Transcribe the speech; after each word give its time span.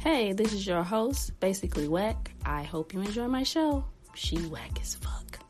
Hey, 0.00 0.32
this 0.32 0.54
is 0.54 0.66
your 0.66 0.82
host, 0.82 1.38
Basically 1.40 1.86
Whack. 1.86 2.32
I 2.46 2.62
hope 2.62 2.94
you 2.94 3.00
enjoy 3.00 3.28
my 3.28 3.42
show. 3.42 3.84
She 4.14 4.38
whack 4.38 4.78
as 4.80 4.94
fuck. 4.94 5.40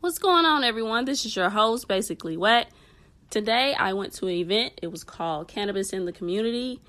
What's 0.00 0.18
going 0.18 0.44
on, 0.44 0.62
everyone? 0.62 1.06
This 1.06 1.24
is 1.24 1.34
your 1.34 1.48
host, 1.48 1.88
Basically 1.88 2.36
Whack. 2.36 2.66
Today, 3.30 3.72
I 3.72 3.94
went 3.94 4.12
to 4.16 4.26
an 4.26 4.34
event. 4.34 4.74
It 4.82 4.88
was 4.88 5.04
called 5.04 5.48
Cannabis 5.48 5.94
in 5.94 6.04
the 6.04 6.12
Community. 6.12 6.82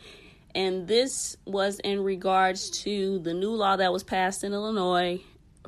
And 0.54 0.90
this 0.90 1.38
was 1.46 1.80
in 1.80 2.04
regards 2.04 2.70
to 2.82 3.20
the 3.20 3.34
new 3.34 3.52
law 3.52 3.78
that 3.78 3.94
was 3.94 4.04
passed 4.04 4.44
in 4.44 4.52
Illinois 4.52 5.22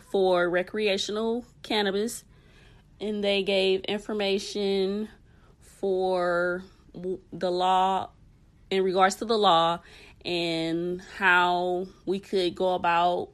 for 0.09 0.49
recreational 0.49 1.45
cannabis. 1.63 2.23
And 2.99 3.23
they 3.23 3.43
gave 3.43 3.81
information 3.81 5.09
for 5.61 6.63
the 7.31 7.51
law 7.51 8.09
in 8.69 8.83
regards 8.83 9.15
to 9.15 9.25
the 9.25 9.37
law 9.37 9.79
and 10.25 11.01
how 11.17 11.87
we 12.05 12.19
could 12.19 12.55
go 12.55 12.73
about 12.73 13.29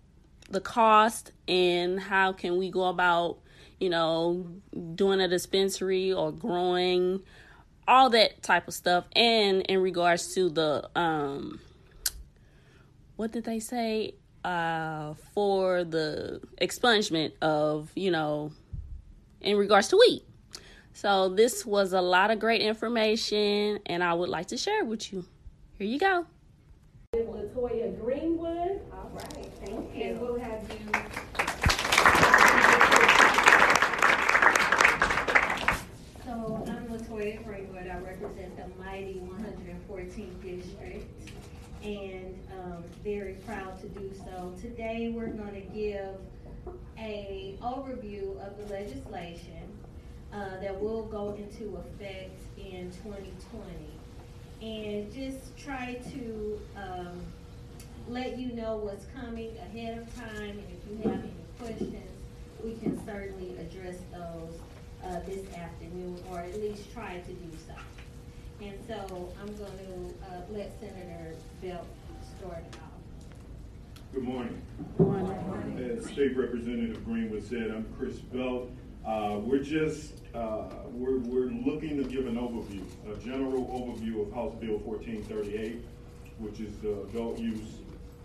the 0.50 0.62
cost 0.62 1.32
and 1.48 2.00
how 2.00 2.32
can 2.32 2.58
we 2.58 2.70
go 2.70 2.86
about 2.86 3.40
you 3.80 3.90
know 3.90 4.48
doing 4.94 5.20
a 5.20 5.28
dispensary 5.28 6.14
or 6.14 6.32
growing 6.32 7.22
all 7.88 8.10
that 8.10 8.42
type 8.44 8.68
of 8.68 8.74
stuff 8.74 9.06
and 9.16 9.64
in 9.64 9.82
regards 9.82 10.34
to 10.36 10.50
the 10.50 10.88
um 10.96 11.60
what 13.16 13.32
did 13.32 13.44
they 13.44 13.60
say 13.60 14.14
uh 14.46 15.16
for 15.34 15.84
the 15.84 16.40
expungement 16.62 17.32
of 17.42 17.90
you 17.96 18.12
know 18.12 18.52
in 19.42 19.58
regards 19.58 19.88
to 19.88 19.98
weed. 19.98 20.22
So 20.94 21.30
this 21.30 21.66
was 21.66 21.94
a 21.94 22.02
lot 22.02 22.32
of 22.32 22.40
great 22.40 22.62
information 22.62 23.80
and 23.88 24.04
i 24.04 24.14
would 24.14 24.30
like 24.30 24.48
to 24.48 24.58
share 24.58 24.80
it 24.80 24.88
with 24.88 25.12
you. 25.12 25.26
Here 25.78 25.88
you 25.88 26.00
go. 26.00 26.26
Latoya 27.14 28.00
Greenwood, 28.00 28.82
All 28.94 29.12
right, 29.14 29.52
thank 29.66 29.96
and 29.96 30.22
we'll 30.22 30.40
have 30.40 30.62
you. 30.70 30.92
So 36.24 36.64
I'm 36.68 36.88
Latoya 36.88 37.44
Greenwood. 37.44 37.88
I 37.88 37.98
represent 38.00 38.58
the 38.58 38.84
mighty 38.84 39.22
114th 39.24 40.42
district 40.44 41.26
and 41.86 42.40
um, 42.52 42.84
very 43.04 43.34
proud 43.46 43.80
to 43.80 43.88
do 43.90 44.12
so. 44.18 44.52
Today, 44.60 45.14
we're 45.16 45.28
going 45.28 45.54
to 45.54 45.68
give 45.74 46.16
a 46.98 47.56
overview 47.62 48.32
of 48.46 48.58
the 48.58 48.74
legislation 48.74 49.70
uh, 50.34 50.60
that 50.62 50.82
will 50.82 51.04
go 51.04 51.36
into 51.36 51.78
effect 51.78 52.40
in 52.58 52.92
2020. 53.04 53.70
And 54.62 55.14
just 55.14 55.56
try 55.58 56.00
to 56.12 56.60
um, 56.76 57.22
let 58.10 58.40
you 58.40 58.54
know 58.54 58.78
what's 58.78 59.06
coming 59.16 59.56
ahead 59.58 60.00
of 60.00 60.16
time, 60.16 60.58
and 60.58 60.64
if 60.72 60.90
you 60.90 61.10
have 61.10 61.22
any 61.22 61.34
questions, 61.60 62.10
we 62.64 62.74
can 62.78 63.04
certainly 63.06 63.56
address 63.60 63.98
those 64.12 64.60
uh, 65.04 65.20
this 65.28 65.46
afternoon, 65.54 66.18
or 66.32 66.40
at 66.40 66.60
least 66.60 66.92
try 66.94 67.20
to 67.20 67.32
do 67.32 67.58
so. 67.68 67.76
And 68.62 68.74
so 68.88 69.30
I'm 69.42 69.54
going 69.58 69.78
to 69.78 70.26
uh, 70.26 70.42
let 70.50 70.80
Senator 70.80 71.36
Belt 71.62 71.86
start 72.40 72.64
out. 72.82 74.14
Good 74.14 74.24
morning. 74.24 74.62
One. 74.98 75.98
As 75.98 76.06
State 76.06 76.38
Representative 76.38 77.04
Greenwood 77.04 77.44
said, 77.44 77.70
I'm 77.70 77.86
Chris 77.98 78.18
Belt. 78.20 78.72
Uh, 79.06 79.40
we're 79.44 79.60
just, 79.60 80.22
uh, 80.34 80.70
we're, 80.92 81.20
we're 81.20 81.52
looking 81.52 82.02
to 82.02 82.10
give 82.10 82.28
an 82.28 82.38
overview, 82.38 82.84
a 83.12 83.18
general 83.24 83.66
overview 83.66 84.26
of 84.26 84.34
House 84.34 84.56
Bill 84.56 84.78
1438, 84.78 85.84
which 86.40 86.62
is 86.62 86.76
the 86.78 87.02
adult 87.02 87.38
use 87.38 87.80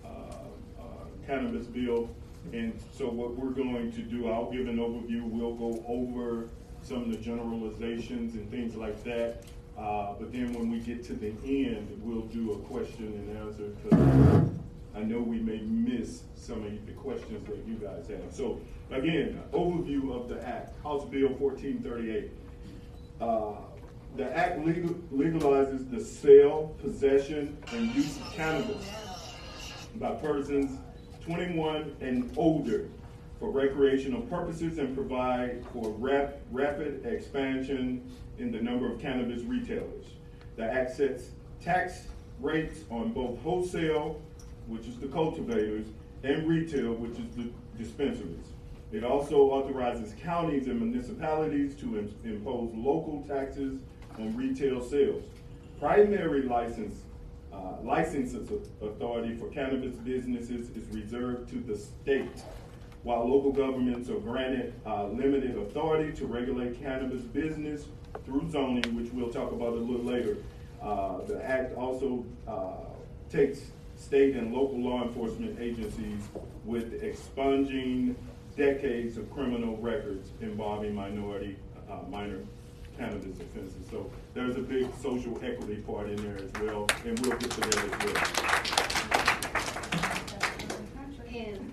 uh, 0.05 0.09
uh, 0.09 0.83
cannabis 1.27 1.67
bill. 1.67 2.09
And 2.53 2.73
so 2.97 3.09
what 3.09 3.37
we're 3.37 3.51
going 3.51 3.93
to 3.93 4.01
do, 4.01 4.31
I'll 4.31 4.51
give 4.51 4.69
an 4.69 4.79
overview, 4.79 5.25
we'll 5.25 5.55
go 5.55 5.85
over 5.89 6.49
some 6.83 7.03
of 7.03 7.11
the 7.11 7.19
generalizations 7.19 8.35
and 8.35 8.49
things 8.51 8.77
like 8.77 9.03
that. 9.05 9.45
Uh, 9.81 10.15
But 10.19 10.33
then 10.33 10.53
when 10.53 10.71
we 10.71 10.79
get 10.81 11.03
to 11.05 11.15
the 11.15 11.33
end, 11.49 12.01
we'll 12.05 12.27
do 12.27 12.53
a 12.53 12.59
question 12.59 13.07
and 13.07 13.39
answer, 13.39 13.69
because 13.83 14.51
I 14.95 15.03
know 15.03 15.21
we 15.21 15.39
may 15.39 15.61
miss 15.63 16.23
some 16.37 16.65
of 16.67 16.87
the 16.87 16.93
questions 16.93 17.47
that 17.49 17.59
you 17.67 17.77
guys 17.77 18.07
have. 18.09 18.33
So 18.35 18.61
again, 18.91 19.41
overview 19.53 20.13
of 20.15 20.29
the 20.29 20.47
act, 20.47 20.75
House 20.83 21.05
Bill 21.09 21.29
1438. 21.31 22.31
Uh, 23.21 23.53
The 24.17 24.27
act 24.37 24.67
legal- 24.67 24.97
legalizes 25.15 25.89
the 25.89 26.01
sale, 26.01 26.75
possession, 26.83 27.57
and 27.73 27.95
use 27.95 28.17
of 28.21 28.33
cannabis 28.35 28.85
by 30.01 30.11
persons 30.17 30.77
21 31.25 31.95
and 32.01 32.29
older 32.37 32.89
for 33.41 33.51
recreational 33.51 34.21
purposes 34.23 34.79
and 34.79 34.95
provide 34.95 35.65
for 35.73 35.91
rap- 35.93 36.39
rapid 36.53 37.05
expansion 37.07 38.09
in 38.39 38.53
the 38.53 38.61
number 38.61 38.93
of 38.93 39.01
cannabis 39.01 39.43
retailers. 39.43 40.05
The 40.57 40.65
act 40.65 40.95
sets 40.95 41.31
tax 41.61 42.03
rates 42.39 42.81
on 42.91 43.13
both 43.13 43.41
wholesale, 43.41 44.21
which 44.67 44.87
is 44.87 44.97
the 44.99 45.09
cultivators, 45.09 45.87
and 46.23 46.47
retail, 46.47 46.93
which 46.93 47.19
is 47.19 47.35
the 47.35 47.51
dispensaries. 47.83 48.47
It 48.93 49.05
also 49.05 49.37
authorizes 49.53 50.15
counties 50.23 50.67
and 50.67 50.79
municipalities 50.81 51.75
to 51.77 51.99
im- 51.99 52.15
impose 52.25 52.71
local 52.75 53.25
taxes 53.27 53.81
on 54.19 54.37
retail 54.37 54.83
sales. 54.83 55.23
Primary 55.79 56.43
license 56.43 57.05
uh, 57.53 57.81
licenses 57.83 58.51
authority 58.83 59.35
for 59.37 59.49
cannabis 59.49 59.95
businesses 59.97 60.71
is 60.71 60.87
reserved 60.95 61.49
to 61.51 61.59
the 61.61 61.77
state, 61.77 62.43
while 63.03 63.27
local 63.27 63.53
governments 63.53 64.09
are 64.11 64.19
granted 64.19 64.75
uh, 64.87 65.07
limited 65.07 65.57
authority 65.57 66.13
to 66.13 66.27
regulate 66.27 66.81
cannabis 66.83 67.23
business 67.23 67.87
through 68.27 68.49
zoning, 68.51 68.95
which 68.97 69.11
we'll 69.13 69.31
talk 69.33 69.53
about 69.53 69.73
a 69.73 69.77
little 69.77 70.05
later. 70.05 70.37
Uh, 70.83 71.19
The 71.27 71.43
act 71.45 71.75
also 71.77 72.25
uh, 72.47 72.73
takes 73.31 73.71
state 73.97 74.35
and 74.37 74.53
local 74.53 74.79
law 74.81 75.03
enforcement 75.03 75.59
agencies 75.61 76.23
with 76.65 77.03
expunging 77.03 78.17
decades 78.57 79.17
of 79.17 79.31
criminal 79.31 79.77
records 79.77 80.31
involving 80.41 80.95
minority, 80.95 81.57
uh, 81.91 82.03
minor 82.11 82.41
cannabis 82.99 83.39
offenses. 83.41 83.87
So 83.91 84.11
there's 84.35 84.57
a 84.57 84.61
big 84.61 84.89
social 85.01 85.39
equity 85.43 85.77
part 85.77 86.11
in 86.11 86.17
there 86.17 86.37
as 86.37 86.53
well, 86.61 86.87
and 87.07 87.19
we'll 87.21 87.39
get 87.39 87.51
to 87.51 87.61
that 87.61 87.77
as 87.77 87.91
well. 88.05 88.17
And 91.33 91.73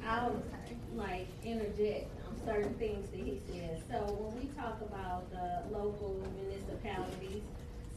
like 0.98 1.28
interject 1.46 2.10
on 2.28 2.36
certain 2.46 2.74
things 2.76 3.10
that 3.12 3.20
he 3.20 3.40
says. 3.48 3.80
So 3.90 3.98
when 4.20 4.36
we 4.42 4.48
talk 4.60 4.82
about 4.82 5.30
the 5.32 5.64
local 5.72 6.20
municipalities, 6.36 7.44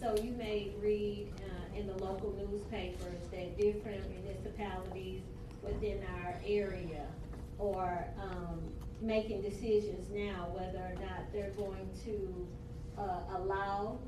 so 0.00 0.14
you 0.22 0.32
may 0.32 0.72
read 0.80 1.28
uh, 1.42 1.78
in 1.78 1.86
the 1.86 1.94
local 2.04 2.32
newspapers 2.32 3.20
that 3.32 3.56
different 3.56 4.02
municipalities 4.10 5.22
within 5.62 6.00
our 6.22 6.34
area 6.46 7.06
are 7.60 8.06
um, 8.20 8.60
making 9.00 9.42
decisions 9.42 10.10
now 10.10 10.48
whether 10.52 10.78
or 10.78 10.94
not 11.00 11.30
they're 11.32 11.50
going 11.56 11.88
to 12.04 12.46
uh, 12.98 13.36
allow 13.36 13.98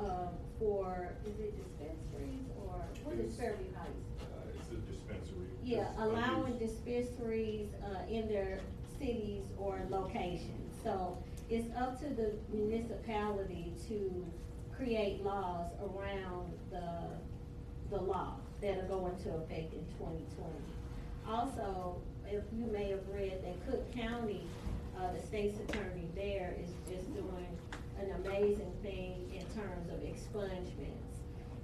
uh, 0.00 0.28
for, 0.58 1.12
is 1.24 1.38
it 1.40 1.54
dispensaries 1.56 2.46
or 2.64 2.74
what 3.04 3.14
is 3.14 3.20
It's- 3.32 3.36
Fairview 3.38 3.66
Uh, 4.70 4.76
dispensary. 4.90 5.46
Yeah, 5.64 5.88
It's 5.90 6.00
allowing 6.00 6.54
unused. 6.54 6.84
dispensaries, 6.84 7.68
uh, 7.84 8.10
in 8.12 8.28
their 8.28 8.60
cities 8.98 9.42
or 9.58 9.80
locations. 9.90 10.72
So 10.82 11.18
it's 11.50 11.68
up 11.76 12.00
to 12.00 12.08
the 12.08 12.32
municipality 12.52 13.72
to 13.88 14.26
create 14.76 15.22
laws 15.24 15.70
around 15.80 16.52
the, 16.70 16.92
the 17.90 18.00
law 18.02 18.36
that 18.60 18.78
are 18.78 18.86
going 18.88 19.16
to 19.24 19.30
effect 19.36 19.72
in 19.74 19.84
twenty 19.98 20.24
twenty. 20.36 20.64
Also, 21.28 22.00
if 22.28 22.42
you 22.56 22.66
may 22.66 22.90
have 22.90 23.06
read 23.12 23.42
that 23.44 23.66
Cook 23.70 23.92
County, 23.94 24.46
uh, 24.98 25.12
the 25.12 25.20
state's 25.26 25.58
attorney 25.68 26.08
there 26.14 26.54
is 26.62 26.70
just 26.88 27.12
doing 27.14 27.46
an 28.00 28.12
amazing 28.24 28.72
thing 28.82 29.30
in 29.34 29.44
terms 29.60 29.88
of 29.90 29.98
expungements. 30.00 31.05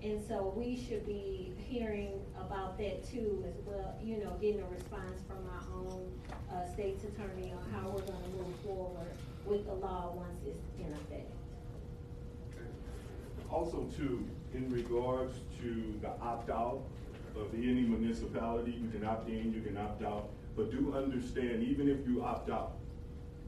And 0.03 0.21
so 0.27 0.53
we 0.57 0.77
should 0.77 1.07
be 1.07 1.53
hearing 1.69 2.21
about 2.37 2.77
that 2.79 3.09
too 3.09 3.45
as 3.47 3.55
well, 3.65 3.95
you 4.03 4.17
know, 4.17 4.37
getting 4.41 4.61
a 4.61 4.67
response 4.67 5.23
from 5.29 5.39
our 5.49 5.63
own, 5.79 6.11
uh, 6.51 6.67
state's 6.73 7.05
attorney 7.05 7.53
on 7.53 7.71
how 7.71 7.89
we're 7.89 8.01
gonna 8.01 8.29
move 8.37 8.55
forward 8.65 9.13
with 9.47 9.65
the 9.65 9.75
law 9.75 10.13
once 10.17 10.41
it's 10.45 10.61
in 10.81 10.93
effect. 10.93 11.31
Also 13.49 13.89
too, 13.97 14.27
in 14.55 14.69
regards 14.71 15.39
to 15.61 15.95
the 16.01 16.11
opt-out 16.21 16.83
of 17.37 17.55
any 17.55 17.83
municipality, 17.83 18.73
you 18.73 18.89
can 18.91 19.05
opt 19.05 19.29
in, 19.29 19.53
you 19.55 19.61
can 19.61 19.77
opt 19.77 20.03
out, 20.03 20.31
but 20.57 20.71
do 20.73 20.93
understand, 20.95 21.63
even 21.63 21.89
if 21.89 22.07
you 22.09 22.25
opt 22.25 22.51
out, 22.51 22.73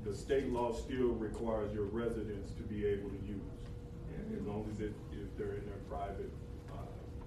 the 0.05 0.15
state 0.15 0.49
law 0.51 0.73
still 0.73 1.09
requires 1.09 1.75
your 1.75 1.87
residents 1.87 2.53
to 2.53 2.62
be 2.62 2.87
able 2.87 3.11
to 3.11 3.17
use, 3.27 3.41
as 4.39 4.47
long 4.47 4.67
as 4.71 4.81
it, 4.81 4.93
if 5.12 5.37
they're 5.37 5.55
in 5.55 5.67
their 5.67 5.81
private, 5.89 6.31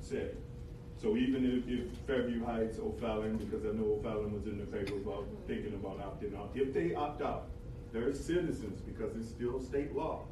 So 0.09 1.15
even 1.15 1.45
if, 1.45 1.67
if 1.67 1.97
Fairview 2.07 2.43
Heights, 2.43 2.79
O'Fallon, 2.79 3.37
because 3.37 3.65
I 3.65 3.77
know 3.77 3.99
O'Fallon 3.99 4.33
was 4.33 4.45
in 4.45 4.57
the 4.57 4.65
paper 4.65 4.95
about 4.95 5.25
thinking 5.47 5.73
about 5.73 5.99
opting 5.99 6.35
out, 6.37 6.49
if 6.55 6.73
they 6.73 6.95
opt 6.95 7.21
out, 7.21 7.47
they're 7.93 8.13
citizens 8.13 8.81
because 8.81 9.15
it's 9.15 9.29
still 9.29 9.61
state 9.61 9.95
law. 9.95 10.25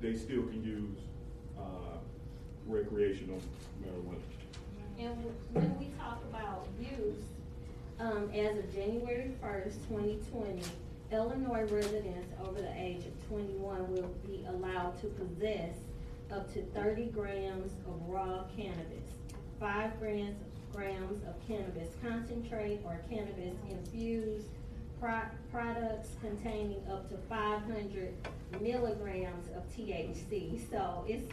They 0.00 0.14
still 0.14 0.42
can 0.44 0.64
use, 0.64 0.98
uh, 1.58 1.98
recreational 2.66 3.40
marijuana. 3.82 4.20
And 4.98 5.16
when 5.52 5.78
we 5.78 5.86
talk 5.98 6.22
about 6.30 6.66
use, 6.80 7.22
um, 8.00 8.30
as 8.34 8.58
of 8.58 8.74
January 8.74 9.32
first, 9.40 9.86
twenty 9.88 10.18
twenty, 10.30 10.62
Illinois 11.12 11.64
residents 11.70 12.32
over 12.44 12.60
the 12.60 12.72
age 12.80 13.04
of 13.06 13.28
twenty-one 13.28 13.92
will 13.92 14.14
be 14.26 14.44
allowed 14.48 15.00
to 15.00 15.08
possess 15.08 15.74
up 16.34 16.52
to 16.52 16.62
thirty 16.74 17.06
grams 17.06 17.72
of 17.86 18.08
raw 18.08 18.44
cannabis, 18.56 19.08
five 19.60 19.98
grams, 20.00 20.36
grams 20.72 21.22
of 21.28 21.34
cannabis 21.46 21.88
concentrate 22.02 22.80
or 22.84 23.00
cannabis 23.08 23.54
infused 23.70 24.48
pro- 25.00 25.20
products 25.52 26.10
containing 26.20 26.82
up 26.90 27.08
to 27.08 27.16
five 27.28 27.60
hundred 27.62 28.12
milligrams 28.60 29.46
of 29.56 29.62
THC. 29.76 30.58
So 30.70 31.04
it's 31.08 31.30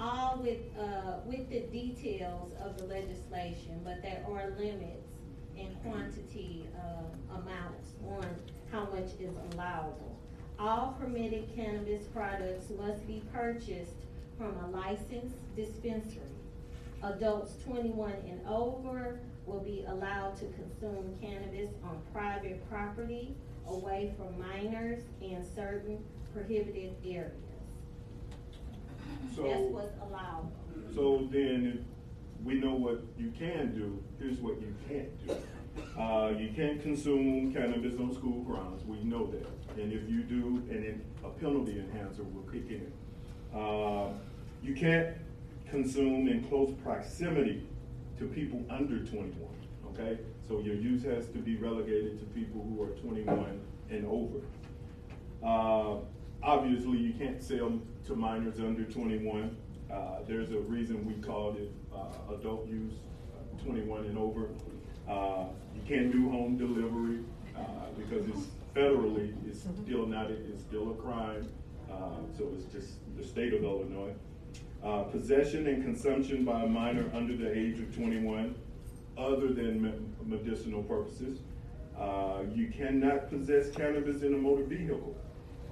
all 0.00 0.38
with, 0.40 0.58
uh, 0.78 1.16
with 1.26 1.50
the 1.50 1.60
details 1.72 2.52
of 2.64 2.78
the 2.78 2.84
legislation, 2.84 3.80
but 3.82 4.00
there 4.00 4.24
are 4.30 4.50
limits 4.56 5.08
in 5.56 5.74
quantity, 5.82 6.68
uh, 6.78 7.34
amounts 7.34 7.90
on 8.08 8.24
how 8.70 8.84
much 8.92 9.10
is 9.18 9.34
allowable. 9.52 10.16
All 10.60 10.96
permitted 11.00 11.48
cannabis 11.56 12.06
products 12.14 12.66
must 12.78 13.04
be 13.08 13.24
purchased 13.32 13.94
from 14.38 14.56
a 14.64 14.70
licensed 14.70 15.36
dispensary. 15.56 16.22
Adults 17.02 17.52
twenty-one 17.64 18.14
and 18.28 18.40
over 18.48 19.20
will 19.46 19.60
be 19.60 19.84
allowed 19.88 20.36
to 20.36 20.46
consume 20.46 21.16
cannabis 21.20 21.70
on 21.84 22.00
private 22.12 22.66
property 22.70 23.34
away 23.66 24.14
from 24.16 24.38
minors 24.38 25.02
and 25.20 25.44
certain 25.54 26.02
prohibited 26.32 26.94
areas. 27.04 27.32
So. 29.34 29.42
That's 29.42 29.60
what's 29.70 29.96
allowed. 30.02 30.50
So 30.94 31.28
then, 31.30 31.84
if 32.38 32.44
we 32.44 32.54
know 32.54 32.74
what 32.74 33.02
you 33.16 33.32
can 33.38 33.74
do, 33.74 34.02
here's 34.18 34.38
what 34.38 34.60
you 34.60 34.74
can't 34.88 35.26
do. 35.26 35.36
Uh, 36.00 36.30
you 36.36 36.52
can't 36.54 36.82
consume 36.82 37.52
cannabis 37.52 37.98
on 38.00 38.12
school 38.12 38.42
grounds, 38.42 38.84
we 38.84 39.02
know 39.04 39.30
that. 39.30 39.80
And 39.80 39.92
if 39.92 40.08
you 40.08 40.22
do, 40.24 40.62
and 40.70 40.84
then 40.84 41.04
a 41.24 41.28
penalty 41.28 41.78
enhancer 41.78 42.24
will 42.24 42.42
kick 42.50 42.68
in. 42.68 42.92
Uh, 43.56 44.12
you 44.62 44.74
can't 44.74 45.16
consume 45.70 46.28
in 46.28 46.44
close 46.48 46.72
proximity 46.82 47.66
to 48.18 48.26
people 48.26 48.64
under 48.70 48.98
twenty-one, 49.04 49.54
okay? 49.92 50.18
So 50.48 50.60
your 50.60 50.74
use 50.74 51.02
has 51.04 51.26
to 51.28 51.38
be 51.38 51.56
relegated 51.56 52.18
to 52.20 52.26
people 52.26 52.62
who 52.62 52.82
are 52.82 52.88
twenty-one 53.00 53.60
and 53.90 54.06
over. 54.06 54.38
Uh, 55.44 56.00
obviously, 56.42 56.98
you 56.98 57.12
can't 57.14 57.42
sell 57.42 57.78
to 58.06 58.16
minors 58.16 58.58
under 58.58 58.84
21. 58.84 59.56
Uh, 59.90 60.18
there's 60.26 60.50
a 60.50 60.58
reason 60.58 61.06
we 61.06 61.14
called 61.22 61.56
it 61.56 61.70
uh, 61.94 62.34
adult 62.34 62.66
use, 62.66 62.94
uh, 63.36 63.64
21 63.64 64.06
and 64.06 64.18
over. 64.18 64.48
Uh, 65.08 65.44
you 65.74 65.80
can't 65.86 66.10
do 66.12 66.28
home 66.28 66.56
delivery 66.58 67.20
uh, 67.56 67.60
because 67.96 68.26
it's 68.28 68.48
federally, 68.74 69.32
it's 69.48 69.60
still 69.60 70.06
not, 70.06 70.30
it's 70.30 70.60
still 70.60 70.90
a 70.90 70.94
crime. 70.94 71.48
Uh, 71.90 72.18
so 72.36 72.50
it's 72.54 72.70
just 72.72 72.94
the 73.16 73.24
state 73.24 73.54
of 73.54 73.62
Illinois. 73.62 74.12
Uh, 74.88 75.02
possession 75.02 75.66
and 75.66 75.84
consumption 75.84 76.46
by 76.46 76.62
a 76.62 76.66
minor 76.66 77.04
under 77.12 77.36
the 77.36 77.52
age 77.52 77.78
of 77.78 77.94
21, 77.94 78.54
other 79.18 79.48
than 79.48 79.82
me- 79.82 79.92
medicinal 80.24 80.82
purposes. 80.84 81.40
Uh, 81.98 82.38
you 82.54 82.68
cannot 82.68 83.28
possess 83.28 83.70
cannabis 83.72 84.22
in 84.22 84.32
a 84.32 84.38
motor 84.38 84.62
vehicle 84.64 85.14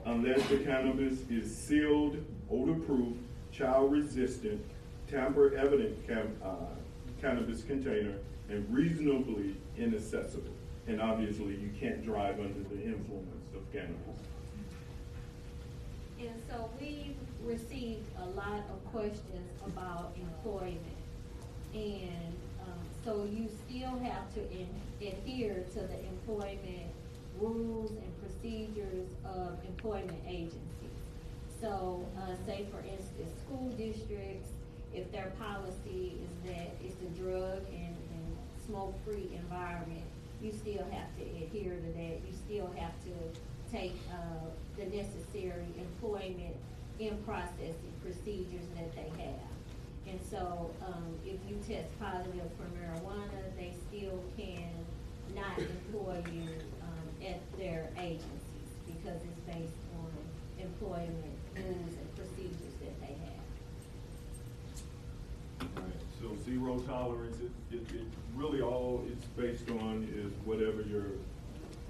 unless 0.05 0.47
the 0.51 0.59
cannabis 0.59 1.21
is 1.31 1.57
sealed, 1.57 2.23
odor-proof, 2.51 3.17
child-resistant, 3.53 4.63
tamper-evident 5.09 6.07
cam- 6.07 6.37
uh, 6.45 6.67
cannabis 7.19 7.63
container, 7.63 8.19
and 8.51 8.71
reasonably 8.71 9.57
inaccessible. 9.79 10.53
And 10.89 11.01
obviously, 11.01 11.55
you 11.55 11.71
can't 11.81 12.05
drive 12.05 12.39
under 12.39 12.69
the 12.69 12.83
influence 12.83 13.33
of 13.55 13.73
cannabis. 13.73 14.21
And 16.21 16.43
so 16.51 16.69
we 16.79 17.15
received 17.47 18.05
a 18.21 18.27
lot 18.37 18.63
of 18.71 18.85
questions 18.93 19.49
about 19.65 20.13
employment. 20.17 20.81
And, 21.73 22.35
um, 22.61 22.81
so 23.05 23.25
you 23.25 23.49
still 23.49 23.97
have 24.01 24.33
to 24.35 24.41
in- 24.51 24.69
adhere 25.01 25.65
to 25.75 25.81
the 25.81 25.99
employment 26.07 26.91
rules 27.41 27.91
and 27.91 28.13
procedures 28.21 29.09
of 29.25 29.59
employment 29.69 30.19
agencies. 30.27 30.63
So, 31.61 32.05
uh, 32.19 32.35
say 32.47 32.67
for 32.71 32.81
instance, 32.81 33.33
school 33.47 33.69
districts, 33.77 34.51
if 34.95 35.11
their 35.13 35.33
policy 35.39 36.17
is 36.25 36.51
that 36.51 36.75
it's 36.83 37.01
a 37.03 37.21
drug 37.21 37.63
and, 37.73 37.97
and 38.15 38.37
smoke-free 38.67 39.31
environment, 39.35 40.05
you 40.43 40.53
still 40.53 40.85
have 40.91 41.15
to 41.19 41.23
adhere 41.23 41.75
to 41.75 41.93
that. 41.99 42.21
You 42.27 42.33
still 42.33 42.71
have 42.77 42.93
to 43.05 43.71
take, 43.71 43.95
uh, 44.11 44.49
the 44.77 44.85
necessary 44.87 45.67
employment 45.79 46.57
in 46.99 47.17
processing 47.25 47.93
procedures 48.03 48.67
that 48.77 48.95
they 48.95 49.11
have. 49.23 49.41
And 50.09 50.21
so, 50.31 50.71
um, 50.87 51.19
if 51.25 51.39
you 51.49 51.57
test 51.67 51.89
positive 51.99 52.51
for 52.57 52.67
marijuana, 52.79 53.57
they 53.57 53.75
still 53.89 54.23
can 54.37 54.71
not 55.35 55.59
employ 55.59 56.23
you, 56.33 56.49
um, 56.83 57.27
at 57.27 57.41
their 57.59 57.89
agencies 57.99 58.71
because 58.87 59.21
it's 59.23 59.41
based 59.47 59.75
on 59.99 60.11
employment 60.63 61.37
rules 61.57 61.95
and 61.99 62.17
procedures 62.17 62.75
that 62.81 63.01
they 63.01 63.15
have. 63.27 63.43
Right, 65.77 66.03
so 66.21 66.37
zero 66.45 66.79
tolerance, 66.81 67.37
it, 67.41 67.51
it, 67.75 67.83
it 67.95 68.07
really 68.35 68.61
all 68.63 69.05
it's 69.11 69.25
based 69.37 69.69
on 69.71 70.09
is 70.15 70.33
whatever 70.47 70.83
your, 70.83 71.07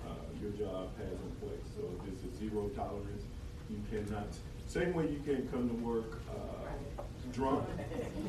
uh, 0.07 0.27
your 0.41 0.53
job 0.53 0.89
has 0.99 1.13
in 1.13 1.33
place. 1.41 1.67
So 1.77 1.83
if 2.01 2.13
it's 2.13 2.25
a 2.25 2.39
zero 2.39 2.69
tolerance, 2.75 3.25
you 3.69 3.83
cannot, 3.91 4.29
same 4.67 4.95
way 4.95 5.05
you 5.09 5.21
can't 5.25 5.51
come 5.51 5.69
to 5.69 5.75
work, 5.77 6.21
uh, 6.31 7.03
drunk, 7.33 7.67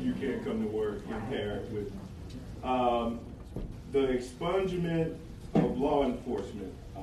you 0.01 0.13
can't 0.13 0.43
come 0.43 0.61
to 0.61 0.67
work 0.67 0.99
impaired 1.09 1.71
with. 1.73 1.91
Um, 2.63 3.19
the 3.91 3.99
expungement 4.07 5.15
of 5.55 5.77
law 5.77 6.03
enforcement, 6.05 6.73
uh, 6.95 6.99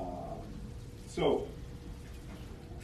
so, 1.07 1.47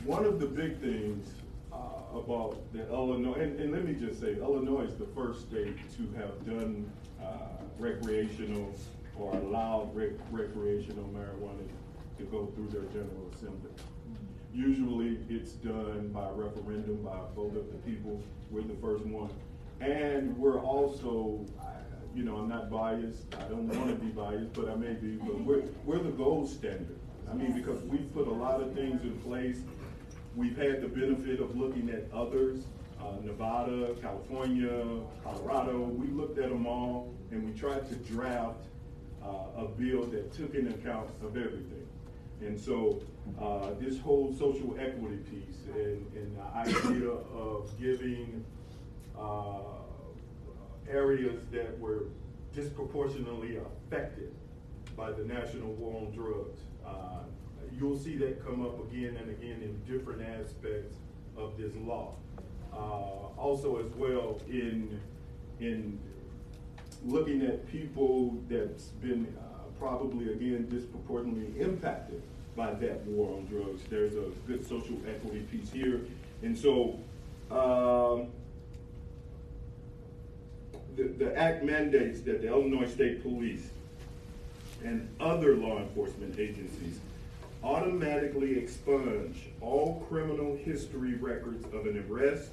one 0.04 0.26
of 0.26 0.40
the 0.40 0.48
big 0.48 0.80
things 0.80 1.28
uh, 1.72 1.76
about 2.18 2.58
the 2.74 2.90
Illinois, 2.90 3.34
and, 3.40 3.60
and 3.60 3.72
let 3.72 3.86
me 3.86 3.94
just 3.94 4.20
say, 4.20 4.36
Illinois 4.36 4.84
is 4.84 4.96
the 4.96 5.06
first 5.16 5.42
state 5.42 5.76
to 5.98 6.04
have 6.18 6.46
done 6.46 6.90
uh, 7.22 7.26
recreational 7.78 8.74
or 9.18 9.34
allowed 9.36 9.96
rec- 9.96 10.12
recreational 10.32 11.06
marijuana 11.14 11.68
to 12.18 12.24
go 12.26 12.48
through 12.56 12.68
their 12.70 12.84
General 12.92 13.30
Assembly. 13.36 13.70
Usually, 14.54 15.18
it's 15.30 15.54
done 15.54 16.10
by 16.14 16.30
referendum, 16.30 16.98
by 17.04 17.18
vote 17.36 17.56
of 17.56 17.72
the 17.72 17.78
people. 17.90 18.22
We're 18.50 18.64
the 18.64 18.76
first 18.82 19.06
one. 19.06 19.30
And 19.80 20.38
we're 20.38 20.60
also, 20.60 21.46
you 22.14 22.24
know, 22.24 22.38
I'm 22.38 22.50
not 22.50 22.70
biased, 22.70 23.34
I 23.36 23.44
don't 23.44 23.68
want 23.68 23.88
to 23.88 23.96
be 23.96 24.12
biased, 24.12 24.54
but 24.54 24.70
I 24.70 24.76
may 24.76 24.94
be, 24.94 25.16
but 25.16 25.40
we're, 25.42 25.64
we're 25.86 26.00
the 26.00 26.12
gold 26.12 26.50
standard. 26.50 27.00
I 27.30 27.34
mean, 27.34 27.54
because 27.54 27.82
we've 27.84 28.14
put 28.14 28.28
a 28.28 28.32
lot 28.34 28.62
of 28.62 28.74
things 28.74 29.02
in 29.04 29.18
place. 29.22 29.60
We've 30.36 30.58
had 30.58 30.82
the 30.82 30.88
benefit 30.88 31.40
of 31.40 31.56
looking 31.58 31.90
at 31.90 32.12
others, 32.14 32.66
uh, 33.00 33.14
Nevada, 33.24 33.96
California, 34.02 35.00
Colorado. 35.24 35.80
We 35.80 36.08
looked 36.08 36.38
at 36.40 36.50
them 36.50 36.68
all 36.68 37.14
and 37.32 37.50
we 37.50 37.58
tried 37.58 37.88
to 37.90 37.96
draft 37.96 38.64
uh, 39.24 39.62
a 39.62 39.66
bill 39.66 40.04
that 40.08 40.34
took 40.34 40.56
into 40.56 40.72
account 40.72 41.10
of 41.24 41.38
everything. 41.38 41.88
And 42.42 42.60
so, 42.60 43.02
uh, 43.40 43.72
this 43.80 44.00
whole 44.00 44.34
social 44.34 44.76
equity 44.80 45.18
piece 45.18 45.58
and, 45.74 46.06
and 46.16 46.36
the 46.38 46.44
idea 46.58 47.10
of 47.10 47.70
giving, 47.80 48.44
uh, 49.18 49.60
areas 50.90 51.42
that 51.52 51.78
were 51.80 52.06
disproportionately 52.54 53.58
affected 53.58 54.34
by 54.98 55.12
the 55.12 55.24
national 55.24 55.72
war 55.74 56.02
on 56.02 56.12
drugs. 56.12 56.60
Uh, 56.86 57.20
You'll 57.80 57.98
see 57.98 58.18
that 58.18 58.46
come 58.46 58.66
up 58.66 58.78
again 58.92 59.16
and 59.16 59.30
again 59.30 59.62
in 59.62 59.80
different 59.92 60.22
aspects 60.22 60.98
of 61.38 61.58
this 61.58 61.72
law. 61.78 62.16
Uh, 62.74 63.30
Also 63.38 63.78
as 63.78 63.92
well 63.96 64.40
in, 64.50 65.00
in 65.60 65.98
looking 67.06 67.42
at 67.44 67.66
people 67.72 68.38
that's 68.50 68.90
been 69.02 69.26
uh, 69.40 69.64
probably 69.80 70.34
again 70.34 70.68
disproportionately 70.70 71.60
impacted 71.62 72.22
by 72.56 72.74
that 72.74 73.06
war 73.06 73.38
on 73.38 73.46
drugs. 73.46 73.82
There's 73.90 74.16
a 74.16 74.30
good 74.48 74.68
social 74.68 74.98
equity 75.08 75.42
piece 75.52 75.72
here. 75.72 76.02
And 76.44 76.58
so, 76.58 77.00
um, 77.50 78.28
the, 80.96 81.04
the 81.04 81.38
act 81.38 81.64
mandates 81.64 82.22
that 82.22 82.42
the 82.42 82.48
Illinois 82.48 82.90
State 82.90 83.22
Police 83.22 83.70
and 84.84 85.08
other 85.20 85.56
law 85.56 85.80
enforcement 85.80 86.38
agencies 86.40 87.00
automatically 87.64 88.58
expunge 88.58 89.38
all 89.62 90.06
criminal 90.10 90.58
history 90.58 91.16
records 91.16 91.64
of 91.74 91.86
an 91.86 92.04
arrest, 92.10 92.50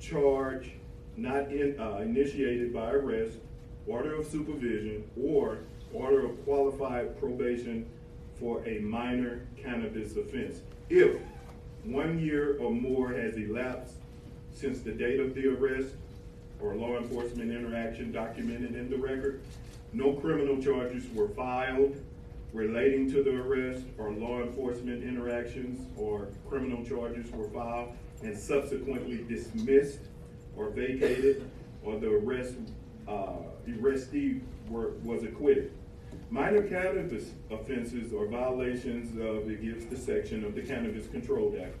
charge 0.00 0.70
not 1.16 1.50
in, 1.50 1.78
uh, 1.80 1.96
initiated 1.96 2.72
by 2.72 2.92
arrest, 2.92 3.36
order 3.86 4.14
of 4.14 4.26
supervision, 4.26 5.02
or 5.20 5.58
order 5.92 6.26
of 6.26 6.44
qualified 6.44 7.18
probation 7.18 7.84
for 8.40 8.66
a 8.66 8.78
minor 8.80 9.46
cannabis 9.62 10.16
offense. 10.16 10.60
If 10.88 11.20
one 11.84 12.18
year 12.18 12.58
or 12.58 12.70
more 12.70 13.12
has 13.12 13.36
elapsed 13.36 13.94
since 14.54 14.80
the 14.80 14.92
date 14.92 15.20
of 15.20 15.34
the 15.34 15.48
arrest 15.48 15.94
or 16.60 16.74
law 16.74 16.96
enforcement 16.96 17.50
interaction 17.50 18.12
documented 18.12 18.74
in 18.74 18.90
the 18.90 18.96
record, 18.96 19.40
no 19.92 20.12
criminal 20.14 20.60
charges 20.62 21.04
were 21.14 21.28
filed 21.28 21.96
relating 22.52 23.10
to 23.12 23.22
the 23.22 23.30
arrest 23.30 23.84
or 23.98 24.10
law 24.10 24.40
enforcement 24.40 25.02
interactions 25.02 25.86
or 25.96 26.28
criminal 26.48 26.84
charges 26.84 27.30
were 27.32 27.48
filed 27.50 27.92
and 28.22 28.36
subsequently 28.36 29.24
dismissed 29.28 30.00
or 30.56 30.70
vacated, 30.70 31.48
or 31.84 31.98
the 31.98 32.08
arrest, 32.08 32.54
uh, 33.06 33.36
arrestee 33.68 34.40
were, 34.68 34.90
was 35.04 35.22
acquitted. 35.22 35.70
Minor 36.30 36.62
cannabis 36.62 37.30
offenses 37.50 38.12
or 38.12 38.26
violations 38.26 39.18
of, 39.18 39.48
gives 39.62 39.86
the 39.86 39.96
section 39.96 40.44
of 40.44 40.54
the 40.54 40.60
Cannabis 40.60 41.06
Control 41.06 41.56
Act 41.58 41.74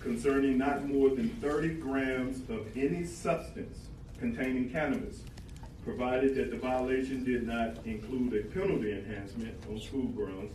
concerning 0.00 0.56
not 0.56 0.86
more 0.86 1.10
than 1.10 1.28
30 1.40 1.74
grams 1.74 2.38
of 2.48 2.66
any 2.76 3.04
substance 3.04 3.88
containing 4.18 4.70
cannabis, 4.70 5.22
provided 5.82 6.34
that 6.34 6.50
the 6.50 6.56
violation 6.56 7.24
did 7.24 7.46
not 7.46 7.76
include 7.84 8.32
a 8.34 8.42
penalty 8.54 8.92
enhancement 8.92 9.54
on 9.68 9.78
school 9.78 10.06
grounds. 10.08 10.54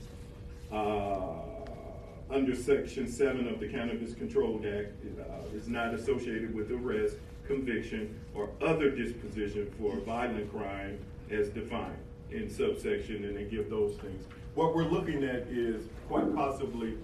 Uh, 0.72 2.34
under 2.34 2.56
Section 2.56 3.08
7 3.08 3.48
of 3.48 3.60
the 3.60 3.68
Cannabis 3.68 4.14
Control 4.14 4.58
Act, 4.58 4.94
uh, 5.20 5.56
is 5.56 5.68
not 5.68 5.94
associated 5.94 6.54
with 6.54 6.72
arrest, 6.72 7.18
conviction, 7.46 8.20
or 8.36 8.50
other 8.62 8.90
disposition 8.92 9.72
for 9.80 9.98
a 9.98 10.02
violent 10.02 10.52
crime 10.52 11.00
as 11.32 11.50
defined 11.50 11.98
in 12.32 12.50
subsection, 12.50 13.26
and 13.26 13.36
they 13.36 13.46
give 13.46 13.70
those 13.70 13.96
things. 13.98 14.26
What 14.56 14.76
we're 14.76 14.86
looking 14.86 15.24
at 15.24 15.48
is 15.48 15.86
quite 16.08 16.34
possibly 16.36 16.98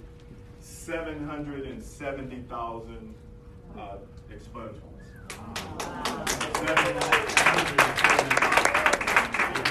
seven 0.59 1.25
hundred 1.25 1.65
and 1.65 1.81
seventy 1.83 2.41
thousand, 2.49 3.13
uh, 3.77 3.97
expungements. 4.31 4.81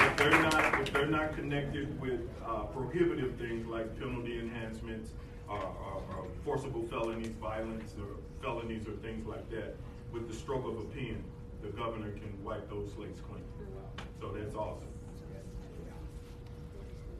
If 0.07 0.17
they're 0.17 0.43
not, 0.43 0.81
if 0.81 0.93
they're 0.93 1.07
not 1.07 1.35
connected 1.35 2.01
with, 2.01 2.21
uh, 2.47 2.65
prohibitive 2.65 3.37
things 3.37 3.67
like 3.67 3.99
penalty 3.99 4.39
enhancements, 4.39 5.11
or, 5.49 5.59
or, 5.59 6.03
or 6.17 6.27
forcible 6.45 6.87
felonies, 6.89 7.35
violence, 7.41 7.95
or 8.01 8.17
felonies, 8.43 8.87
or 8.87 8.93
things 9.03 9.27
like 9.27 9.49
that, 9.51 9.77
with 10.13 10.29
the 10.29 10.35
stroke 10.35 10.67
of 10.67 10.79
a 10.79 10.85
pen, 10.85 11.23
the 11.63 11.69
governor 11.69 12.13
can 12.13 12.33
wipe 12.45 12.69
those 12.71 12.93
slates 12.95 13.21
clean. 13.29 13.45
So 14.21 14.29
that's 14.33 14.55
awesome. 14.55 14.89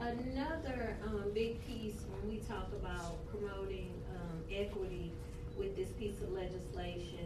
Another, 0.05 0.99
um, 1.07 1.31
big 1.33 1.67
piece 1.67 1.97
when 2.13 2.31
we 2.31 2.43
talk 2.47 2.69
about 2.79 3.17
promoting, 3.31 3.91
um, 4.15 4.45
equity 4.53 5.11
with 5.57 5.75
this 5.77 5.89
piece 5.99 6.21
of 6.21 6.31
legislation 6.33 7.25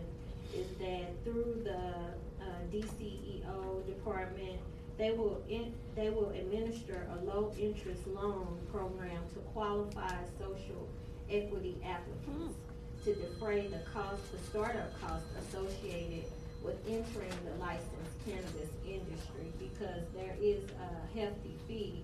is 0.55 0.69
that 0.79 1.11
through 1.25 1.61
the, 1.65 1.75
uh, 1.75 2.63
DCEO 2.73 3.85
department, 3.85 4.61
they 4.97 5.11
will 5.11 5.43
in, 5.49 5.75
they 5.97 6.11
will 6.11 6.31
administer 6.31 7.09
a 7.19 7.25
low-interest 7.25 8.07
loan 8.07 8.57
program 8.71 9.23
to 9.35 9.41
qualified 9.53 10.29
social 10.39 10.87
equity 11.29 11.77
applicants 11.85 12.59
to 13.05 13.13
defray 13.15 13.67
the 13.67 13.81
cost, 13.93 14.23
the 14.31 14.39
startup 14.51 14.89
costs 15.01 15.27
associated 15.41 16.25
with 16.63 16.77
entering 16.87 17.35
the 17.45 17.59
licensed 17.59 18.15
cannabis 18.25 18.71
industry, 18.87 19.51
because 19.59 20.03
there 20.15 20.37
is 20.41 20.63
a 20.79 21.19
hefty 21.19 21.55
fee 21.67 22.03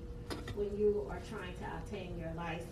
when 0.56 0.76
you 0.78 1.06
are 1.10 1.20
trying 1.28 1.54
to 1.54 1.64
obtain 1.76 2.18
your 2.18 2.32
license, 2.36 2.68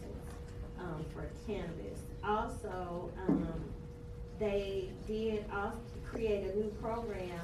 um, 0.79 1.05
for 1.15 1.29
cannabis. 1.47 2.01
Also, 2.25 3.11
um, 3.29 3.61
they 4.39 4.89
did 5.07 5.45
also 5.53 5.79
create 6.05 6.51
a 6.51 6.57
new 6.57 6.69
program 6.81 7.41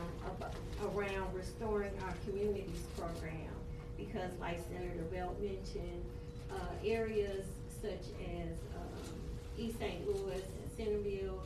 around 0.94 1.34
restoring 1.34 1.92
our 2.04 2.14
communities 2.26 2.82
program. 2.96 3.52
Because 3.96 4.30
like 4.40 4.60
Senator 4.70 5.02
Belt 5.12 5.40
mentioned, 5.40 6.04
uh, 6.50 6.54
areas 6.84 7.44
such 7.82 8.04
as, 8.36 8.52
um, 8.76 9.12
East 9.56 9.78
St. 9.78 10.06
Louis 10.06 10.42
and 10.42 10.70
Centreville, 10.76 11.42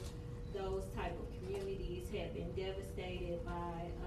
those 0.55 0.85
type 0.95 1.13
of 1.19 1.27
communities 1.41 2.07
have 2.17 2.35
been 2.35 2.53
devastated 2.53 3.45
by, 3.45 3.53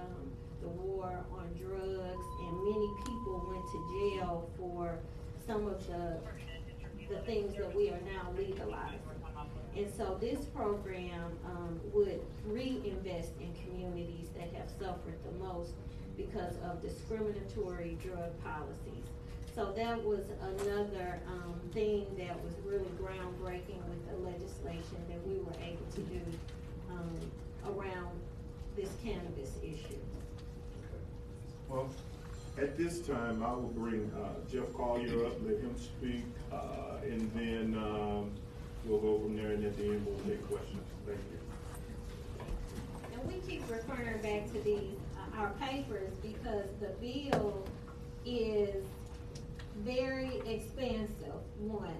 um, 0.00 0.30
the 0.62 0.68
war 0.68 1.24
on 1.32 1.48
drugs, 1.60 1.95
and 2.46 2.64
many 2.64 2.90
people 3.04 3.44
went 3.48 3.64
to 3.66 3.78
jail 3.98 4.48
for 4.58 4.98
some 5.46 5.66
of 5.66 5.86
the, 5.86 6.18
the 7.08 7.20
things 7.20 7.54
that 7.56 7.74
we 7.74 7.90
are 7.90 8.00
now 8.12 8.32
legalizing. 8.36 9.00
And 9.76 9.92
so 9.94 10.16
this 10.20 10.46
program, 10.46 11.36
um, 11.44 11.80
would 11.92 12.20
reinvest 12.46 13.32
in 13.40 13.52
communities 13.64 14.28
that 14.36 14.52
have 14.54 14.70
suffered 14.70 15.18
the 15.24 15.44
most 15.44 15.72
because 16.16 16.54
of 16.64 16.80
discriminatory 16.80 17.98
drug 18.02 18.32
policies. 18.42 19.04
So 19.54 19.72
that 19.76 20.02
was 20.02 20.24
another, 20.40 21.20
um, 21.28 21.60
thing 21.72 22.06
that 22.18 22.42
was 22.42 22.54
really 22.64 22.88
groundbreaking 23.00 23.82
with 23.88 24.08
the 24.08 24.16
legislation 24.30 24.98
that 25.08 25.26
we 25.26 25.38
were 25.40 25.56
able 25.62 25.86
to 25.94 26.00
do, 26.00 26.20
um, 26.90 27.14
around 27.66 28.18
this 28.76 28.90
cannabis 29.02 29.52
issue. 29.62 29.98
Well, 31.68 31.88
at 32.58 32.76
this 32.76 33.00
time, 33.00 33.42
I 33.42 33.52
will 33.52 33.72
bring 33.74 34.10
uh, 34.16 34.28
Jeff 34.50 34.72
Collier 34.74 35.26
up, 35.26 35.32
let 35.44 35.58
him 35.60 35.74
speak, 35.76 36.24
uh, 36.52 36.96
and 37.02 37.30
then 37.34 37.74
um, 37.82 38.30
we'll 38.84 39.00
go 39.00 39.20
from 39.20 39.36
there, 39.36 39.52
and 39.52 39.64
at 39.64 39.76
the 39.76 39.84
end, 39.84 40.06
we'll 40.06 40.18
take 40.24 40.46
questions. 40.48 40.82
Thank 41.06 41.18
you. 41.30 42.48
And 43.12 43.28
we 43.28 43.40
keep 43.48 43.68
referring 43.70 44.22
back 44.22 44.46
to 44.52 44.60
these, 44.62 44.96
uh, 45.16 45.38
our 45.38 45.50
papers, 45.60 46.12
because 46.22 46.68
the 46.80 46.94
bill 47.00 47.66
is 48.24 48.84
very 49.80 50.40
expansive, 50.46 51.34
one. 51.58 51.94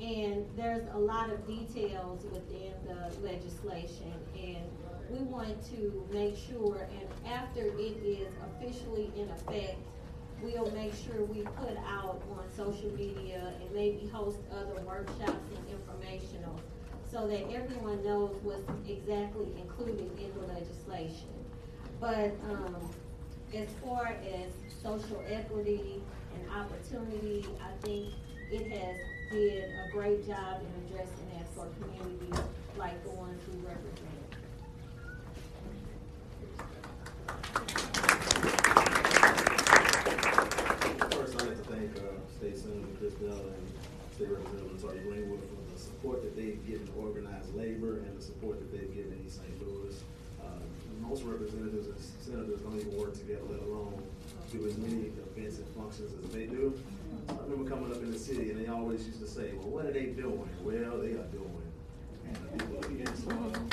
And 0.00 0.46
there's 0.56 0.88
a 0.94 0.98
lot 0.98 1.30
of 1.30 1.46
details 1.46 2.24
within 2.32 2.72
the 2.86 3.14
legislation, 3.24 4.14
and 4.34 4.64
we 5.12 5.18
want 5.24 5.62
to 5.70 6.06
make 6.10 6.36
sure, 6.36 6.88
and 6.90 7.32
after 7.32 7.60
it 7.60 7.96
is 8.02 8.28
officially 8.56 9.12
in 9.16 9.28
effect, 9.30 9.76
we'll 10.42 10.70
make 10.72 10.92
sure 10.94 11.24
we 11.26 11.42
put 11.42 11.76
out 11.86 12.22
on 12.32 12.44
social 12.56 12.90
media 12.96 13.52
and 13.60 13.74
maybe 13.74 14.08
host 14.12 14.38
other 14.50 14.80
workshops 14.86 15.44
and 15.54 15.68
informational 15.70 16.58
so 17.10 17.26
that 17.28 17.42
everyone 17.52 18.02
knows 18.02 18.34
what's 18.42 18.66
exactly 18.88 19.48
included 19.60 20.10
in 20.18 20.32
the 20.40 20.46
legislation. 20.52 21.28
But, 22.00 22.32
um, 22.50 22.90
as 23.54 23.68
far 23.84 24.16
as 24.24 24.50
social 24.82 25.22
equity 25.28 26.02
and 26.34 26.50
opportunity, 26.50 27.44
I 27.60 27.86
think 27.86 28.14
it 28.50 28.66
has 28.72 28.96
did 29.30 29.64
a 29.64 29.90
great 29.92 30.26
job 30.26 30.62
in 30.62 30.86
addressing 30.86 31.28
that 31.34 31.46
for 31.54 31.68
communities 31.78 32.40
like 32.78 33.04
the 33.04 33.10
ones 33.10 33.40
we 33.52 33.58
represent. 33.60 34.08
First, 41.12 41.36
I'd 41.36 41.48
like 41.48 41.56
to 41.58 41.64
thank, 41.70 41.96
uh, 41.98 42.00
State 42.38 42.56
Senator 42.56 42.88
Chris 42.98 43.14
Belt 43.14 43.38
and 43.38 43.68
State 44.14 44.28
Representative 44.92 45.28
Greenwood 45.28 45.40
for 45.48 45.72
the 45.74 45.78
support 45.80 46.22
that 46.22 46.36
they've 46.36 46.66
given 46.66 46.88
organized 46.98 47.54
labor 47.54 47.98
and 47.98 48.16
the 48.16 48.22
support 48.22 48.58
that 48.58 48.70
they've 48.72 48.94
given 48.94 49.18
East 49.24 49.38
St. 49.40 49.66
Louis. 49.66 50.02
Um, 50.42 50.60
Most 51.00 51.22
representatives 51.24 51.86
and 51.86 51.96
senators 52.20 52.60
don't 52.60 52.76
even 52.78 52.96
work 52.98 53.14
together, 53.14 53.42
let 53.50 53.60
alone 53.62 54.02
do 54.52 54.66
as 54.66 54.76
many 54.78 55.10
events 55.36 55.58
and 55.58 55.66
functions 55.68 56.12
as 56.22 56.30
they 56.30 56.46
do. 56.46 56.78
I 57.28 57.34
remember 57.48 57.68
coming 57.70 57.90
up 57.90 58.02
in 58.02 58.12
the 58.12 58.18
city 58.18 58.50
and 58.50 58.60
they 58.60 58.68
always 58.68 59.06
used 59.06 59.20
to 59.20 59.26
say, 59.26 59.52
well, 59.54 59.68
what 59.68 59.86
are 59.86 59.92
they 59.92 60.06
doing? 60.06 60.48
Well, 60.62 60.98
they 60.98 61.12
are 61.16 61.28
doing. 61.32 61.62
And 62.26 62.36
the 62.36 62.88
people 62.88 63.10
them. 63.40 63.70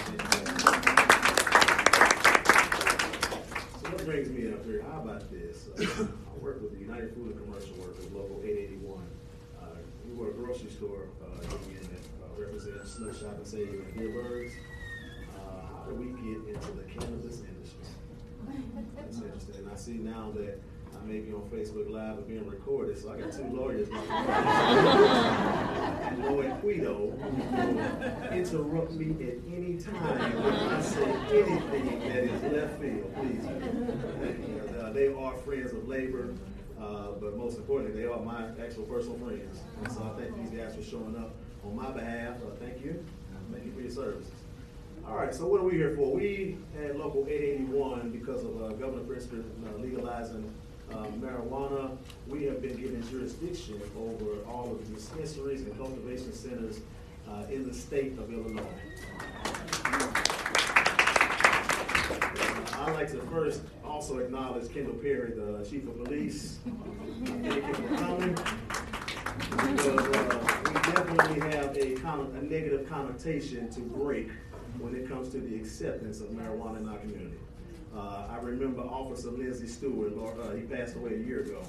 So 3.81 3.89
what 3.91 4.05
brings 4.05 4.29
me 4.29 4.51
up 4.51 4.65
here, 4.65 4.83
how 4.89 5.01
about 5.01 5.29
this? 5.31 5.67
Uh, 5.77 6.05
I 6.05 6.43
work 6.43 6.61
with 6.61 6.71
the 6.73 6.79
United 6.79 7.13
Food 7.13 7.35
and 7.35 7.45
Commercial 7.45 7.75
Workers, 7.75 8.05
Local 8.13 8.41
eight 8.43 8.57
eighty-one. 8.57 9.03
Uh, 9.03 9.18
We 10.09 10.15
were 10.15 10.29
a 10.31 10.33
grocery 10.33 10.71
store 10.71 11.09
uh, 11.23 11.41
union 11.67 11.87
that 11.91 12.03
uh, 12.23 12.41
represents 12.41 12.91
Smith 12.93 13.19
Shop 13.19 13.35
and 13.37 13.45
Save 13.47 13.69
and 13.69 13.93
Dierbergs. 13.95 14.51
Uh, 15.35 15.39
how 15.65 15.85
do 15.87 15.95
we 15.95 16.05
get 16.21 16.55
into 16.55 16.71
the 16.71 16.83
cannabis 16.83 17.41
industry? 17.41 17.85
That's 18.97 19.17
interesting. 19.21 19.55
And 19.57 19.69
I 19.71 19.75
see 19.75 19.93
now 19.93 20.31
that 20.35 20.59
I 20.99 21.05
may 21.05 21.19
be 21.19 21.31
on 21.33 21.41
Facebook 21.49 21.89
Live 21.89 22.17
and 22.17 22.27
being 22.27 22.47
recorded, 22.47 22.97
so 22.97 23.11
I 23.11 23.17
got 23.19 23.31
two 23.31 23.43
lawyers. 23.43 23.87
Lloyd 26.19 26.61
Guido 26.61 26.97
will 26.97 28.33
interrupt 28.33 28.91
me 28.93 29.15
at 29.25 29.37
any 29.55 29.77
time 29.77 30.33
when 30.43 30.53
I 30.53 30.81
say 30.81 31.03
anything 31.03 31.99
that 31.99 32.23
is 32.23 32.41
left 32.51 32.81
field, 32.81 33.13
please. 33.15 33.45
You. 33.45 34.79
Uh, 34.79 34.91
they 34.91 35.07
are 35.13 35.37
friends 35.37 35.71
of 35.71 35.87
labor, 35.87 36.33
uh, 36.81 37.12
but 37.19 37.38
most 37.38 37.57
importantly, 37.57 38.01
they 38.01 38.07
are 38.07 38.19
my 38.19 38.48
actual 38.63 38.83
personal 38.83 39.17
friends. 39.17 39.59
And 39.83 39.91
so 39.91 40.03
I 40.03 40.19
thank 40.19 40.36
these 40.38 40.57
guys 40.57 40.75
for 40.75 40.83
showing 40.83 41.15
up 41.17 41.33
on 41.65 41.75
my 41.75 41.91
behalf. 41.91 42.36
Uh, 42.38 42.55
thank 42.59 42.83
you. 42.83 43.03
Thank 43.51 43.65
you 43.65 43.71
for 43.71 43.81
your 43.81 43.91
services. 43.91 44.31
All 45.07 45.15
right, 45.15 45.33
so 45.33 45.48
what 45.48 45.62
are 45.62 45.63
we 45.63 45.74
here 45.74 45.95
for? 45.95 46.13
We 46.15 46.57
at 46.77 46.95
Local 46.95 47.25
881, 47.27 48.12
because 48.12 48.43
of 48.43 48.62
uh, 48.62 48.69
Governor 48.74 49.03
Pritzker 49.03 49.43
uh, 49.43 49.77
legalizing 49.79 50.53
uh, 50.91 51.05
marijuana, 51.19 51.98
we 52.27 52.43
have 52.43 52.62
been 52.62 52.77
given 52.77 53.03
jurisdiction 53.09 53.81
over 53.98 54.43
all 54.48 54.71
of 54.71 54.88
the 54.88 54.95
dispensaries 54.95 55.62
and 55.62 55.75
cultivation 55.77 56.31
centers 56.33 56.81
in 57.50 57.67
the 57.67 57.74
state 57.74 58.17
of 58.17 58.31
Illinois. 58.31 58.63
I'd 62.73 62.93
like 62.93 63.11
to 63.11 63.19
first 63.23 63.61
also 63.85 64.19
acknowledge 64.19 64.71
Kendall 64.73 64.95
Perry, 64.95 65.31
the 65.31 65.65
chief 65.69 65.87
of 65.87 66.03
police. 66.03 66.59
Thank 67.25 67.55
you 67.67 67.73
for 67.73 67.95
coming. 67.97 68.37
Because 69.49 69.87
uh, 69.87 70.61
we 70.67 70.73
definitely 70.73 71.39
have 71.57 71.77
a, 71.77 71.95
con- 71.95 72.33
a 72.37 72.41
negative 72.41 72.87
connotation 72.89 73.69
to 73.71 73.79
break 73.81 74.29
when 74.79 74.95
it 74.95 75.07
comes 75.07 75.29
to 75.29 75.39
the 75.39 75.55
acceptance 75.55 76.21
of 76.21 76.29
marijuana 76.29 76.77
in 76.77 76.89
our 76.89 76.97
community. 76.99 77.37
Uh, 77.95 78.27
I 78.29 78.37
remember 78.37 78.81
Officer 78.81 79.31
Lindsey 79.31 79.67
Stewart, 79.67 80.13
uh, 80.17 80.51
he 80.55 80.61
passed 80.61 80.95
away 80.95 81.15
a 81.15 81.17
year 81.17 81.41
ago. 81.41 81.61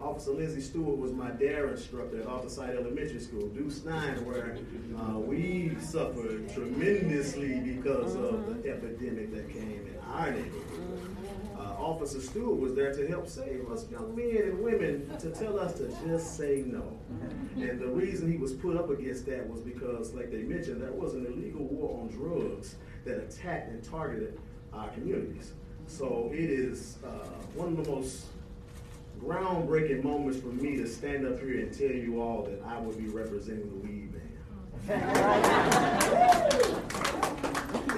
Officer 0.00 0.30
Lindsey 0.30 0.60
Stewart 0.60 0.96
was 0.96 1.12
my 1.12 1.30
DARE 1.30 1.70
instructor 1.70 2.20
at 2.20 2.26
Alta 2.26 2.62
Elementary 2.62 3.18
School, 3.18 3.48
Deuce 3.48 3.78
Stein, 3.78 4.24
where 4.24 4.56
uh, 4.96 5.18
we 5.18 5.76
suffered 5.80 6.52
tremendously 6.54 7.58
because 7.58 8.14
of 8.14 8.46
the 8.46 8.70
epidemic 8.70 9.34
that 9.34 9.52
came 9.52 9.86
in 9.88 9.98
our 10.12 10.30
neighborhood. 10.30 11.16
Uh, 11.58 11.74
Officer 11.78 12.20
Stewart 12.20 12.60
was 12.60 12.74
there 12.74 12.94
to 12.94 13.08
help 13.08 13.28
save 13.28 13.68
us 13.70 13.90
young 13.90 14.14
men 14.14 14.36
and 14.36 14.60
women 14.60 15.10
to 15.18 15.30
tell 15.30 15.58
us 15.58 15.74
to 15.74 15.88
just 16.06 16.36
say 16.36 16.62
no. 16.64 16.96
And 17.56 17.80
the 17.80 17.88
reason 17.88 18.30
he 18.30 18.38
was 18.38 18.52
put 18.52 18.76
up 18.76 18.90
against 18.90 19.26
that 19.26 19.50
was 19.50 19.60
because, 19.62 20.14
like 20.14 20.30
they 20.30 20.42
mentioned, 20.42 20.80
there 20.80 20.92
was 20.92 21.14
an 21.14 21.26
illegal 21.26 21.64
war 21.64 22.00
on 22.00 22.08
drugs 22.08 22.76
that 23.04 23.18
attacked 23.18 23.70
and 23.70 23.82
targeted 23.82 24.38
our 24.72 24.88
communities. 24.90 25.52
So 25.88 26.30
it 26.32 26.50
is 26.50 26.98
uh, 27.04 27.08
one 27.54 27.68
of 27.68 27.84
the 27.84 27.90
most 27.90 28.26
groundbreaking 29.20 30.02
moments 30.04 30.38
for 30.40 30.48
me 30.48 30.76
to 30.76 30.86
stand 30.86 31.26
up 31.26 31.40
here 31.40 31.60
and 31.60 31.72
tell 31.72 31.90
you 31.90 32.20
all 32.20 32.42
that 32.44 32.62
I 32.66 32.78
will 32.78 32.92
be 32.92 33.08
representing 33.08 33.68
the 33.68 33.76
weed 33.76 34.12
man. 34.12 34.22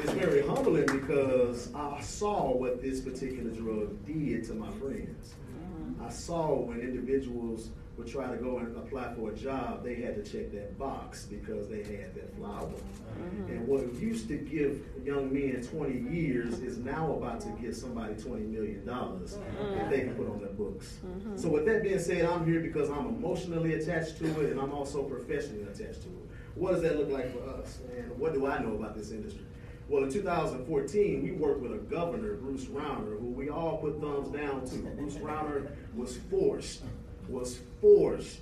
it's 0.03 0.13
very 0.13 0.43
humbling 0.47 0.87
because 0.87 1.73
I 1.75 2.01
saw 2.01 2.53
what 2.53 2.83
this 2.83 3.01
particular 3.01 3.51
drug 3.51 4.05
did 4.07 4.45
to 4.47 4.55
my 4.55 4.71
friends. 4.73 5.35
I 6.03 6.09
saw 6.09 6.55
when 6.55 6.81
individuals 6.81 7.71
would 8.01 8.11
try 8.11 8.31
to 8.31 8.37
go 8.37 8.59
and 8.59 8.75
apply 8.79 9.13
for 9.15 9.31
a 9.31 9.37
job, 9.37 9.85
they 9.85 9.95
had 9.95 10.15
to 10.15 10.23
check 10.23 10.51
that 10.53 10.79
box 10.79 11.27
because 11.27 11.69
they 11.69 11.83
had 11.85 12.15
that 12.15 12.35
flower. 12.37 12.67
Mm-hmm. 12.67 13.53
And 13.53 13.69
what 13.69 13.93
used 13.95 14.27
to 14.29 14.39
give 14.39 14.81
young 15.05 15.31
men 15.33 15.63
20 15.63 16.11
years 16.11 16.61
is 16.61 16.79
now 16.79 17.13
about 17.13 17.43
to 17.43 17.49
give 17.61 17.77
somebody 17.77 18.15
$20 18.15 18.49
million 18.49 18.83
mm-hmm. 18.87 19.75
that 19.77 19.91
they 19.91 20.01
can 20.01 20.15
put 20.15 20.31
on 20.31 20.41
their 20.41 20.49
books. 20.49 20.97
Mm-hmm. 21.07 21.37
So, 21.37 21.51
with 21.51 21.67
that 21.67 21.83
being 21.83 21.99
said, 21.99 22.25
I'm 22.25 22.47
here 22.47 22.61
because 22.61 22.89
I'm 22.89 23.07
emotionally 23.07 23.75
attached 23.75 24.17
to 24.19 24.41
it 24.41 24.53
and 24.53 24.59
I'm 24.61 24.73
also 24.73 25.03
professionally 25.03 25.65
attached 25.65 26.03
to 26.03 26.09
it. 26.09 26.31
What 26.55 26.73
does 26.73 26.83
that 26.83 26.99
look 26.99 27.11
like 27.11 27.33
for 27.35 27.47
us? 27.51 27.81
And 27.99 28.19
what 28.19 28.33
do 28.33 28.47
I 28.47 28.63
know 28.63 28.75
about 28.75 28.97
this 28.97 29.11
industry? 29.11 29.45
Well, 29.91 30.05
in 30.05 30.13
2014, 30.13 31.23
we 31.23 31.33
worked 31.33 31.63
with 31.63 31.73
a 31.73 31.79
governor, 31.79 32.35
Bruce 32.35 32.67
Rauner, 32.67 33.19
who 33.19 33.27
we 33.27 33.51
all 33.51 33.79
put 33.79 34.01
thumbs 34.01 34.29
down 34.29 34.65
to. 34.67 34.77
Bruce 34.97 35.17
Rauner 35.17 35.69
was 35.97 36.17
forced 36.31 36.83
was 37.31 37.61
forced 37.81 38.41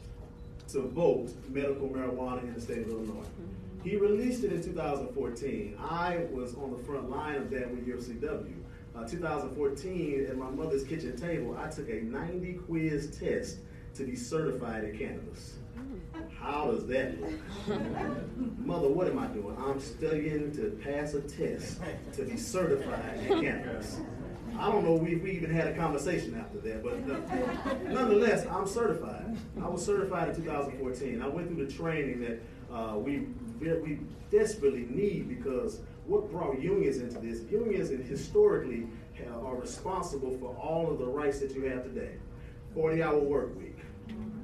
to 0.68 0.82
vote 0.82 1.30
medical 1.48 1.88
marijuana 1.88 2.42
in 2.42 2.54
the 2.54 2.60
state 2.60 2.78
of 2.78 2.90
Illinois. 2.90 3.24
He 3.84 3.96
released 3.96 4.44
it 4.44 4.52
in 4.52 4.62
2014. 4.62 5.78
I 5.80 6.26
was 6.30 6.54
on 6.56 6.76
the 6.76 6.82
front 6.82 7.10
line 7.10 7.36
of 7.36 7.50
that 7.50 7.70
with 7.70 7.86
UFCW. 7.86 8.54
Uh, 8.96 9.06
2014, 9.06 10.26
at 10.28 10.36
my 10.36 10.50
mother's 10.50 10.84
kitchen 10.84 11.16
table, 11.16 11.56
I 11.58 11.70
took 11.70 11.88
a 11.88 12.00
90 12.02 12.54
quiz 12.66 13.16
test 13.18 13.58
to 13.94 14.04
be 14.04 14.16
certified 14.16 14.84
in 14.84 14.98
cannabis. 14.98 15.54
How 16.40 16.70
does 16.70 16.86
that 16.88 17.20
look? 17.20 17.30
Mother, 18.58 18.88
what 18.88 19.06
am 19.06 19.18
I 19.18 19.26
doing? 19.28 19.56
I'm 19.58 19.80
studying 19.80 20.52
to 20.56 20.78
pass 20.82 21.14
a 21.14 21.20
test 21.20 21.80
to 22.14 22.24
be 22.24 22.36
certified 22.36 23.18
in 23.20 23.40
cannabis. 23.40 24.00
I 24.58 24.72
don't 24.72 24.84
know 24.84 24.96
if 24.96 25.22
we, 25.22 25.30
even 25.30 25.50
had 25.54 25.68
a 25.68 25.76
conversation 25.76 26.34
after 26.34 26.58
that, 26.58 26.82
but 26.82 26.94
uh, 26.94 27.92
nonetheless, 27.92 28.44
I'm 28.46 28.66
certified. 28.66 29.36
I 29.62 29.68
was 29.68 29.84
certified 29.84 30.30
in 30.30 30.36
2014. 30.36 31.22
I 31.22 31.28
went 31.28 31.48
through 31.48 31.64
the 31.64 31.72
training 31.72 32.20
that 32.20 32.40
uh, 32.74 32.98
we 32.98 33.28
we 33.60 34.00
desperately 34.30 34.86
need 34.90 35.28
because 35.28 35.80
what 36.06 36.30
brought 36.30 36.60
unions 36.60 36.98
into 36.98 37.18
this? 37.18 37.42
Unions 37.50 37.90
historically 38.08 38.86
are 39.42 39.56
responsible 39.56 40.36
for 40.38 40.54
all 40.56 40.90
of 40.90 40.98
the 40.98 41.06
rights 41.06 41.38
that 41.40 41.54
you 41.54 41.62
have 41.64 41.84
today. 41.84 42.12
40-hour 42.76 43.18
work 43.18 43.56
week. 43.58 43.78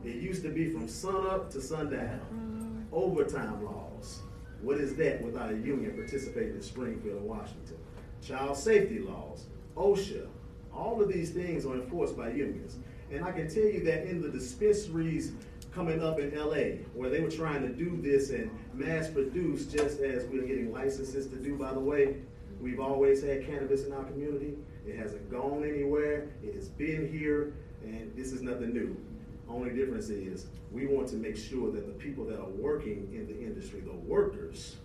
It 0.05 0.17
used 0.17 0.43
to 0.43 0.51
be 0.51 0.71
from 0.71 0.89
sunup 0.89 1.51
to 1.51 1.61
sundown. 1.61 2.87
Overtime 2.93 3.65
laws. 3.65 4.21
What 4.63 4.79
is 4.79 4.95
that 4.97 5.23
without 5.23 5.53
a 5.53 5.57
union 5.57 5.93
participating 5.93 6.55
in 6.55 6.63
Springfield 6.63 7.23
Washington? 7.23 7.77
Child 8.23 8.57
safety 8.57 9.01
laws 9.01 9.47
OSHA, 9.77 10.27
all 10.73 11.01
of 11.01 11.13
these 11.13 11.31
things 11.31 11.67
are 11.67 11.75
enforced 11.75 12.17
by 12.17 12.31
unions. 12.31 12.79
And 13.11 13.25
I 13.25 13.33
can 13.33 13.49
tell 13.49 13.65
you 13.65 13.85
that 13.85 14.07
in 14.07 14.21
the 14.21 14.29
dispensaries 14.29 15.33
coming 15.73 16.03
up 16.03 16.19
in 16.19 16.35
LA, 16.35 16.83
where 16.95 17.11
they 17.11 17.21
were 17.21 17.31
trying 17.31 17.63
to 17.63 17.69
do 17.69 17.97
this 18.01 18.31
and 18.31 18.51
mass 18.73 19.09
produce, 19.09 19.67
just 19.67 20.01
as 20.01 20.25
we're 20.27 20.47
getting 20.47 20.73
licenses 20.73 21.27
to 21.29 21.37
do, 21.37 21.57
by 21.57 21.73
the 21.73 21.81
way, 21.81 22.17
we've 22.61 22.81
always 22.81 23.23
had 23.23 23.47
cannabis 23.47 23.85
in 23.85 23.93
our 23.93 24.05
community. 24.05 24.57
It 24.87 24.97
hasn't 24.97 25.31
gone 25.31 25.65
anywhere, 25.65 26.29
it 26.43 26.55
has 26.55 26.69
been 26.69 27.11
here, 27.11 27.55
and 27.83 28.15
this 28.17 28.33
is 28.33 28.43
nothing 28.43 28.73
new. 28.73 28.97
Only 29.49 29.71
difference 29.71 30.09
is 30.09 30.47
we 30.71 30.87
want 30.87 31.09
to 31.09 31.17
make 31.17 31.37
sure 31.37 31.71
that 31.73 31.87
the 31.87 31.93
people 31.93 32.25
that 32.27 32.39
are 32.39 32.49
working 32.49 33.09
in 33.13 33.27
the 33.27 33.39
industry, 33.39 33.81
the 33.81 33.93
workers, 33.93 34.77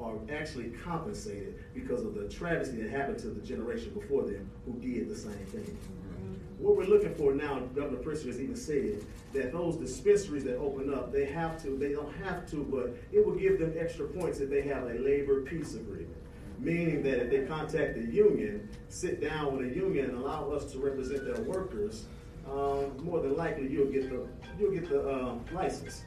are 0.00 0.16
actually 0.32 0.70
compensated 0.84 1.58
because 1.74 2.04
of 2.04 2.14
the 2.14 2.28
travesty 2.28 2.76
that 2.82 2.90
happened 2.90 3.18
to 3.18 3.28
the 3.28 3.40
generation 3.40 3.90
before 3.90 4.22
them 4.22 4.50
who 4.64 4.74
did 4.80 5.08
the 5.08 5.16
same 5.16 5.32
thing. 5.46 5.64
Mm-hmm. 5.64 6.34
What 6.58 6.76
we're 6.76 6.84
looking 6.84 7.14
for 7.14 7.34
now, 7.34 7.60
Governor 7.74 7.98
Pritzker 7.98 8.26
has 8.26 8.40
even 8.40 8.56
said 8.56 9.04
that 9.32 9.52
those 9.52 9.76
dispensaries 9.76 10.44
that 10.44 10.56
open 10.56 10.92
up, 10.92 11.12
they 11.12 11.26
have 11.26 11.60
to, 11.62 11.76
they 11.76 11.92
don't 11.92 12.14
have 12.24 12.48
to, 12.50 12.64
but 12.70 12.96
it 13.12 13.24
will 13.24 13.34
give 13.34 13.58
them 13.58 13.74
extra 13.78 14.06
points 14.06 14.40
if 14.40 14.50
they 14.50 14.62
have 14.62 14.84
a 14.84 14.94
labor 14.94 15.42
peace 15.42 15.74
agreement. 15.74 16.16
Meaning 16.58 17.02
that 17.04 17.22
if 17.22 17.30
they 17.30 17.46
contact 17.46 17.94
the 17.94 18.04
union, 18.04 18.68
sit 18.88 19.20
down 19.20 19.56
with 19.56 19.70
a 19.70 19.74
union 19.74 20.06
and 20.06 20.18
allow 20.18 20.50
us 20.50 20.72
to 20.72 20.78
represent 20.78 21.24
their 21.24 21.40
workers, 21.44 22.06
um, 22.50 22.96
more 23.04 23.20
than 23.20 23.36
likely 23.36 23.68
you'll 23.68 23.92
get 23.92 24.08
the 24.10 24.26
you'll 24.58 24.72
get 24.72 24.88
the 24.88 25.08
um, 25.08 25.44
license. 25.52 26.02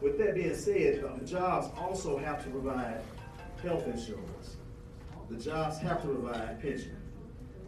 With 0.00 0.16
that 0.18 0.34
being 0.34 0.54
said, 0.54 1.02
the 1.18 1.26
jobs 1.26 1.68
also 1.78 2.16
have 2.18 2.42
to 2.44 2.50
provide 2.50 3.02
health 3.62 3.86
insurance. 3.86 4.56
The 5.28 5.36
jobs 5.36 5.78
have 5.78 6.02
to 6.02 6.08
provide 6.08 6.60
pension. 6.60 6.96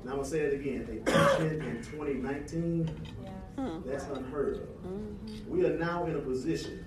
And 0.01 0.11
I'm 0.11 0.17
gonna 0.17 0.29
say 0.29 0.41
it 0.41 0.55
again, 0.55 1.03
a 1.07 1.11
pension 1.11 1.61
in 1.61 1.77
2019, 1.85 2.91
that's 3.87 4.05
unheard 4.07 4.57
of. 4.57 4.63
Mm-hmm. 4.63 5.51
We 5.51 5.65
are 5.67 5.77
now 5.77 6.07
in 6.07 6.17
a 6.17 6.21
position 6.21 6.85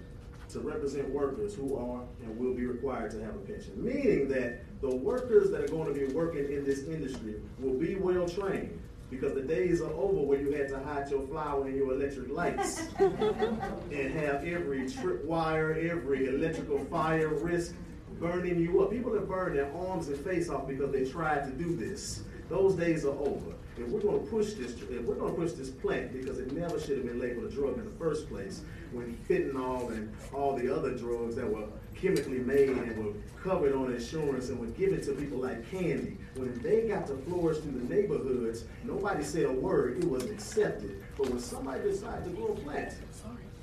to 0.50 0.60
represent 0.60 1.10
workers 1.10 1.56
who 1.56 1.76
are 1.78 2.02
and 2.24 2.38
will 2.38 2.54
be 2.54 2.66
required 2.66 3.12
to 3.12 3.24
have 3.24 3.36
a 3.36 3.40
pension, 3.40 3.84
meaning 3.84 4.28
that 4.30 4.64
the 4.82 4.94
workers 4.96 5.50
that 5.52 5.62
are 5.62 5.68
going 5.68 5.94
to 5.94 6.08
be 6.08 6.14
working 6.14 6.52
in 6.52 6.66
this 6.66 6.84
industry 6.84 7.36
will 7.60 7.74
be 7.74 7.96
well 7.96 8.28
trained 8.28 8.80
because 9.10 9.34
the 9.34 9.42
days 9.42 9.82
are 9.82 9.92
over 9.94 10.22
where 10.22 10.40
you 10.40 10.52
had 10.52 10.68
to 10.70 10.80
hide 10.80 11.10
your 11.10 11.26
flower 11.28 11.66
and 11.66 11.76
your 11.76 11.94
electric 11.94 12.30
lights 12.30 12.88
and 13.00 14.14
have 14.14 14.44
every 14.44 14.90
trip 14.90 15.24
wire, 15.26 15.74
every 15.74 16.28
electrical 16.28 16.84
fire 16.86 17.30
risk 17.30 17.76
burning 18.20 18.60
you 18.60 18.82
up. 18.82 18.92
People 18.92 19.14
have 19.14 19.28
burned 19.28 19.58
their 19.58 19.72
arms 19.76 20.08
and 20.08 20.18
face 20.18 20.50
off 20.50 20.68
because 20.68 20.92
they 20.92 21.06
tried 21.06 21.46
to 21.46 21.52
do 21.52 21.76
this. 21.76 22.24
Those 22.50 22.76
days 22.76 23.06
are 23.06 23.18
over. 23.18 23.54
If 23.78 23.90
we're 23.90 24.00
gonna 24.00 24.20
push 24.20 24.54
this, 24.54 24.72
if 24.74 25.02
we're 25.04 25.16
gonna 25.16 25.34
push 25.34 25.52
this 25.52 25.70
plant, 25.70 26.14
because 26.14 26.40
it 26.40 26.54
never 26.54 26.80
should 26.80 26.98
have 26.98 27.06
been 27.06 27.20
labeled 27.20 27.52
a 27.52 27.54
drug 27.54 27.78
in 27.78 27.86
the 27.86 27.92
first 27.92 28.30
place, 28.30 28.62
when 28.94 29.18
fentanyl 29.30 29.90
and 29.92 30.14
all 30.34 30.56
the 30.56 30.74
other 30.74 30.96
drugs 30.96 31.36
that 31.36 31.50
were 31.50 31.66
chemically 31.96 32.40
made 32.40 32.70
and 32.70 32.98
were 32.98 33.14
covered 33.42 33.74
on 33.74 33.94
insurance 33.94 34.50
and 34.50 34.60
were 34.60 34.68
given 34.68 35.02
to 35.02 35.14
people 35.14 35.40
like 35.40 35.70
candy, 35.72 36.18
when 36.36 36.60
they 36.62 36.88
got 36.88 37.08
to 37.08 37.16
flourish 37.18 37.60
through 37.60 37.80
the 37.80 37.94
neighborhoods, 37.94 38.66
nobody 38.84 39.24
said 39.24 39.46
a 39.46 39.52
word, 39.52 39.98
it 39.98 40.10
was 40.10 40.24
accepted. 40.26 41.04
But 41.18 41.30
when 41.30 41.40
somebody 41.40 41.84
decided 41.84 42.26
to 42.26 42.30
grow 42.32 42.48
a 42.48 42.56
plant, 42.56 42.94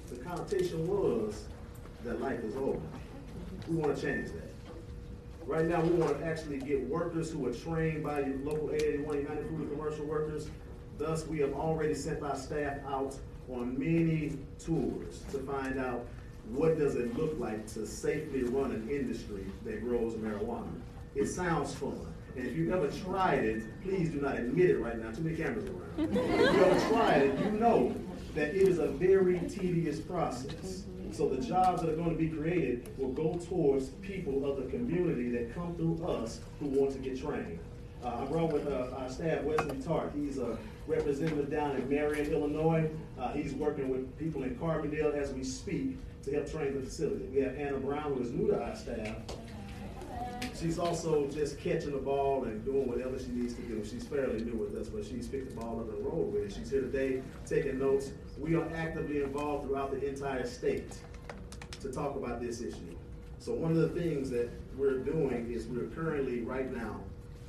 the 0.09 0.17
connotation 0.17 0.87
was 0.87 1.45
that 2.05 2.21
life 2.21 2.43
is 2.45 2.57
over. 2.57 2.81
We 3.69 3.77
wanna 3.77 3.97
change 3.97 4.29
that. 4.33 4.53
Right 5.47 5.67
now, 5.67 5.83
we 5.83 5.91
want 5.91 6.19
to 6.21 6.25
actually 6.25 6.59
get 6.59 6.89
workers 6.89 7.31
who 7.31 7.47
are 7.47 7.53
trained 7.53 8.05
by 8.05 8.21
your 8.21 8.37
local 8.45 8.71
881 8.71 9.19
United 9.19 9.47
Food 9.49 9.61
and 9.61 9.71
Commercial 9.73 10.07
Workers. 10.07 10.49
Thus, 10.99 11.27
we 11.27 11.41
have 11.41 11.53
already 11.53 11.95
sent 11.95 12.23
our 12.23 12.37
staff 12.37 12.79
out 12.87 13.17
on 13.51 13.77
many 13.77 14.39
tours 14.65 15.23
to 15.33 15.39
find 15.39 15.81
out 15.81 16.07
what 16.51 16.79
does 16.79 16.97
it 16.97 17.17
look 17.17 17.39
like 17.39 17.67
to 17.75 17.87
safely 17.87 18.43
run 18.43 18.73
an 18.73 18.89
industry 18.91 19.47
that 19.65 19.83
grows 19.83 20.15
marijuana. 20.15 20.69
It 21.15 21.27
sounds 21.27 21.75
fun. 21.75 22.07
And 22.37 22.47
if 22.47 22.57
you've 22.57 22.73
ever 22.73 22.91
tried 22.91 23.45
it, 23.45 23.83
please 23.83 24.11
do 24.11 24.21
not 24.21 24.39
admit 24.39 24.71
it 24.71 24.79
right 24.79 24.99
now. 24.99 25.11
Too 25.11 25.23
many 25.23 25.37
cameras 25.37 25.65
around. 25.65 25.83
if 25.99 26.15
you've 26.15 26.63
ever 26.63 26.89
tried 26.89 27.23
it, 27.23 27.39
you 27.45 27.51
know 27.53 27.95
that 28.35 28.49
it 28.49 28.69
is 28.69 28.79
a 28.79 28.87
very 28.87 29.39
tedious 29.41 30.01
process. 30.01 30.85
So 31.13 31.29
the 31.29 31.43
jobs 31.43 31.83
that 31.83 31.91
are 31.91 31.97
going 31.97 32.11
to 32.11 32.17
be 32.17 32.29
created 32.29 32.89
will 32.97 33.13
go 33.13 33.35
towards 33.35 33.91
people 34.01 34.51
of 34.51 34.57
the 34.57 34.71
community 34.71 35.29
that 35.31 35.55
come 35.55 35.75
through 35.75 36.07
us 36.07 36.41
who 36.59 36.69
want 36.69 36.93
to 36.93 36.99
get 36.99 37.21
trained. 37.21 37.59
Uh, 38.03 38.23
I 38.23 38.25
brought 38.25 38.53
with 38.53 38.67
uh, 38.67 38.97
our 38.97 39.11
staff 39.11 39.43
Wesley 39.43 39.77
Tart. 39.83 40.13
He's 40.15 40.39
a 40.39 40.59
representative 40.87 41.51
down 41.51 41.77
in 41.77 41.89
Marion, 41.89 42.33
Illinois. 42.33 42.91
Uh, 43.19 43.33
he's 43.33 43.53
working 43.53 43.91
with 43.91 44.19
people 44.19 44.43
in 44.43 44.57
Carbondale 44.57 45.15
as 45.15 45.33
we 45.33 45.45
speak 45.45 45.99
to 46.23 46.33
help 46.33 46.51
train 46.51 46.75
the 46.75 46.81
facility. 46.85 47.25
We 47.33 47.41
have 47.41 47.57
Anna 47.57 47.79
Brown, 47.79 48.15
who 48.15 48.23
is 48.23 48.31
new 48.31 48.49
to 48.49 48.63
our 48.63 48.77
staff. 48.77 49.17
She's 50.59 50.79
also 50.79 51.29
just 51.29 51.59
catching 51.59 51.93
the 51.93 51.99
ball 51.99 52.45
and 52.45 52.65
doing 52.65 52.89
whatever 52.89 53.19
she 53.19 53.29
needs 53.29 53.55
to 53.55 53.63
do. 53.63 53.85
She's 53.85 54.05
fairly 54.05 54.43
new 54.43 54.57
with 54.57 54.77
us, 54.77 54.89
but 54.89 55.05
she's 55.05 55.27
picked 55.27 55.55
the 55.55 55.61
ball 55.61 55.81
up 55.81 55.89
and 55.93 56.05
rolled 56.05 56.33
with 56.33 56.45
it. 56.45 56.53
She's 56.53 56.71
here 56.71 56.83
today 56.83 57.23
taking 57.47 57.79
notes. 57.79 58.13
We 58.39 58.55
are 58.55 58.69
actively 58.75 59.23
involved 59.23 59.67
throughout 59.67 59.91
the 59.91 60.07
entire 60.07 60.47
state 60.47 60.97
to 61.81 61.91
talk 61.91 62.17
about 62.17 62.41
this 62.41 62.61
issue. 62.61 62.97
So 63.39 63.53
one 63.53 63.73
of 63.73 63.79
the 63.79 63.89
things 63.89 64.31
that 64.31 64.51
we're 64.77 64.99
doing 64.99 65.51
is 65.51 65.67
we're 65.67 65.89
currently, 65.89 66.43
right 66.43 66.73
now, 66.73 67.01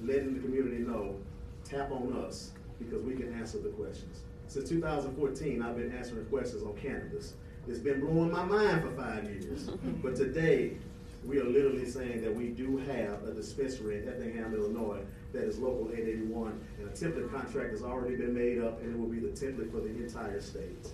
letting 0.01 0.33
the 0.33 0.39
community 0.39 0.79
know, 0.79 1.15
tap 1.63 1.91
on 1.91 2.13
us, 2.25 2.51
because 2.79 3.03
we 3.03 3.13
can 3.13 3.31
answer 3.33 3.59
the 3.59 3.69
questions. 3.69 4.21
Since 4.47 4.69
2014, 4.69 5.62
I've 5.62 5.77
been 5.77 5.91
answering 5.95 6.25
questions 6.25 6.63
on 6.63 6.75
cannabis. 6.77 7.36
It's 7.67 7.80
been 7.80 8.02
blowing 8.02 8.32
my 8.32 8.43
mind 8.43 8.82
for 8.84 8.91
five 8.91 9.23
years. 9.23 9.69
but 10.02 10.15
today, 10.15 10.78
we 11.26 11.39
are 11.39 11.45
literally 11.45 11.86
saying 11.86 12.21
that 12.21 12.36
we 12.36 12.49
do 12.49 12.78
have 12.78 13.23
a 13.23 13.34
dispensary 13.34 13.99
in 13.99 14.10
Effingham, 14.10 14.54
Illinois, 14.54 14.99
that 15.32 15.43
is 15.43 15.58
local 15.60 15.89
881, 15.91 16.60
and 16.80 16.89
a 16.89 16.91
template 16.91 17.32
contract 17.32 17.71
has 17.71 17.82
already 17.82 18.17
been 18.17 18.36
made 18.36 18.60
up, 18.62 18.82
and 18.82 18.93
it 18.93 18.99
will 18.99 19.08
be 19.08 19.19
the 19.19 19.30
template 19.30 19.71
for 19.71 19.80
the 19.80 19.89
entire 19.89 20.41
state. 20.41 20.88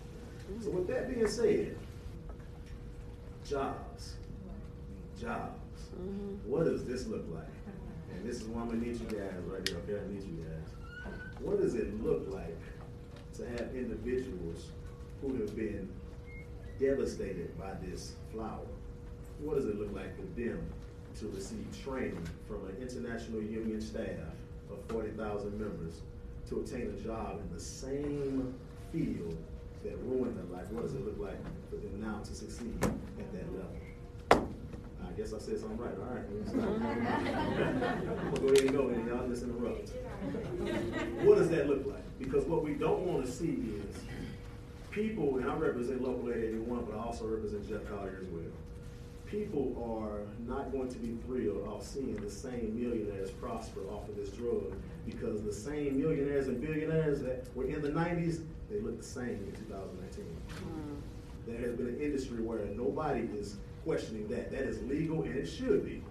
So 0.62 0.70
with 0.70 0.88
that 0.88 1.14
being 1.14 1.28
said, 1.28 1.76
jobs, 3.48 4.16
jobs. 5.20 5.56
What 6.46 6.66
does 6.66 6.86
this 6.86 7.08
look 7.08 7.26
like? 7.34 7.44
And 8.14 8.28
this 8.28 8.42
is 8.42 8.48
why 8.48 8.62
I'm 8.62 8.70
gonna 8.70 8.82
need 8.82 9.00
you 9.00 9.08
guys 9.08 9.34
right 9.48 9.68
here, 9.68 9.78
okay? 9.80 10.00
I 10.04 10.14
need 10.14 10.24
you 10.24 10.46
guys. 10.46 11.14
What 11.42 11.60
does 11.60 11.74
it 11.76 12.04
look 12.04 12.28
like 12.30 12.58
to 13.38 13.46
have 13.50 13.76
individuals 13.76 14.70
who 15.22 15.36
have 15.36 15.56
been 15.56 15.90
devastated 16.80 17.58
by 17.60 17.72
this 17.84 18.14
flower? 18.32 18.66
What 19.40 19.56
does 19.56 19.66
it 19.66 19.80
look 19.80 19.94
like 19.94 20.16
for 20.16 20.26
them 20.40 20.62
to 21.20 21.28
receive 21.30 21.66
training 21.84 22.28
from 22.48 22.66
an 22.68 22.78
international 22.82 23.42
union 23.42 23.82
staff 23.82 24.34
of 24.72 24.80
forty 24.88 25.10
thousand 25.12 25.60
members 25.60 26.02
to 26.48 26.56
obtain 26.58 26.94
a 26.98 27.04
job 27.04 27.40
in 27.42 27.54
the 27.54 27.60
same 27.62 28.54
field 28.92 29.38
that 29.84 29.98
ruined 30.04 30.38
their 30.38 30.58
life? 30.58 30.70
What 30.72 30.84
does 30.84 30.94
it 30.96 31.06
look 31.06 31.20
like 31.20 31.40
for 31.70 31.76
them 31.78 32.02
now 32.02 32.20
to 32.24 32.34
succeed 32.34 32.74
at 32.84 33.32
that 33.34 33.46
level? 33.54 34.48
I 35.02 35.12
guess 35.14 35.34
I 35.34 35.40
said 35.40 35.60
something 35.60 35.78
right, 35.78 35.94
all 35.98 36.16
right. 36.16 36.24
I'm 36.54 36.80
gonna 36.80 38.40
go 38.42 38.48
ahead 38.48 38.60
and 38.60 38.72
go, 38.72 38.88
and 38.90 39.08
y'all 39.08 39.28
just 39.28 39.44
interrupt. 39.44 39.90
What 41.26 41.38
does 41.38 41.50
that 41.50 41.68
look 41.68 41.86
like? 41.88 42.04
Because 42.20 42.46
what 42.46 42.64
we 42.64 42.74
don't 42.74 43.02
wanna 43.02 43.28
see 43.28 43.60
is 43.90 43.96
people, 44.92 45.38
and 45.38 45.50
I 45.50 45.56
represent 45.56 46.02
Local 46.02 46.30
881, 46.30 46.86
but 46.86 46.98
I 46.98 47.04
also 47.04 47.28
represent 47.28 47.68
Jeff 47.68 47.88
Collier 47.88 48.20
as 48.22 48.28
well. 48.28 48.44
People 49.26 49.76
are 50.02 50.22
not 50.48 50.72
going 50.72 50.90
to 50.90 50.98
be 50.98 51.16
thrilled 51.26 51.68
off 51.68 51.86
seeing 51.86 52.16
the 52.16 52.32
same 52.32 52.76
millionaires 52.80 53.30
prosper 53.30 53.82
off 53.92 54.10
of 54.10 54.16
this 54.16 54.30
drug 54.30 54.74
because 55.06 55.44
the 55.44 55.54
same 55.54 56.00
millionaires 56.00 56.48
and 56.48 56.60
billionaires 56.60 57.22
that 57.22 57.46
were 57.56 57.66
in 57.66 57.82
the 57.82 57.90
90s, 57.90 58.44
they 58.70 58.80
look 58.80 58.98
the 58.98 59.06
same 59.06 59.30
in 59.30 59.52
2019. 59.68 60.26
Hmm. 60.26 60.96
There 61.46 61.60
has 61.60 61.74
been 61.74 61.88
an 61.88 62.00
industry 62.02 62.42
where 62.42 62.66
nobody 62.76 63.30
is 63.34 63.58
questioning 63.86 64.28
that. 64.30 64.52
That 64.52 64.64
is 64.64 64.82
legal 64.84 65.22
and 65.24 65.36
it 65.36 65.46
should 65.46 65.86
be. 65.86 66.02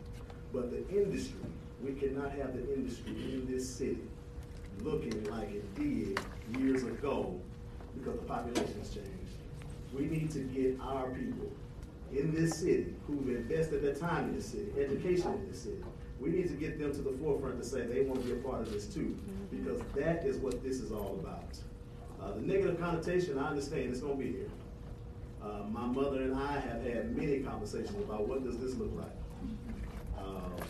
But 0.52 0.70
the 0.70 0.88
industry, 0.88 1.40
we 1.82 1.92
cannot 1.92 2.32
have 2.32 2.54
the 2.54 2.74
industry 2.74 3.12
in 3.12 3.46
this 3.50 3.68
city 3.68 3.98
looking 4.82 5.24
like 5.24 5.50
it 5.50 5.74
did 5.74 6.20
years 6.56 6.84
ago 6.84 7.40
because 7.98 8.18
the 8.20 8.26
population 8.26 8.74
has 8.78 8.90
changed. 8.90 9.10
We 9.94 10.06
need 10.06 10.30
to 10.32 10.40
get 10.40 10.78
our 10.80 11.10
people 11.10 11.50
in 12.12 12.34
this 12.34 12.58
city 12.58 12.94
who've 13.06 13.28
invested 13.28 13.82
their 13.82 13.94
time 13.94 14.30
in 14.30 14.36
this 14.36 14.46
city, 14.46 14.68
education 14.78 15.32
in 15.34 15.48
this 15.50 15.62
city. 15.62 15.82
We 16.20 16.30
need 16.30 16.48
to 16.48 16.54
get 16.54 16.78
them 16.78 16.92
to 16.92 17.00
the 17.00 17.12
forefront 17.18 17.62
to 17.62 17.68
say 17.68 17.82
they 17.82 18.02
want 18.02 18.22
to 18.22 18.26
be 18.26 18.32
a 18.32 18.42
part 18.42 18.60
of 18.60 18.72
this 18.72 18.86
too, 18.86 19.16
because 19.50 19.80
that 19.94 20.24
is 20.24 20.36
what 20.38 20.62
this 20.62 20.80
is 20.80 20.90
all 20.90 21.18
about. 21.20 21.56
Uh, 22.20 22.32
the 22.32 22.40
negative 22.40 22.80
connotation, 22.80 23.38
I 23.38 23.50
understand, 23.50 23.90
it's 23.90 24.00
going 24.00 24.18
to 24.18 24.24
be 24.24 24.32
here. 24.32 24.50
Uh, 25.42 25.62
my 25.70 25.86
mother 25.86 26.22
and 26.22 26.34
I 26.34 26.58
have 26.58 26.82
had 26.82 27.16
many 27.16 27.38
conversations 27.40 27.94
about 27.94 28.26
what 28.26 28.42
does 28.44 28.58
this 28.58 28.74
look 28.74 28.90
like. 28.96 29.14
Uh, 30.18 30.64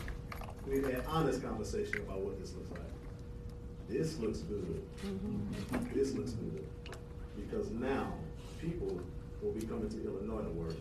we've 0.66 0.84
had 0.84 1.04
honest 1.08 1.42
conversation 1.42 1.96
about 2.02 2.20
what 2.20 2.38
this 2.38 2.54
looks 2.54 2.70
like. 2.70 2.80
This 3.88 4.18
looks 4.18 4.40
good. 4.40 4.82
This 5.94 6.12
looks 6.12 6.32
good. 6.32 6.66
Because 7.38 7.70
now 7.70 8.12
people 8.60 9.00
will 9.42 9.52
be 9.52 9.64
coming 9.66 9.88
to 9.88 10.04
Illinois 10.04 10.42
to 10.42 10.50
work. 10.50 10.76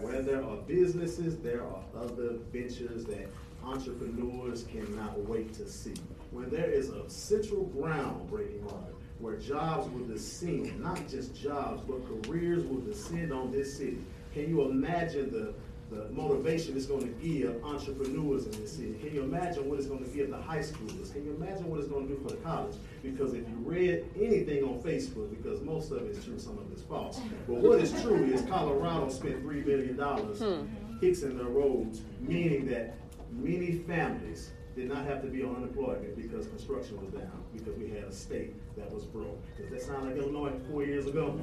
Where 0.00 0.22
there 0.22 0.44
are 0.44 0.56
businesses, 0.56 1.36
there 1.38 1.62
are 1.62 1.82
other 1.96 2.38
ventures 2.52 3.04
that 3.06 3.28
entrepreneurs 3.64 4.64
cannot 4.64 5.20
wait 5.20 5.52
to 5.54 5.68
see. 5.68 5.94
When 6.30 6.48
there 6.50 6.70
is 6.70 6.90
a 6.90 7.08
central 7.10 7.64
ground 7.64 8.30
breaking 8.30 8.64
on 8.68 8.84
it, 8.88 8.94
where 9.18 9.36
jobs 9.36 9.88
will 9.92 10.04
descend, 10.06 10.80
not 10.80 11.08
just 11.08 11.34
jobs, 11.40 11.82
but 11.86 12.26
careers 12.26 12.64
will 12.64 12.80
descend 12.80 13.32
on 13.32 13.52
this 13.52 13.76
city. 13.76 13.98
Can 14.34 14.48
you 14.48 14.62
imagine 14.62 15.30
the, 15.30 15.54
the 15.92 16.08
motivation 16.10 16.76
it's 16.76 16.86
going 16.86 17.02
to 17.02 17.26
give 17.26 17.62
entrepreneurs 17.64 18.46
in 18.46 18.52
this 18.52 18.72
city? 18.72 18.94
Can 19.00 19.14
you 19.14 19.22
imagine 19.22 19.68
what 19.68 19.78
it's 19.78 19.88
going 19.88 20.02
to 20.02 20.10
give 20.10 20.30
the 20.30 20.40
high 20.40 20.60
schoolers? 20.60 21.12
Can 21.12 21.24
you 21.24 21.34
imagine 21.34 21.68
what 21.70 21.80
it's 21.80 21.88
going 21.88 22.08
to 22.08 22.14
do 22.14 22.20
for 22.22 22.30
the 22.30 22.36
college? 22.36 22.76
Because 23.02 23.34
if 23.34 23.48
you 23.48 23.56
read 23.58 24.04
anything 24.16 24.64
on 24.64 24.80
Facebook, 24.82 25.30
because 25.30 25.60
most 25.62 25.90
of 25.90 25.98
it 25.98 26.16
is 26.16 26.24
true, 26.24 26.38
some 26.38 26.58
of 26.58 26.70
it 26.70 26.78
is 26.78 26.82
false, 26.82 27.20
but 27.46 27.56
what 27.56 27.78
is 27.80 28.00
true 28.02 28.24
is 28.24 28.42
Colorado 28.42 29.08
spent 29.10 29.44
$3 29.44 29.64
billion 29.64 31.00
fixing 31.00 31.30
hmm. 31.30 31.38
their 31.38 31.46
roads, 31.46 32.02
meaning 32.20 32.66
that 32.66 32.96
many 33.30 33.72
families 33.72 34.52
did 34.74 34.88
not 34.88 35.04
have 35.04 35.22
to 35.22 35.28
be 35.28 35.42
on 35.42 35.56
unemployment 35.56 36.16
because 36.16 36.46
construction 36.46 36.98
was 37.00 37.12
down, 37.12 37.44
because 37.52 37.76
we 37.76 37.88
had 37.90 38.04
a 38.04 38.12
state 38.12 38.54
that 38.76 38.90
was 38.90 39.04
broke. 39.04 39.38
Does 39.58 39.70
that 39.70 39.82
sound 39.82 40.06
like 40.06 40.16
Illinois 40.16 40.52
four 40.70 40.82
years 40.84 41.06
ago? 41.06 41.38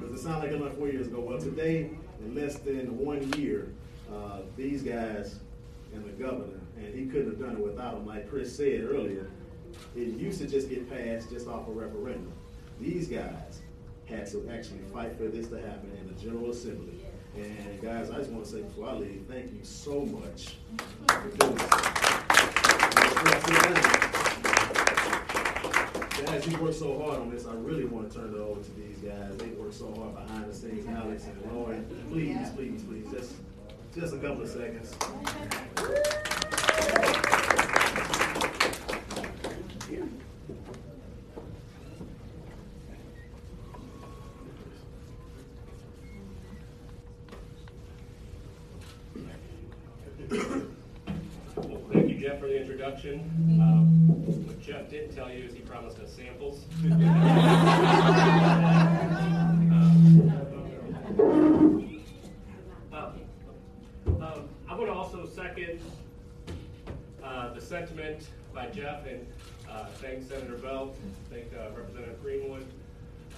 Does 0.00 0.20
it 0.20 0.22
sound 0.22 0.42
like 0.42 0.50
Illinois 0.50 0.74
four 0.74 0.88
years 0.88 1.06
ago? 1.06 1.20
Well, 1.20 1.38
today, 1.38 1.90
in 2.20 2.34
less 2.34 2.56
than 2.58 2.98
one 2.98 3.32
year, 3.34 3.72
uh, 4.12 4.40
these 4.56 4.82
guys 4.82 5.38
and 5.94 6.04
the 6.04 6.10
governor, 6.10 6.60
and 6.76 6.94
he 6.94 7.06
couldn't 7.06 7.30
have 7.30 7.40
done 7.40 7.56
it 7.56 7.64
without 7.64 7.94
them, 7.94 8.06
like 8.06 8.28
Chris 8.28 8.56
said 8.56 8.84
earlier, 8.84 9.30
it 9.94 10.08
used 10.08 10.40
to 10.40 10.46
just 10.46 10.68
get 10.68 10.88
passed 10.90 11.30
just 11.30 11.46
off 11.46 11.68
a 11.68 11.70
referendum. 11.70 12.32
These 12.80 13.08
guys 13.08 13.60
had 14.06 14.26
to 14.32 14.48
actually 14.52 14.80
fight 14.92 15.16
for 15.16 15.28
this 15.28 15.48
to 15.48 15.60
happen 15.60 15.92
in 16.00 16.08
the 16.08 16.20
General 16.20 16.50
Assembly. 16.50 17.00
And 17.36 17.80
guys, 17.80 18.10
I 18.10 18.16
just 18.16 18.30
want 18.30 18.44
to 18.44 18.50
say 18.50 18.62
before 18.62 18.88
I 18.88 18.94
leave, 18.94 19.24
thank 19.28 19.52
you 19.52 19.60
so 19.62 20.04
much 20.04 20.56
Guys, 26.26 26.46
you 26.46 26.58
worked 26.58 26.74
so 26.74 26.98
hard 26.98 27.20
on 27.20 27.30
this. 27.30 27.46
I 27.46 27.54
really 27.54 27.86
want 27.86 28.10
to 28.12 28.18
turn 28.18 28.34
it 28.34 28.38
over 28.38 28.60
to 28.60 28.70
these 28.76 28.98
guys. 28.98 29.36
They 29.38 29.48
worked 29.48 29.74
so 29.74 29.94
hard 29.94 30.14
behind 30.14 30.50
the 30.50 30.54
scenes, 30.54 30.86
Alex 30.88 31.24
and 31.24 31.52
Lauren. 31.52 31.86
Please, 32.10 32.50
please, 32.54 32.82
please, 32.82 33.06
just 33.10 33.32
just 33.94 34.14
a 34.14 34.18
couple 34.18 34.42
of 34.42 34.48
seconds. 34.48 34.94
The 53.00 53.08
introduction. 53.08 53.60
Um, 53.60 54.46
What 54.46 54.60
Jeff 54.60 54.90
didn't 54.90 55.14
tell 55.14 55.30
you 55.30 55.44
is 55.44 55.54
he 55.54 55.60
promised 55.60 55.98
us 56.00 56.12
samples. 56.12 56.64
Um, 62.92 63.20
um, 64.22 64.48
I'm 64.68 64.76
going 64.76 64.86
to 64.88 64.92
also 64.92 65.26
second 65.26 65.80
uh, 67.22 67.54
the 67.54 67.60
sentiment 67.60 68.28
by 68.52 68.66
Jeff 68.66 69.06
and 69.06 69.26
uh, 69.70 69.86
thank 69.96 70.28
Senator 70.28 70.56
Belt, 70.56 70.96
thank 71.30 71.46
uh, 71.54 71.70
Representative 71.76 72.20
Greenwood. 72.22 72.66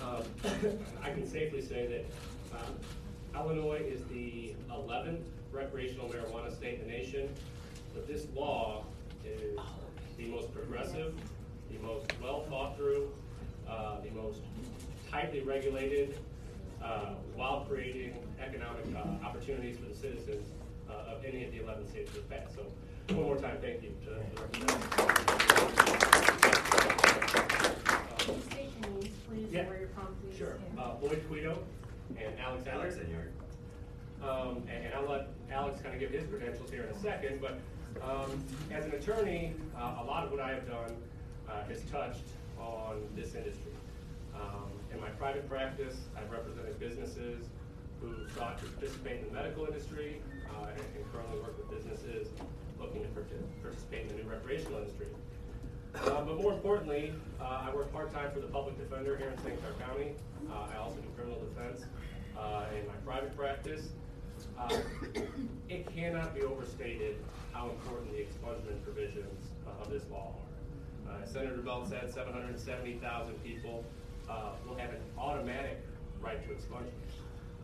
Um, 0.03 0.23
I 1.03 1.11
can 1.11 1.27
safely 1.27 1.61
say 1.61 1.87
that 1.87 2.59
um, 2.59 2.75
Illinois 3.35 3.83
is 3.87 4.03
the 4.05 4.55
11th 4.71 5.23
recreational 5.53 6.09
marijuana 6.09 6.55
state 6.55 6.81
in 6.81 6.87
the 6.87 6.93
nation, 6.93 7.29
but 7.95 8.07
this 8.07 8.27
law 8.35 8.85
is 9.25 9.59
the 10.17 10.27
most 10.29 10.53
progressive, 10.55 11.15
the 11.71 11.79
most 11.79 12.07
well 12.23 12.43
thought 12.49 12.77
through, 12.77 13.11
uh, 13.69 14.01
the 14.01 14.11
most 14.11 14.41
tightly 15.11 15.41
regulated, 15.41 16.19
uh, 16.83 17.11
while 17.35 17.65
creating 17.69 18.15
economic 18.41 18.85
uh, 18.97 19.25
opportunities 19.27 19.79
for 19.79 19.87
the 19.89 19.95
citizens 19.95 20.47
uh, 20.91 21.13
of 21.15 21.25
any 21.25 21.45
of 21.45 21.53
the 21.53 21.63
11 21.63 21.89
states 21.89 22.13
that 22.13 22.29
passed. 22.29 22.55
So 22.55 22.63
one 23.15 23.25
more 23.27 23.37
time, 23.37 23.59
thank 23.61 23.83
you 23.83 23.91
to 24.05 24.11
the 24.11 24.17
representative. 24.41 25.93
Please 28.19 28.45
state 28.45 28.71
your 28.81 28.91
names, 28.91 29.09
please, 29.29 29.49
Yeah. 29.53 29.61
and 29.61 29.69
where 29.69 29.79
you're 29.79 29.89
from, 29.89 30.15
please. 30.23 30.37
Sure. 30.39 30.53
and- 30.71 30.79
Uh, 30.79 30.95
Lloyd 31.01 31.23
Guido 31.29 31.59
and 32.19 32.39
Alex 32.41 32.67
Alex 32.67 32.97
Alex. 32.97 32.97
Enyart. 33.11 33.31
Um, 34.29 34.57
and, 34.71 34.85
and 34.87 34.95
I'll 34.95 35.09
let 35.09 35.29
Alex 35.51 35.81
kind 35.81 35.95
of 35.95 36.01
give 36.01 36.11
his 36.11 36.27
credentials 36.29 36.71
here 36.71 36.85
in 36.85 36.91
a 36.91 36.99
second, 37.01 37.41
but, 37.41 37.59
um, 38.01 38.43
as 38.71 38.85
an 38.87 38.93
attorney, 38.93 39.55
uh, 39.77 39.99
a 40.01 40.05
lot 40.05 40.25
of 40.25 40.31
what 40.31 40.41
I 40.41 40.51
have 40.51 40.67
done, 40.67 40.97
uh, 41.49 41.65
has 41.65 41.83
touched 41.91 42.25
on 42.59 43.03
this 43.15 43.35
industry. 43.35 43.73
Um, 44.35 44.71
in 44.93 45.01
my 45.01 45.11
private 45.11 45.49
practice, 45.49 45.97
I've 46.17 46.31
represented 46.31 46.79
businesses 46.79 47.47
who 48.01 48.29
sought 48.37 48.59
to 48.59 48.67
participate 48.67 49.21
in 49.21 49.29
the 49.29 49.35
medical 49.35 49.67
industry, 49.67 50.21
uh, 50.51 50.67
and, 50.71 50.81
and 50.97 51.13
currently 51.13 51.39
work 51.41 51.57
with 51.59 51.71
businesses 51.71 52.29
looking 52.81 53.03
to 53.03 53.09
participate 53.63 54.03
in 54.03 54.09
the 54.09 54.23
new 54.23 54.29
recreational 54.29 54.79
industry. 54.79 55.07
Uh, 55.95 56.25
but 56.25 56.37
more 56.41 56.53
importantly, 56.53 57.13
uh, 57.41 57.67
I 57.69 57.75
work 57.75 57.93
part-time 57.93 58.33
for 58.33 58.41
the 58.41 58.47
public 58.47 58.79
defender 58.79 59.17
here 59.17 59.29
in 59.29 59.39
St. 59.45 59.61
Clair 59.61 59.75
County. 59.87 60.13
Uh, 60.51 60.75
I 60.75 60.79
also 60.79 60.97
do 60.97 61.09
criminal 61.15 61.39
defense, 61.41 61.85
in 62.75 62.87
my 62.87 62.95
private 63.05 63.37
practice. 63.37 63.89
Uh, 64.59 64.69
It 65.69 65.87
cannot 65.95 66.35
be 66.35 66.43
overstated 66.43 67.17
how 67.51 67.71
important 67.71 68.13
the 68.13 68.19
expungement 68.19 68.85
provisions 68.85 69.49
of 69.81 69.91
this 69.91 70.03
law 70.11 70.35
are. 71.09 71.15
Uh, 71.15 71.25
Senator 71.27 71.57
Belt 71.63 71.89
said, 71.89 72.13
seven 72.13 72.35
hundred 72.35 72.51
and 72.51 72.61
seventy 72.61 72.95
thousand 72.99 73.43
people, 73.43 73.83
uh, 74.29 74.51
will 74.69 74.77
have 74.77 74.91
an 74.91 75.01
automatic 75.17 75.81
right 76.21 76.47
to 76.47 76.55
expungement. 76.55 76.93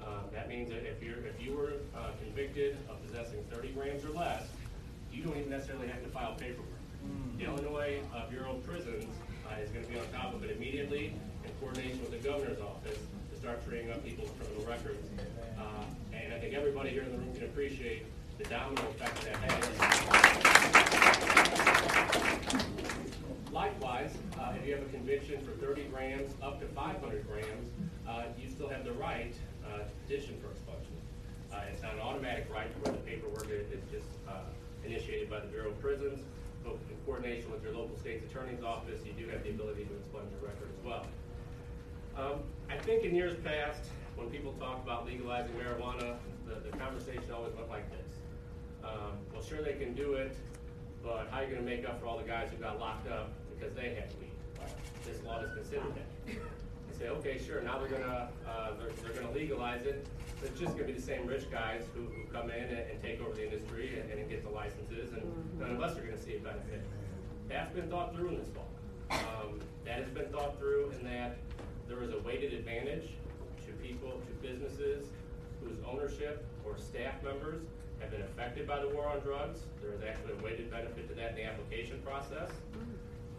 Um, 0.02 0.24
that 0.32 0.48
means 0.48 0.70
that 0.70 0.88
if 0.88 1.02
you're, 1.02 1.18
if 1.26 1.38
you 1.38 1.54
were, 1.54 1.74
uh, 1.94 2.12
convicted 2.24 2.78
of 2.88 2.96
possessing 3.06 3.44
thirty 3.50 3.68
grams 3.68 4.06
or 4.06 4.10
less, 4.10 4.44
you 5.12 5.22
don't 5.22 5.36
even 5.36 5.50
necessarily 5.50 5.88
have 5.88 6.02
to 6.02 6.08
file 6.08 6.34
paperwork. 6.34 6.64
The 7.36 7.44
Illinois 7.44 8.00
uh, 8.14 8.26
Bureau 8.30 8.52
of 8.56 8.66
Prisons 8.66 9.04
uh, 9.46 9.60
is 9.62 9.68
gonna 9.70 9.86
be 9.86 9.98
on 9.98 10.06
top 10.14 10.34
of 10.34 10.42
it 10.44 10.56
immediately 10.56 11.12
in 11.44 11.50
coordination 11.60 12.00
with 12.00 12.10
the 12.10 12.26
governor's 12.26 12.60
office 12.60 12.98
to 13.32 13.38
start 13.38 13.62
treeing 13.68 13.90
up 13.90 14.02
people's 14.02 14.30
criminal 14.40 14.64
records. 14.66 15.06
And 16.24 16.32
I 16.34 16.38
think 16.38 16.54
everybody 16.54 16.90
here 16.90 17.02
in 17.02 17.12
the 17.12 17.18
room 17.18 17.34
can 17.34 17.44
appreciate 17.44 18.04
the 18.38 18.44
domino 18.44 18.82
effect 18.90 19.22
that 19.24 19.36
has. 19.36 19.68
Likewise, 23.52 24.12
uh, 24.38 24.52
if 24.60 24.66
you 24.66 24.74
have 24.74 24.82
a 24.82 24.88
conviction 24.90 25.40
for 25.44 25.52
thirty 25.64 25.84
grams 25.84 26.32
up 26.42 26.60
to 26.60 26.66
five 26.68 27.00
hundred 27.00 27.26
grams, 27.26 27.70
uh, 28.08 28.24
you 28.40 28.48
still 28.48 28.68
have 28.68 28.84
the 28.84 28.92
right 28.92 29.34
uh, 29.66 29.78
to 29.78 29.84
petition 30.06 30.36
for 30.40 30.48
expungement. 30.48 31.02
Uh, 31.52 31.64
It's 31.72 31.82
not 31.82 31.94
an 31.94 32.00
automatic 32.00 32.46
right 32.52 32.68
where 32.84 32.92
the 32.92 33.00
paperwork 33.00 33.48
is 33.50 33.66
just 33.90 34.08
uh, 34.28 34.32
initiated 34.84 35.30
by 35.30 35.40
the 35.40 35.46
Bureau 35.46 35.70
of 35.70 35.80
Prisons, 35.80 36.20
but 36.62 36.74
in 36.90 36.96
coordination 37.06 37.50
with 37.50 37.62
your 37.62 37.72
local 37.72 37.96
state's 37.98 38.24
attorney's 38.30 38.62
office, 38.62 39.00
you 39.04 39.12
do 39.12 39.28
have 39.30 39.42
the 39.42 39.50
ability 39.50 39.84
to 39.84 39.94
expunge 39.96 40.30
your 40.30 40.42
record 40.48 40.68
as 40.78 40.84
well. 40.84 41.06
Um, 42.16 42.40
I 42.70 42.76
think 42.76 43.04
in 43.04 43.14
years 43.14 43.36
past, 43.44 43.82
when 44.18 44.28
people 44.30 44.52
talk 44.58 44.82
about 44.82 45.06
legalizing 45.06 45.54
marijuana, 45.54 46.16
the, 46.46 46.58
the 46.68 46.76
conversation 46.76 47.30
always 47.32 47.54
went 47.54 47.70
like 47.70 47.88
this. 47.90 48.10
Um, 48.82 49.14
well, 49.32 49.42
sure 49.42 49.62
they 49.62 49.74
can 49.74 49.94
do 49.94 50.14
it, 50.14 50.36
but 51.02 51.28
how 51.30 51.38
are 51.38 51.44
you 51.44 51.54
gonna 51.54 51.62
make 51.62 51.88
up 51.88 52.00
for 52.00 52.06
all 52.06 52.18
the 52.18 52.26
guys 52.26 52.50
who 52.50 52.56
got 52.56 52.80
locked 52.80 53.08
up 53.08 53.30
because 53.54 53.74
they 53.74 53.94
had 53.94 54.10
weed? 54.18 54.34
This 55.06 55.22
law 55.22 55.40
is 55.40 55.52
considered 55.54 55.94
that. 55.94 56.08
They 56.26 56.98
say, 56.98 57.08
okay, 57.08 57.38
sure, 57.38 57.62
now 57.62 57.78
they're 57.78 57.88
gonna, 57.88 58.28
uh, 58.46 58.70
they're, 58.78 58.90
they're 59.02 59.22
gonna 59.22 59.32
legalize 59.32 59.86
it, 59.86 60.04
but 60.40 60.50
it's 60.50 60.60
just 60.60 60.72
gonna 60.74 60.88
be 60.88 60.92
the 60.92 61.00
same 61.00 61.26
rich 61.26 61.48
guys 61.50 61.84
who, 61.94 62.02
who 62.02 62.24
come 62.32 62.50
in 62.50 62.64
and, 62.64 62.90
and 62.90 63.00
take 63.00 63.20
over 63.20 63.32
the 63.32 63.44
industry 63.44 64.00
and, 64.00 64.18
and 64.18 64.28
get 64.28 64.42
the 64.42 64.50
licenses, 64.50 65.12
and 65.12 65.22
none 65.60 65.70
of 65.70 65.80
us 65.80 65.96
are 65.96 66.02
gonna 66.02 66.18
see 66.18 66.36
a 66.36 66.40
benefit. 66.40 66.84
That's 67.48 67.72
been 67.72 67.88
thought 67.88 68.14
through 68.14 68.30
in 68.30 68.38
this 68.38 68.48
law. 68.56 68.64
Um, 69.10 69.60
that 69.84 70.02
has 70.02 70.10
been 70.10 70.28
thought 70.28 70.58
through 70.58 70.92
in 70.98 71.06
that 71.06 71.38
there 71.88 72.02
is 72.02 72.12
a 72.12 72.18
weighted 72.18 72.52
advantage 72.52 73.08
to 74.16 74.16
to 74.16 74.32
businesses 74.46 75.06
whose 75.62 75.76
ownership 75.86 76.44
or 76.64 76.76
staff 76.76 77.22
members 77.22 77.62
have 78.00 78.10
been 78.10 78.22
affected 78.22 78.66
by 78.66 78.78
the 78.80 78.88
war 78.88 79.08
on 79.08 79.20
drugs. 79.20 79.60
There 79.82 79.92
is 79.92 80.02
actually 80.02 80.38
a 80.38 80.44
weighted 80.44 80.70
benefit 80.70 81.08
to 81.08 81.14
that 81.14 81.30
in 81.30 81.36
the 81.36 81.44
application 81.44 82.00
process. 82.04 82.50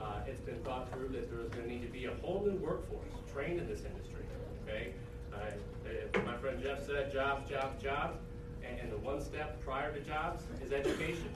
Uh, 0.02 0.22
it's 0.28 0.42
been 0.42 0.60
thought 0.64 0.92
through 0.94 1.10
that 1.10 1.30
there's 1.32 1.50
gonna 1.50 1.68
need 1.68 1.82
to 1.82 1.92
be 1.92 2.06
a 2.06 2.14
whole 2.22 2.44
new 2.46 2.58
workforce 2.58 3.12
trained 3.34 3.60
in 3.60 3.68
this 3.68 3.84
industry, 3.86 4.24
okay? 4.64 4.94
Uh, 5.34 5.38
uh, 5.38 6.22
my 6.26 6.36
friend 6.38 6.62
Jeff 6.62 6.86
said, 6.86 7.12
jobs, 7.12 7.50
jobs, 7.50 7.82
jobs, 7.82 8.18
and, 8.68 8.80
and 8.80 8.92
the 8.92 8.98
one 8.98 9.22
step 9.22 9.62
prior 9.64 9.94
to 9.94 10.00
jobs 10.02 10.44
is 10.64 10.72
education. 10.72 11.30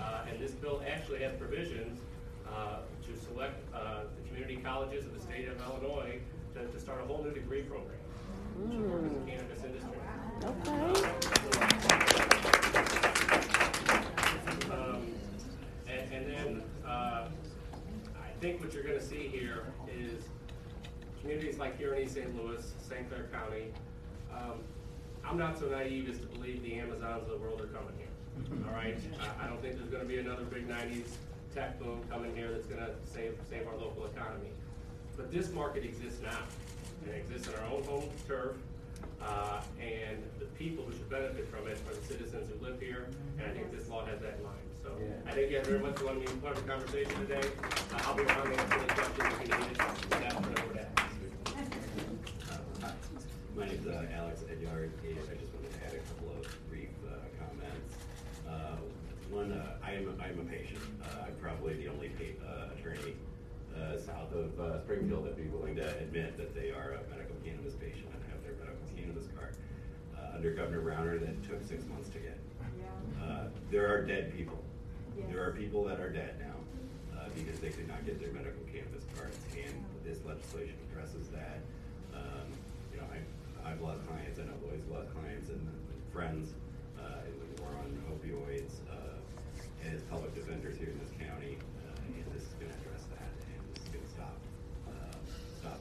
Uh, 0.00 0.24
and 0.28 0.40
this 0.40 0.52
bill 0.52 0.82
actually 0.88 1.20
has 1.20 1.32
provisions, 1.34 2.00
uh, 2.48 2.78
to 3.06 3.16
select, 3.26 3.54
uh, 3.74 4.02
the 4.16 4.28
community 4.28 4.56
colleges 4.62 5.04
of 5.04 5.14
the 5.14 5.20
state 5.20 5.48
of 5.48 5.60
Illinois 5.62 6.18
to, 6.54 6.66
to 6.66 6.80
start 6.80 7.00
a 7.02 7.04
whole 7.04 7.22
new 7.22 7.32
degree 7.32 7.62
program 7.62 8.01
to 8.56 9.22
cannabis 9.26 9.64
industry. 9.64 11.02
Um, 14.70 15.06
And, 15.88 16.12
and 16.12 16.26
then, 16.26 16.62
uh, 16.86 17.28
I 18.16 18.30
think 18.40 18.60
what 18.60 18.72
you're 18.72 18.82
gonna 18.84 19.00
see 19.00 19.28
here 19.28 19.64
is 19.88 20.22
communities 21.20 21.58
like 21.58 21.76
here 21.78 21.94
in 21.94 22.02
East 22.04 22.14
St. 22.14 22.34
Louis, 22.36 22.72
St. 22.88 23.08
Clair 23.08 23.28
County. 23.32 23.72
Um, 24.32 24.60
I'm 25.24 25.36
not 25.38 25.58
so 25.58 25.66
naive 25.68 26.08
as 26.08 26.18
to 26.18 26.26
believe 26.26 26.62
the 26.62 26.74
Amazons 26.78 27.22
of 27.24 27.28
the 27.28 27.36
world 27.38 27.60
are 27.60 27.66
coming 27.66 27.94
here, 27.98 28.08
all 28.66 28.72
right? 28.74 28.98
I, 29.20 29.44
I 29.44 29.48
don't 29.48 29.60
think 29.60 29.76
there's 29.76 29.90
gonna 29.90 30.04
be 30.04 30.18
another 30.18 30.44
big 30.44 30.68
nineties 30.68 31.16
tech 31.54 31.78
boom 31.78 32.00
coming 32.10 32.34
here 32.34 32.50
that's 32.50 32.66
gonna 32.66 32.90
save, 33.04 33.36
save 33.50 33.66
our 33.68 33.76
local 33.76 34.06
economy. 34.06 34.50
But 35.16 35.30
this 35.30 35.50
market 35.52 35.84
exists 35.84 36.20
now, 36.22 36.38
it 37.08 37.16
exists 37.16 37.48
in 37.48 37.54
our 37.60 37.66
own 37.72 37.82
home 37.84 38.08
turf, 38.26 38.56
uh, 39.20 39.60
and 39.80 40.18
the 40.38 40.46
people 40.58 40.84
who 40.84 40.92
should 40.92 41.08
benefit 41.10 41.48
from 41.48 41.66
it 41.68 41.78
are 41.88 41.94
the 41.94 42.06
citizens 42.06 42.48
who 42.50 42.64
live 42.64 42.80
here, 42.80 43.06
and 43.38 43.50
I 43.50 43.54
think 43.54 43.70
this 43.76 43.88
law 43.88 44.04
has 44.06 44.20
that 44.20 44.36
in 44.38 44.42
mind. 44.44 44.58
So 44.82 44.90
I 45.26 45.30
thank 45.32 45.50
you 45.50 45.58
guys 45.58 45.66
very 45.66 45.78
much 45.78 45.96
for 45.96 46.04
letting 46.06 46.20
me 46.20 46.26
be 46.26 46.32
part 46.40 46.56
of 46.58 46.66
the 46.66 46.70
conversation 46.72 47.14
today. 47.26 47.48
Uh, 47.62 48.02
I'll 48.04 48.16
be 48.16 48.22
around 48.22 48.50
to 48.50 48.58
answer 48.60 48.78
any 48.78 48.86
questions 48.88 49.18
if 49.18 49.48
you 49.48 49.54
need. 49.54 49.76
Staff, 49.76 50.32
turn 50.42 50.58
over 50.64 50.74
to 50.74 50.80
Alex. 50.80 50.90
My 53.56 53.66
name's 53.66 53.86
uh, 53.86 54.06
Alex 54.16 54.40
Enyart, 54.50 54.90
and 55.04 55.18
I 55.30 55.34
just 55.38 55.52
wanted 55.54 55.70
to 55.70 55.86
add 55.86 55.94
a 55.94 56.02
couple 56.10 56.30
of 56.34 56.42
brief 56.70 56.88
uh, 57.06 57.14
comments. 57.38 57.94
Uh, 58.48 58.76
One, 59.30 59.52
uh, 59.52 59.76
I 59.84 59.92
am, 59.92 60.18
I 60.20 60.28
am 60.28 60.40
a 60.40 60.44
patient. 60.44 60.80
Uh, 61.04 61.26
I'm 61.28 61.34
probably 61.40 61.74
the 61.74 61.88
only 61.88 62.08
pa- 62.10 62.42
uh, 62.44 62.74
attorney 62.78 63.14
uh, 63.76 63.98
south 63.98 64.32
of 64.32 64.58
uh, 64.60 64.80
Springfield 64.82 65.24
that'd 65.24 65.36
be 65.36 65.48
willing 65.48 65.76
to 65.76 65.86
admit 65.98 66.36
that 66.36 66.54
they 66.54 66.70
are 66.70 66.98
a 66.98 67.10
medical 67.10 67.36
cannabis 67.44 67.74
patient 67.74 68.06
and 68.12 68.22
have 68.30 68.42
their 68.44 68.54
medical 68.60 68.86
cannabis 68.96 69.26
card. 69.36 69.54
Uh, 70.16 70.36
Under 70.36 70.52
Governor 70.52 70.82
Rauner, 70.82 71.18
that 71.20 71.36
took 71.48 71.62
six 71.66 71.84
months 71.86 72.08
to 72.10 72.18
get. 72.18 72.38
Uh, 73.22 73.48
There 73.70 73.88
are 73.92 74.02
dead 74.04 74.36
people. 74.36 74.58
There 75.30 75.42
are 75.44 75.52
people 75.52 75.84
that 75.84 76.00
are 76.00 76.10
dead 76.10 76.34
now 76.40 76.56
uh, 77.18 77.28
because 77.34 77.60
they 77.60 77.70
could 77.70 77.88
not 77.88 78.04
get 78.04 78.20
their 78.20 78.32
medical 78.32 78.62
cannabis 78.72 79.04
cards, 79.16 79.38
and 79.56 79.74
this 80.04 80.18
legislation 80.24 80.76
addresses 80.90 81.28
that. 81.28 81.60
Um, 82.14 82.48
You 82.92 83.00
know, 83.00 83.06
I, 83.12 83.70
I've 83.70 83.80
lost 83.80 84.06
clients, 84.08 84.38
and 84.38 84.48
I 84.48 84.52
know 84.52 84.58
Lloyd's 84.68 84.88
lost 84.90 85.08
clients 85.14 85.48
and 85.48 85.62
friends 86.12 86.52
uh, 87.00 87.24
in 87.28 87.34
the 87.40 87.62
war 87.62 87.72
on 87.80 87.88
opioids, 88.12 88.80
uh, 88.90 89.16
as 89.88 90.02
public 90.10 90.34
defenders 90.34 90.76
here 90.78 90.88
in 90.90 90.98
this 91.00 91.10
county, 91.18 91.56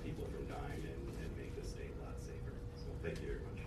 people 0.03 0.25
from 0.25 0.45
dying 0.45 0.83
and, 0.83 1.01
and 1.21 1.37
make 1.37 1.55
the 1.61 1.67
state 1.67 1.91
a 2.01 2.05
lot 2.05 2.15
safer. 2.19 2.53
So 2.75 2.87
thank 3.03 3.21
you 3.21 3.27
very 3.27 3.39
much. 3.45 3.59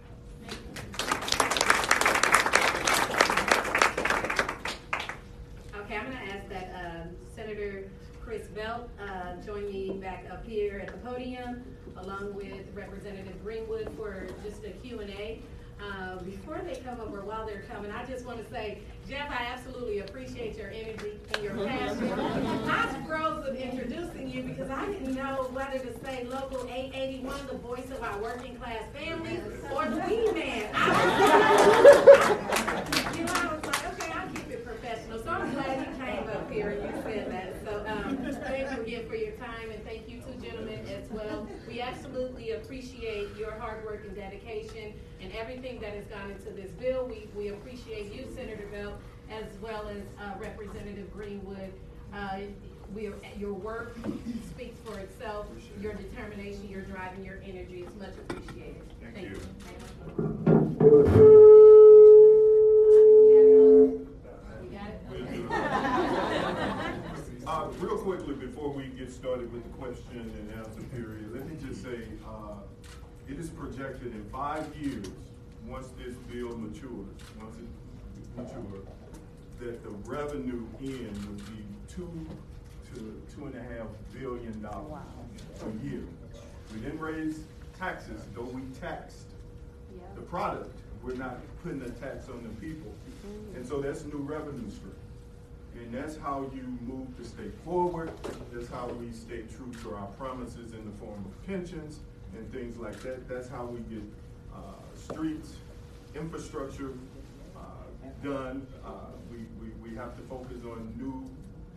Okay, 5.77 5.97
I'm 5.97 6.07
going 6.07 6.17
to 6.17 6.25
ask 6.35 6.49
that 6.49 6.75
um, 6.75 7.09
Senator 7.35 7.91
Chris 8.25 8.47
Belt 8.49 8.89
uh, 9.01 9.37
join 9.45 9.67
me 9.67 9.99
back 10.01 10.25
up 10.31 10.47
here 10.47 10.79
at 10.79 10.89
the 10.89 10.99
podium, 11.09 11.63
along 11.99 12.35
with 12.35 12.67
Representative 12.75 13.43
Greenwood 13.45 13.91
for 13.97 14.27
just 14.43 14.65
a 14.65 14.71
Q&A. 14.71 15.43
Uh, 15.83 16.17
before 16.23 16.61
they 16.65 16.77
come 16.77 16.99
up 17.01 17.13
or 17.13 17.21
while 17.23 17.45
they're 17.47 17.65
coming, 17.71 17.91
I 17.91 18.05
just 18.07 18.25
want 18.25 18.43
to 18.43 18.51
say, 18.51 18.79
Jeff, 19.09 19.29
I 19.31 19.45
absolutely 19.53 19.99
appreciate 19.99 20.57
your 20.57 20.69
energy 20.71 21.19
and 21.35 21.43
your 21.45 21.55
passion. 21.67 22.11
I 22.13 23.05
froze 23.07 23.45
with 23.45 23.57
introducing 23.61 24.31
you 24.31 24.45
because 24.45 24.71
I 24.71 24.87
didn't 24.87 25.15
know 25.15 25.49
whether 25.53 25.79
to 25.79 25.99
say 26.05 26.25
local 26.25 26.67
eight 26.73 26.93
eighty-one, 26.95 27.47
the 27.51 27.59
voice 27.59 27.91
of 27.91 28.03
our 28.03 28.19
working 28.19 28.57
class 28.57 28.83
families, 28.95 29.41
or 29.75 29.85
the 29.87 29.97
weed 30.09 30.35
man. 30.35 30.71
I- 30.75 32.85
You 33.19 33.25
know, 33.25 33.33
I 33.35 33.55
was 33.55 33.65
like, 33.67 33.85
okay, 33.95 34.13
I'll 34.13 34.29
keep 34.31 34.51
it 34.51 34.65
professional, 34.65 35.23
so 35.23 35.31
I'm 35.31 35.53
glad 35.53 35.87
you 35.87 36.05
came 36.05 36.29
up 36.29 36.51
here 36.51 36.71
and 36.71 36.83
you 36.97 37.03
said 37.03 37.31
that. 37.31 37.55
So, 37.65 37.85
um, 37.87 38.17
thank 38.47 38.71
you 38.77 38.83
again 38.83 39.09
for 39.09 39.17
your 39.17 39.33
time, 39.33 39.71
and 39.71 39.85
thank 39.85 40.09
you 40.09 40.21
two 40.21 40.47
gentlemen 40.47 40.81
as 41.05 41.11
well. 41.11 41.47
We 41.69 41.81
absolutely 41.81 42.53
appreciate 42.53 43.29
your 43.37 43.53
hard 43.53 43.85
work 43.85 44.05
and 44.07 44.15
dedication 44.15 44.95
and 45.21 45.33
everything 45.33 45.81
that 45.81 45.93
has 45.95 46.05
gone 46.07 46.31
into 46.31 46.51
this 46.51 46.71
bill. 46.73 47.07
We, 47.07 47.29
we 47.37 47.49
appreciate 47.49 48.13
you, 48.13 48.27
Senator 48.35 48.67
Belt, 48.73 48.95
as 49.31 49.45
well 49.61 49.89
as, 49.89 50.03
uh, 50.21 50.39
Representative 50.39 51.13
Greenwood. 51.13 51.73
Uh, 52.13 52.39
we, 52.95 53.11
your 53.39 53.55
work 53.55 53.97
speaks 54.51 54.79
for 54.85 54.99
itself, 54.99 55.47
your 55.81 55.95
determination, 55.95 56.69
your 56.69 56.83
drive, 56.83 57.15
and 57.15 57.25
your 57.25 57.41
energy 57.45 57.85
is 57.87 57.95
much 57.99 58.15
appreciated. 58.29 58.83
Thank 59.15 59.31
you. 59.31 59.41
You 64.63 64.71
got 64.71 64.89
it? 64.89 65.01
We'll 65.11 65.25
Okay. 66.55 67.44
Uh, 67.55 67.69
real 67.79 67.97
quickly, 67.99 68.35
before 68.35 68.69
we 68.69 68.87
get 68.99 69.13
started 69.13 69.53
with 69.53 69.63
the 69.63 69.79
question 69.79 70.19
and 70.19 70.59
answer 70.59 70.83
period, 70.93 71.33
let 71.33 71.49
me 71.49 71.57
just 71.65 71.85
say, 71.85 72.01
uh, 72.27 72.57
it 73.29 73.39
is 73.39 73.49
projected 73.49 74.13
in 74.13 74.25
five 74.33 74.67
years, 74.75 75.07
once 75.65 75.87
this 75.97 76.17
bill 76.33 76.59
matures, 76.59 77.07
once 77.39 77.57
it 77.59 78.37
matures, 78.37 78.85
that 79.61 79.85
the 79.85 79.91
revenue 80.05 80.67
in 80.81 81.15
would 81.29 81.47
be 81.47 81.63
two 81.87 82.27
to 82.93 83.23
two 83.33 83.47
and 83.47 83.55
a 83.55 83.63
half 83.63 83.87
billion 84.13 84.61
dollars 84.61 85.05
a 85.63 85.87
year. 85.89 86.03
We 86.75 86.81
didn't 86.81 86.99
raise 86.99 87.39
taxes, 87.79 88.21
though 88.35 88.43
we 88.43 88.63
taxed 88.81 89.29
the 90.17 90.23
product, 90.23 90.77
we're 91.05 91.15
not 91.15 91.39
putting 91.63 91.83
a 91.83 91.91
tax 91.91 92.29
on 92.29 92.43
the 92.43 92.67
people. 92.67 92.93
And 93.55 93.65
so 93.65 93.81
that's 93.81 94.05
new 94.07 94.19
revenue 94.19 94.69
stream. 94.73 94.94
And 95.77 95.93
that's 95.93 96.17
how 96.17 96.51
you 96.55 96.63
move 96.83 97.17
the 97.19 97.25
state 97.25 97.53
forward. 97.65 98.11
That's 98.53 98.69
how 98.71 98.89
we 98.89 99.11
stay 99.13 99.43
true 99.57 99.73
to 99.83 99.95
our 99.95 100.07
promises 100.19 100.73
in 100.73 100.85
the 100.85 100.97
form 100.99 101.25
of 101.25 101.47
pensions 101.47 102.01
and 102.37 102.51
things 102.53 102.77
like 102.77 103.01
that. 103.03 103.29
That's 103.29 103.49
how 103.49 103.65
we 103.65 103.81
get, 103.95 104.03
uh, 104.55 104.59
streets, 104.95 105.55
infrastructure, 106.15 106.93
uh, 107.57 107.61
done. 108.23 108.67
Uh, 108.85 108.91
we, 109.31 109.39
we, 109.61 109.91
we 109.91 109.97
have 109.97 110.17
to 110.17 110.23
focus 110.23 110.59
on 110.65 110.95
new, 110.97 111.29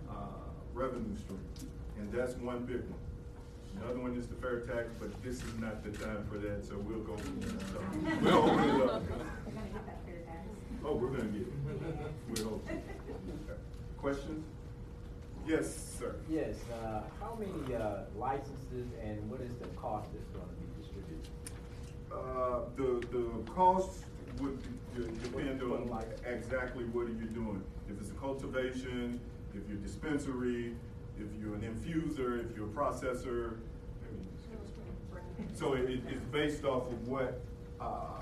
uh, 0.10 0.14
revenue 0.74 1.16
streams. 1.18 1.66
And 1.98 2.12
that's 2.12 2.36
one 2.36 2.66
big 2.66 2.82
one. 2.82 3.00
Another 3.82 4.00
one 4.00 4.16
is 4.16 4.28
the 4.28 4.36
fair 4.36 4.62
tax, 4.62 4.90
but 5.00 5.12
this 5.24 5.38
is 5.38 5.54
not 5.60 5.84
the 5.84 5.92
time 6.04 6.26
for 6.32 6.38
that, 6.40 6.66
so 6.66 6.78
we'll 6.78 7.00
go, 7.00 7.16
so 7.18 7.80
we'll 8.22 8.38
open 8.38 8.82
it 8.82 8.90
up. 8.90 9.04
Oh, 10.84 10.96
we're 10.96 11.10
gonna 11.10 11.24
get 11.26 11.42
it. 11.42 11.54
We'll 12.30 12.62
it. 12.70 12.84
Questions? 14.08 14.46
Yes, 15.46 15.96
sir. 16.00 16.16
Yes, 16.30 16.56
uh, 16.72 17.02
how 17.20 17.38
many, 17.38 17.76
uh, 17.76 18.04
licenses 18.16 18.88
and 19.04 19.30
what 19.30 19.42
is 19.42 19.54
the 19.56 19.68
cost 19.76 20.08
that's 20.14 20.30
gonna 20.30 20.48
be 20.62 20.82
distributed? 20.82 21.28
Uh, 22.10 22.60
the, 22.78 23.06
the 23.12 23.52
cost 23.52 24.06
would 24.40 24.58
depend 24.96 25.62
on 25.62 25.92
exactly 26.26 26.86
what 26.86 27.08
are 27.08 27.18
you 27.20 27.26
doing. 27.36 27.62
If 27.90 28.00
it's 28.00 28.12
a 28.12 28.14
cultivation, 28.14 29.20
if 29.54 29.68
you're 29.68 29.78
dispensary, 29.80 30.74
if 31.20 31.28
you're 31.42 31.56
an 31.56 31.64
infuser, 31.68 32.50
if 32.50 32.56
you're 32.56 32.68
a 32.68 32.70
processor. 32.70 33.58
So 35.54 35.74
it, 35.74 35.90
it- 35.90 36.04
it's 36.08 36.24
based 36.32 36.64
off 36.64 36.90
of 36.90 37.06
what, 37.10 37.42
uh, 37.82 38.22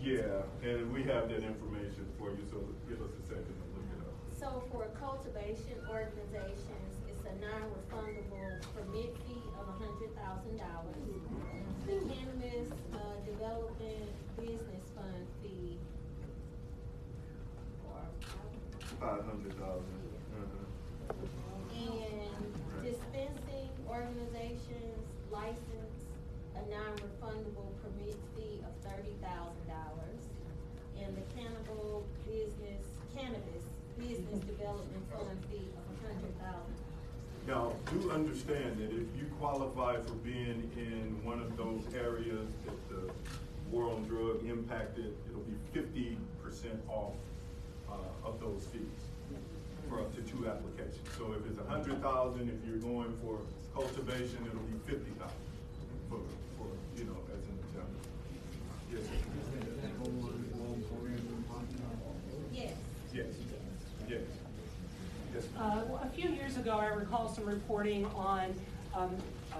yeah, 0.00 0.22
and 0.62 0.92
we 0.92 1.02
have 1.02 1.30
that 1.30 1.42
information 1.42 2.06
for 2.16 2.30
you, 2.30 2.44
so 2.48 2.58
give 2.88 3.02
us 3.02 3.10
a 3.10 3.26
second 3.26 3.42
to 3.42 3.66
look 3.74 3.86
it 3.90 4.06
up. 4.06 4.14
So 4.46 4.62
for 4.70 4.86
cultivation 5.02 5.74
organizations, 5.90 6.92
it's 7.10 7.24
a 7.26 7.34
non-refundable 7.42 8.62
permit 8.78 9.10
fee 9.26 9.42
of 9.58 9.66
hundred 9.74 10.14
thousand 10.14 10.54
dollars. 10.62 11.02
The 11.82 11.98
cannabis, 12.06 12.70
uh, 12.94 13.26
development 13.26 14.06
business 14.38 14.86
fund 14.94 15.26
fee. 15.42 15.78
Or, 17.90 18.06
Five 19.00 19.24
hundred 19.26 19.58
thousand. 19.58 19.98
and 21.74 22.86
dispensing 22.86 23.70
organizations 23.90 25.02
license, 25.28 25.98
a 26.54 26.62
non-refundable 26.70 27.74
permit 27.82 28.14
fee 28.36 28.62
of 28.62 28.70
thirty 28.86 29.16
thousand 29.18 29.66
dollars. 29.66 30.22
And 31.02 31.16
the 31.16 31.26
cannibal 31.34 32.06
business, 32.24 32.86
cannabis 33.12 33.65
business 34.06 34.44
development 34.44 35.04
fund 35.10 35.38
fee 35.50 35.66
of 35.74 35.84
hundred 36.06 36.34
thousand. 36.38 36.78
Now, 37.46 37.72
do 37.90 38.10
understand 38.10 38.78
that 38.78 38.90
if 38.90 39.08
you 39.18 39.26
qualify 39.38 39.96
for 40.02 40.14
being 40.24 40.70
in 40.76 41.18
one 41.24 41.40
of 41.40 41.56
those 41.56 41.82
areas 41.94 42.46
that 42.64 42.88
the 42.88 43.10
war 43.70 43.90
on 43.92 44.04
drug 44.04 44.44
impacted, 44.46 45.14
it'll 45.28 45.42
be 45.42 45.56
fifty 45.72 46.18
percent 46.42 46.80
off, 46.88 47.14
uh, 47.90 48.28
of 48.28 48.40
those 48.40 48.64
fees 48.72 49.02
for 49.88 50.00
up 50.00 50.14
to 50.14 50.22
two 50.22 50.48
applications. 50.48 51.06
So 51.18 51.32
if 51.32 51.46
it's 51.50 51.58
a 51.60 51.68
hundred 51.68 52.00
thousand, 52.02 52.50
if 52.50 52.68
you're 52.68 52.78
going 52.82 53.16
for 53.22 53.38
cultivation, 53.74 54.38
it'll 54.46 54.70
be 54.70 54.78
fifty 54.86 55.10
thousand 55.18 55.46
for, 56.08 56.18
for, 56.58 56.66
you 56.96 57.04
know, 57.04 57.18
as 57.34 57.42
an 57.42 57.58
example. 57.66 58.02
Yes, 58.92 59.02
sir. 59.02 59.18
Yes. 62.52 62.72
yes, 63.12 63.26
yes, 64.08 64.22
yes. 65.34 65.44
Uh, 65.58 65.84
well, 65.88 66.00
A 66.02 66.05
few 66.16 66.30
years 66.30 66.56
ago, 66.56 66.78
I 66.78 66.86
recall 66.86 67.28
some 67.28 67.44
reporting 67.44 68.06
on 68.16 68.54
um, 68.94 69.14
uh, 69.52 69.56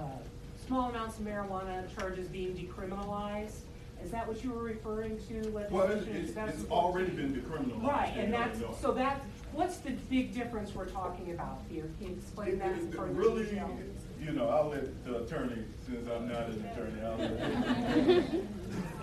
small 0.67 0.89
amounts 0.89 1.19
of 1.19 1.25
marijuana 1.27 1.85
charges 1.95 2.29
being 2.29 2.57
decriminalized. 2.57 3.59
Is 4.03 4.11
that 4.11 4.27
what 4.27 4.43
you 4.43 4.53
were 4.53 4.63
referring 4.63 5.19
to? 5.29 5.49
Well, 5.51 5.91
it's, 5.91 6.07
it's, 6.07 6.37
it's 6.37 6.71
already 6.71 7.11
been 7.11 7.35
decriminalized. 7.35 7.83
Right, 7.87 8.13
and 8.17 8.33
that's, 8.33 8.59
know. 8.59 8.75
so 8.81 8.93
that, 8.93 9.21
what's 9.53 9.79
the 9.79 9.91
big 10.11 10.35
difference 10.35 10.75
we're 10.75 10.87
talking 10.87 11.31
about 11.33 11.61
here? 11.69 11.85
Can 11.99 12.09
you 12.11 12.17
explain 12.17 12.59
that 12.59 12.73
in 12.73 12.79
It- 12.79 12.85
it 12.85 12.95
further 12.95 13.13
Really, 13.13 13.45
detail? 13.45 13.79
you 14.21 14.33
know, 14.33 14.49
I'll 14.49 14.69
let 14.71 15.05
the 15.05 15.23
attorney, 15.25 15.63
since 15.87 16.09
I'm 16.09 16.29
not 16.29 16.49
an 16.49 16.65
attorney, 16.65 17.03
I'll 17.03 17.19
let. 17.19 18.35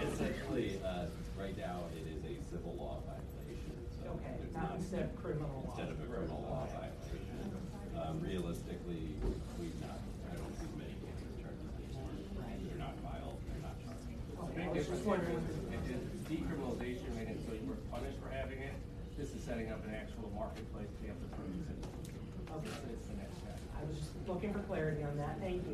Essentially, 0.12 0.80
uh, 0.84 1.06
right 1.40 1.58
now, 1.58 1.82
it 1.96 2.06
is 2.12 2.24
a 2.26 2.50
civil 2.50 2.76
law 2.78 3.00
violation, 3.06 3.72
so. 4.02 4.10
Okay, 4.12 4.36
it's 4.44 4.56
not 4.56 4.74
instead 4.78 5.04
of 5.04 5.24
criminal 5.24 5.50
law. 5.66 5.72
Instead 5.72 5.92
of 5.92 6.02
a 6.02 6.06
criminal 6.06 6.42
law 6.50 6.66
violation. 6.66 6.83
Um, 8.14 8.22
realistically, 8.22 9.10
we've 9.58 9.74
not, 9.82 9.98
I 10.30 10.38
don't 10.38 10.54
see 10.62 10.70
many 10.78 10.94
cases 11.02 11.34
charges 11.42 11.66
anymore. 11.82 12.14
They're 12.46 12.78
not 12.78 12.94
filed, 13.02 13.42
they're 13.50 13.66
not 13.66 13.74
charged. 13.82 14.06
The 14.06 14.38
Okay, 14.54 14.70
I 14.70 14.70
big 14.70 14.70
was 14.70 14.86
just 14.86 15.02
difference 15.02 15.34
wondering. 15.34 15.42
is 15.50 15.98
is 15.98 16.06
decriminalization 16.30 17.10
made 17.18 17.34
it 17.34 17.42
so 17.42 17.58
you 17.58 17.66
were 17.66 17.82
punished 17.90 18.22
for 18.22 18.30
having 18.30 18.62
it. 18.62 18.78
This 19.18 19.34
is 19.34 19.42
setting 19.42 19.74
up 19.74 19.82
an 19.90 19.98
actual 19.98 20.30
marketplace 20.38 20.94
to 20.94 21.02
have 21.10 21.18
able 21.18 21.26
to 21.26 21.30
produce 21.42 21.66
it. 21.74 21.80
Okay. 22.54 22.70
It's- 22.70 22.94
It's 22.94 23.08
the 23.10 23.18
next 23.18 23.34
step. 23.42 23.58
I 23.74 23.82
was 23.82 23.98
just 23.98 24.14
looking 24.30 24.54
for 24.54 24.62
clarity 24.70 25.02
on 25.02 25.18
that, 25.18 25.42
thank 25.42 25.66
you. 25.66 25.74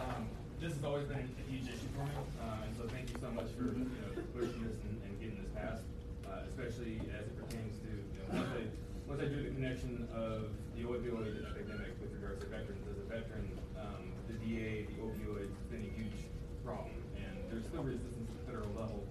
Um, 0.00 0.28
this 0.62 0.78
has 0.78 0.84
always 0.86 1.02
been 1.10 1.18
a 1.18 1.50
huge 1.50 1.66
issue 1.66 1.90
for 1.90 2.06
me, 2.06 2.14
uh, 2.38 2.62
and 2.62 2.70
so 2.78 2.86
thank 2.94 3.10
you 3.10 3.18
so 3.18 3.26
much 3.34 3.50
for, 3.58 3.74
you 3.74 3.82
know, 3.82 4.14
pushing 4.30 4.62
this 4.62 4.78
and, 4.86 4.94
and 5.02 5.10
getting 5.18 5.34
this 5.34 5.50
passed, 5.58 5.82
uh, 6.22 6.46
especially 6.46 7.02
as 7.18 7.26
it 7.26 7.34
pertains 7.34 7.82
to, 7.82 7.90
you 7.90 8.18
know, 8.22 8.30
once 8.30 8.54
I, 8.54 8.62
once 9.10 9.18
I 9.18 9.26
do 9.26 9.42
the 9.42 9.50
connection 9.58 10.06
of 10.14 10.54
the 10.78 10.86
opioid 10.86 11.34
epidemic 11.50 11.98
with 11.98 12.14
regards 12.14 12.46
to 12.46 12.46
veterans, 12.46 12.78
as 12.86 12.94
a 12.94 13.06
veteran, 13.10 13.50
um, 13.74 14.14
the 14.30 14.38
VA, 14.38 14.86
the 14.86 15.02
opioids, 15.02 15.50
has 15.50 15.66
been 15.66 15.82
a 15.82 15.92
huge 15.98 16.30
problem, 16.62 16.94
and 17.18 17.34
there's 17.50 17.66
still 17.66 17.82
resistance 17.82 18.30
at 18.30 18.38
the 18.38 18.46
federal 18.46 18.70
level, 18.78 19.02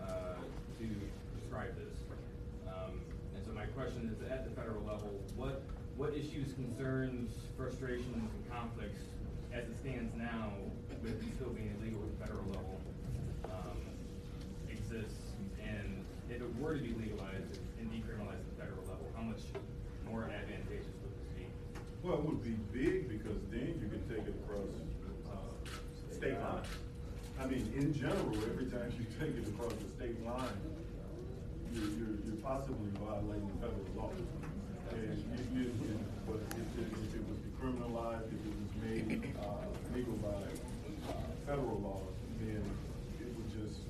uh, 0.00 0.40
to 0.80 0.86
prescribe 1.36 1.76
this. 1.76 1.92
Um, 2.72 3.04
and 3.36 3.44
so 3.44 3.52
my 3.52 3.68
question 3.76 4.08
is, 4.08 4.16
at 4.32 4.48
the 4.48 4.52
federal 4.56 4.80
level, 4.80 5.12
what, 5.36 5.60
what 6.00 6.16
issues, 6.16 6.56
concerns, 6.56 7.36
frustrations, 7.52 8.16
and 8.32 8.48
conflicts, 8.48 9.04
as 9.52 9.68
it 9.68 9.76
stands 9.76 10.16
now, 10.16 10.56
with 11.06 11.22
it 11.22 11.34
still 11.38 11.54
being 11.54 11.70
illegal 11.78 12.02
at 12.02 12.10
the 12.10 12.18
federal 12.26 12.46
level, 12.50 12.80
um, 13.46 13.78
exists? 14.66 15.38
And 15.62 16.02
if 16.28 16.42
it 16.42 16.50
were 16.58 16.74
to 16.74 16.82
be 16.82 16.94
legalized 16.98 17.62
and 17.78 17.86
decriminalized 17.94 18.42
at 18.42 18.50
the 18.50 18.58
federal 18.58 18.82
level, 18.90 19.06
how 19.14 19.22
much 19.22 19.42
more 20.10 20.26
advantageous 20.26 20.90
would 20.98 21.14
this 21.14 21.30
be? 21.38 21.46
Well, 22.02 22.18
it 22.18 22.24
would 22.26 22.42
be 22.42 22.58
big 22.74 23.06
because 23.06 23.38
then 23.54 23.78
you 23.78 23.86
can 23.86 24.02
take 24.10 24.26
it 24.26 24.34
across, 24.42 24.66
uh, 25.30 25.54
state 26.10 26.38
lines. 26.42 26.66
I 27.38 27.46
mean, 27.46 27.70
in 27.76 27.94
general, 27.94 28.34
every 28.50 28.66
time 28.66 28.90
you 28.98 29.06
take 29.22 29.38
it 29.38 29.46
across 29.46 29.78
the 29.78 29.88
state 29.94 30.18
line, 30.26 30.58
you're, 31.70 31.86
you're, 32.02 32.18
you're 32.26 32.42
possibly 32.42 32.90
violating 32.98 33.50
federal 33.62 33.86
law. 33.94 34.10
And 34.90 35.36
but 36.26 36.42
if 36.50 36.74
it, 36.74 36.90
if 37.06 37.14
it 37.14 37.22
was 37.30 37.38
decriminalized, 37.46 38.26
if 38.26 38.42
it 38.42 38.54
was 38.58 38.72
made, 38.82 39.34
uh, 39.38 39.66
legal 39.94 40.14
by, 40.14 40.42
federal 41.46 41.78
law, 41.78 42.00
then 42.40 42.62
it 43.20 43.28
would 43.36 43.50
just, 43.54 43.80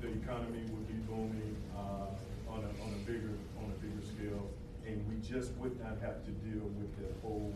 the 0.00 0.08
economy 0.08 0.62
would 0.72 0.88
be 0.88 0.94
booming, 1.06 1.56
uh, 1.76 2.50
on 2.50 2.64
a, 2.64 2.70
on 2.82 2.90
a 2.94 3.00
bigger, 3.06 3.36
on 3.58 3.70
a 3.70 3.76
bigger 3.84 4.00
scale. 4.00 4.48
And 4.86 5.04
we 5.06 5.16
just 5.20 5.52
would 5.56 5.78
not 5.78 6.00
have 6.00 6.24
to 6.24 6.30
deal 6.48 6.64
with 6.64 6.90
the 6.96 7.12
whole, 7.20 7.52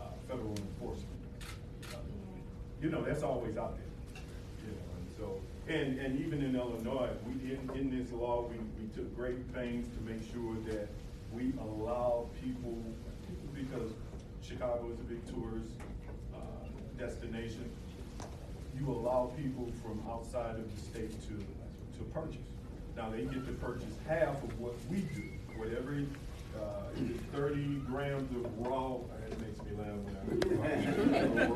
uh, 0.00 0.04
federal 0.28 0.54
enforcement. 0.54 1.08
You 2.80 2.90
know, 2.90 3.02
that's 3.02 3.22
always 3.22 3.56
out 3.56 3.76
there, 3.76 4.22
you 4.66 4.72
know, 4.72 4.82
and 4.96 5.06
so, 5.16 5.40
and, 5.68 5.98
and 6.00 6.20
even 6.24 6.42
in 6.42 6.56
Illinois, 6.56 7.10
we, 7.26 7.52
in, 7.52 7.70
in 7.78 7.96
this 7.96 8.12
law, 8.12 8.48
we, 8.48 8.56
we 8.80 8.88
took 8.92 9.14
great 9.14 9.52
pains 9.54 9.86
to 9.96 10.02
make 10.02 10.22
sure 10.32 10.56
that 10.66 10.88
we 11.32 11.52
allow 11.60 12.26
people, 12.42 12.76
because 13.54 13.92
Chicago 14.42 14.90
is 14.92 14.98
a 14.98 15.04
big 15.04 15.24
tourist, 15.26 15.70
uh, 16.34 16.38
destination, 16.98 17.70
you 18.82 18.92
allow 18.92 19.30
people 19.36 19.70
from 19.82 20.02
outside 20.10 20.56
of 20.56 20.74
the 20.74 20.82
state 20.82 21.12
to, 21.28 21.36
to 21.98 22.04
purchase. 22.12 22.40
Now, 22.96 23.10
they 23.10 23.22
get 23.22 23.46
to 23.46 23.52
purchase 23.52 23.94
half 24.08 24.42
of 24.42 24.60
what 24.60 24.74
we 24.90 24.98
do, 25.14 25.22
whatever, 25.56 25.94
uh, 26.54 26.60
if 26.96 27.16
thirty 27.32 27.80
grams 27.88 28.28
of 28.36 28.66
raw, 28.66 28.96
it 29.30 29.40
makes 29.40 29.58
me 29.64 29.72
laugh 29.78 29.96
when 30.04 30.16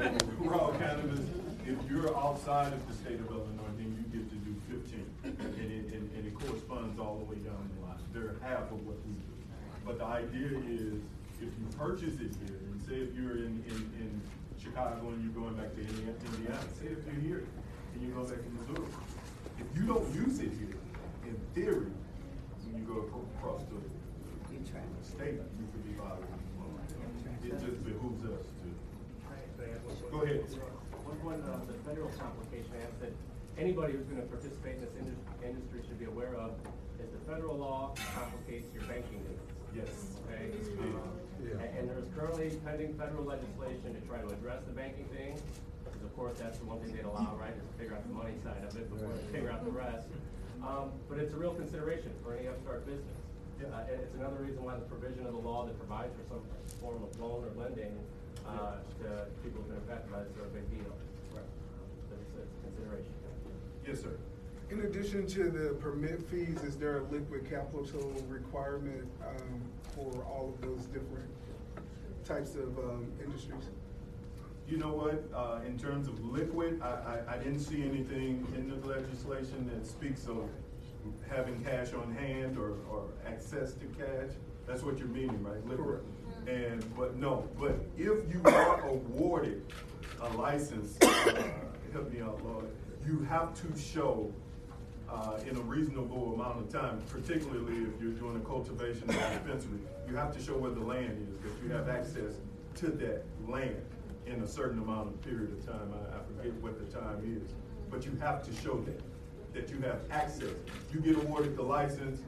I, 0.01 0.17
raw 0.39 0.71
cannabis, 0.79 1.21
if 1.67 1.77
you're 1.91 2.17
outside 2.17 2.73
of 2.73 2.87
the 2.89 2.95
state 2.95 3.21
of 3.21 3.29
Illinois, 3.29 3.75
then 3.77 3.93
you 3.93 4.19
get 4.19 4.31
to 4.31 4.37
do 4.37 4.55
fifteen. 4.71 5.05
And 5.25 5.71
it, 5.71 5.93
and, 5.93 6.11
and 6.17 6.27
it 6.27 6.35
corresponds 6.35 6.99
all 6.99 7.19
the 7.19 7.25
way 7.27 7.37
down 7.45 7.69
the 7.77 7.87
line, 7.87 7.99
they're 8.15 8.37
half 8.41 8.73
of 8.73 8.87
what 8.87 8.97
we 9.05 9.13
do. 9.13 9.33
But 9.85 9.99
the 9.99 10.07
idea 10.07 10.59
is, 10.65 10.95
if 11.43 11.53
you 11.53 11.67
purchase 11.77 12.15
it 12.15 12.33
here, 12.41 12.57
and 12.57 12.81
say 12.89 12.95
if 12.95 13.15
you're 13.15 13.37
in, 13.37 13.63
in, 13.69 13.77
in 14.01 14.23
Chicago 14.67 15.09
and 15.15 15.23
you're 15.23 15.37
going 15.39 15.55
back 15.55 15.71
to 15.75 15.81
Indiana, 15.81 16.19
Indiana, 16.35 16.59
say 16.75 16.91
if 16.91 16.99
you're 17.07 17.23
here 17.23 17.43
and 17.95 18.03
you 18.03 18.11
go 18.11 18.25
back 18.27 18.43
to 18.43 18.51
Missouri, 18.59 18.91
if 19.63 19.67
you 19.79 19.87
don't 19.87 20.07
use 20.15 20.41
it 20.43 20.51
here, 20.59 20.75
in 21.25 21.35
theory, 21.55 21.87
when 22.67 22.75
you 22.75 22.85
go 22.85 23.07
acro- 23.07 23.27
across 23.39 23.63
the 23.71 23.79
state, 25.07 25.39
you 25.39 25.65
could 25.71 25.85
be 25.87 25.95
violating 25.95 26.27
the 26.35 26.67
law. 26.67 26.75
It 27.47 27.55
just 27.63 27.79
behooves 27.87 28.25
us 28.27 28.43
to, 28.43 28.67
Go 30.11 30.23
ahead. 30.23 30.43
One, 31.07 31.19
one, 31.23 31.41
uh, 31.47 31.63
the 31.67 31.79
federal 31.87 32.11
complication 32.19 32.67
I 32.75 32.83
have 32.91 32.97
that 33.01 33.13
anybody 33.57 33.95
who's 33.95 34.07
gonna 34.11 34.27
participate 34.27 34.77
in 34.77 34.81
this 34.83 34.95
indus- 34.99 35.23
industry 35.47 35.81
should 35.87 35.99
be 35.99 36.07
aware 36.11 36.35
of 36.35 36.53
is 36.99 37.07
the 37.15 37.23
federal 37.31 37.57
law 37.57 37.95
complicates 38.15 38.67
your 38.75 38.83
banking 38.91 39.23
needs. 39.23 39.47
yes. 39.75 40.19
Okay? 40.27 40.51
It's 40.53 40.69
Um, 40.75 41.07
big. 41.39 41.53
And, 41.53 41.63
and 41.79 41.85
there's 41.91 42.09
currently 42.17 42.57
pending 42.65 42.95
federal 42.95 43.25
legislation 43.25 43.95
to 43.95 44.01
try 44.09 44.19
to 44.19 44.29
address 44.29 44.63
the 44.67 44.73
banking 44.73 45.07
thing. 45.15 45.39
Because 45.85 46.03
of 46.03 46.13
course, 46.17 46.37
that's 46.39 46.59
the 46.59 46.67
one 46.67 46.81
thing 46.81 46.95
they'd 46.97 47.05
allow, 47.07 47.37
right, 47.39 47.55
is 47.55 47.63
to 47.63 47.75
figure 47.79 47.95
out 47.95 48.03
the 48.07 48.15
money 48.15 48.35
side 48.43 48.63
of 48.67 48.77
it 48.77 48.91
before 48.91 49.13
they 49.13 49.27
figure 49.33 49.51
out 49.51 49.65
the 49.65 49.71
rest. 49.71 50.09
Um, 50.65 50.91
but 51.09 51.19
it's 51.19 51.33
a 51.33 51.37
real 51.37 51.55
consideration 51.55 52.11
for 52.25 52.35
any 52.35 52.49
upstart 52.49 52.85
business. 52.87 53.17
Yeah. 53.61 53.73
Uh, 53.73 53.93
and 53.93 54.01
it's 54.03 54.15
another 54.17 54.37
reason 54.43 54.61
why 54.65 54.75
the 54.77 54.89
provision 54.91 55.25
of 55.25 55.33
the 55.33 55.41
law 55.41 55.65
that 55.65 55.79
provides 55.79 56.13
for 56.17 56.37
some 56.37 56.43
form 56.81 57.01
of 57.01 57.13
loan 57.21 57.45
or 57.45 57.53
lending, 57.57 57.97
uh, 58.45 58.79
to 59.03 59.27
people 59.43 59.63
who've 59.63 59.73
been 59.73 59.83
affected 59.83 60.13
by 60.13 60.23
this 60.23 60.37
are 60.37 60.47
a 60.47 60.55
big 60.55 60.67
deal. 60.71 60.93
Right. 61.35 61.43
It's, 62.13 62.35
it's 62.37 62.37
a 62.37 62.61
consideration. 62.69 63.13
Yes, 63.87 64.03
sir. 64.03 64.15
In 64.69 64.81
addition 64.81 65.27
to 65.29 65.49
the 65.49 65.75
permit 65.75 66.29
fees, 66.29 66.61
is 66.65 66.77
there 66.77 66.99
a 66.99 67.03
liquid 67.05 67.49
capital 67.49 68.13
requirement, 68.29 69.09
um, 69.25 69.63
for 69.95 70.25
all 70.25 70.53
of 70.55 70.61
those 70.61 70.87
different 70.87 71.31
types 72.25 72.57
of, 72.57 72.77
um, 72.79 73.07
industries? 73.25 73.71
You 74.69 74.79
know 74.79 74.93
what, 74.93 75.23
uh, 75.33 75.61
in 75.65 75.79
terms 75.79 76.09
of 76.09 76.19
liquid, 76.25 76.81
I, 76.83 76.87
I, 77.29 77.35
I 77.35 77.39
didn't 77.39 77.61
see 77.61 77.85
anything 77.85 78.45
in 78.57 78.69
the 78.69 78.89
legislation 78.89 79.71
that 79.73 79.87
speaks 79.87 80.27
of 80.27 80.49
having 81.29 81.63
cash 81.63 81.93
on 81.95 82.13
hand 82.13 82.59
or, 82.59 82.73
or 82.91 83.05
access 83.25 83.73
to 83.75 83.87
cash. 83.97 84.31
That's 84.67 84.83
what 84.83 84.99
you're 84.99 85.07
meaning, 85.07 85.45
right? 85.45 85.65
Liquid. 85.69 86.01
And, 86.49 86.85
but 86.97 87.15
no, 87.15 87.49
but 87.57 87.77
if 87.97 88.29
you 88.29 88.43
are 88.45 88.85
awarded 88.89 89.63
a 90.21 90.29
license, 90.31 91.01
uh, 91.01 91.45
help 91.93 92.13
me 92.13 92.21
out, 92.21 92.45
Lord, 92.45 92.67
you 93.07 93.21
have 93.29 93.55
to 93.63 93.79
show, 93.81 94.33
uh, 95.11 95.39
in 95.49 95.57
a 95.57 95.61
reasonable 95.61 96.35
amount 96.35 96.59
of 96.61 96.73
time, 96.73 97.01
particularly 97.09 97.77
if 97.85 98.01
you're 98.03 98.13
doing 98.13 98.37
a 98.37 98.41
cultivation 98.47 99.05
or 99.09 99.13
dispensary, 99.13 99.79
you 100.09 100.17
have 100.17 100.33
to 100.37 100.43
show 100.43 100.57
where 100.57 100.71
the 100.73 100.81
land 100.81 101.17
is, 101.29 101.39
that 101.43 101.63
you 101.65 101.71
have 101.73 101.89
access 101.89 102.35
to 102.77 102.87
that 102.89 103.25
land 103.49 103.77
in 104.27 104.43
a 104.43 104.47
certain 104.47 104.79
amount 104.81 105.09
of 105.09 105.23
period 105.23 105.53
of 105.53 105.65
time. 105.67 105.93
I, 105.95 106.17
I 106.17 106.21
forget 106.27 106.53
what 106.63 106.79
the 106.79 106.99
time 106.99 107.23
is, 107.25 107.53
but 107.91 108.05
you 108.05 108.13
have 108.21 108.45
to 108.45 108.63
show 108.63 108.81
that, 108.81 109.01
that 109.55 109.71
you 109.71 109.81
have 109.83 110.01
access. 110.11 110.55
You 110.93 111.01
get 111.01 111.17
awarded 111.17 111.57
the 111.57 111.63
license, 111.63 112.21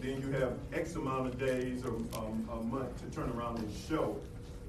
then 0.00 0.20
you 0.20 0.30
have 0.32 0.54
X 0.72 0.96
amount 0.96 1.26
of 1.26 1.38
days 1.38 1.84
or, 1.84 1.94
um, 2.18 2.48
a 2.50 2.56
month 2.64 2.98
to 3.02 3.14
turn 3.14 3.30
around 3.30 3.58
and 3.58 3.70
show 3.88 4.16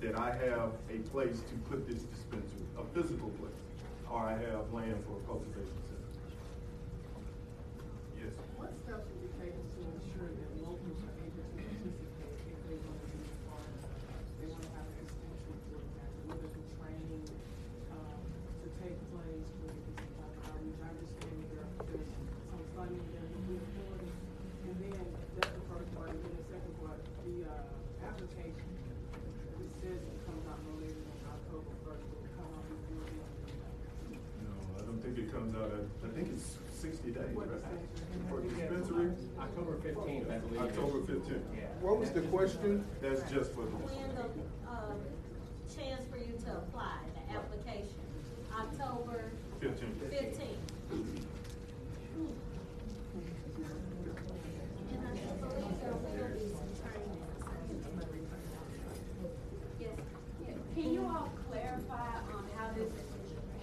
that 0.02 0.16
I 0.16 0.32
have 0.36 0.72
a 0.92 1.00
place 1.10 1.40
to 1.40 1.56
put 1.72 1.88
this 1.88 2.04
dispensary, 2.04 2.68
a 2.78 2.84
physical 2.94 3.30
place, 3.40 3.56
or 4.12 4.20
I 4.20 4.34
have 4.34 4.68
land 4.74 5.02
for 5.08 5.16
cultivation 5.26 5.80
center. 5.88 6.12
Yes. 8.20 8.36
What 8.60 8.76
steps 8.84 9.08
will 9.08 9.22
be 9.24 9.32
taken 9.40 9.64
to 9.64 9.80
ensure 9.96 10.28
that 10.28 10.50
locals 10.60 11.00
are 11.08 11.16
able 11.24 11.40
to 11.40 11.56
participate 11.56 12.52
if 12.52 12.60
they 12.68 12.78
want 12.84 13.00
to 13.00 13.08
be 13.16 13.24
part 13.48 13.64
of, 13.64 13.80
they 14.44 14.48
want 14.52 14.64
to 14.68 14.72
have 14.76 14.86
an 14.92 14.98
extension 15.08 15.56
for 15.72 15.80
that, 15.82 16.12
whether 16.28 16.52
the 16.52 16.64
training, 16.84 17.26
um, 17.96 18.20
to 18.60 18.68
take 18.84 19.00
place, 19.16 19.48
whether 19.64 19.82
it's 19.88 20.04
about 20.04 20.36
outreach, 20.52 20.78
I 20.84 20.88
understand 20.94 21.42
there, 21.48 21.68
there's 21.96 22.12
some 22.52 22.64
funding 22.76 23.08
there 23.16 23.24
to 23.24 23.40
move 23.48 23.64
forward. 23.72 24.04
And 24.68 24.76
then, 24.84 25.06
that's 25.40 25.48
the 25.48 25.64
first 25.72 25.88
part, 25.96 26.12
and 26.12 26.20
then 26.28 26.34
the 26.36 26.46
second 26.52 26.76
part, 26.84 27.00
the, 27.24 27.36
uh, 27.48 28.04
application, 28.04 28.68
it 29.64 29.72
says 29.80 30.00
it 30.00 30.18
comes 30.28 30.44
out 30.48 30.60
no 30.64 30.80
later 30.80 30.96
than 30.96 31.20
October 31.28 31.72
first, 31.84 32.04
will 32.08 32.24
it 32.24 32.32
come 32.40 32.48
out 32.52 32.64
before 32.68 33.04
the 33.04 33.20
No, 34.48 34.56
I 34.80 34.82
don't 34.88 35.02
think 35.04 35.16
it 35.20 35.28
comes 35.32 35.52
out, 35.56 35.72
at- 35.76 35.92
I 36.04 36.10
think 36.16 36.32
it's 36.32 36.56
sixty 36.72 37.12
days, 37.70 37.88
What 38.30 38.44
dispensary? 38.50 39.12
October 39.40 39.78
fifteenth, 39.82 40.30
I 40.32 40.38
believe. 40.38 40.62
October 40.62 41.00
fifteenth. 41.06 41.44
Yeah. 41.56 41.62
What 41.82 42.00
was 42.00 42.12
the 42.12 42.22
question? 42.22 42.86
That's 43.02 43.22
just 43.32 43.52
for 43.54 43.62
the. 43.64 43.76
When 43.88 44.16
the, 44.16 44.26
um, 44.70 45.00
chance 45.74 46.04
for 46.12 46.18
you 46.18 46.34
to 46.46 46.52
apply, 46.58 47.00
the 47.16 47.34
application, 47.36 47.98
October 48.54 49.32
Fifteen. 49.60 49.96
fifteenth. 50.10 50.58
And 54.94 55.02
I 55.02 55.12
believe 55.42 55.76
there 55.82 55.92
will 55.92 56.36
be 56.38 56.48
some 56.54 56.72
training. 56.78 57.22
Yes, 59.80 59.98
Can 60.76 60.94
you 60.94 61.02
all 61.06 61.30
clarify 61.50 62.16
on 62.34 62.46
how 62.56 62.70
this, 62.76 62.92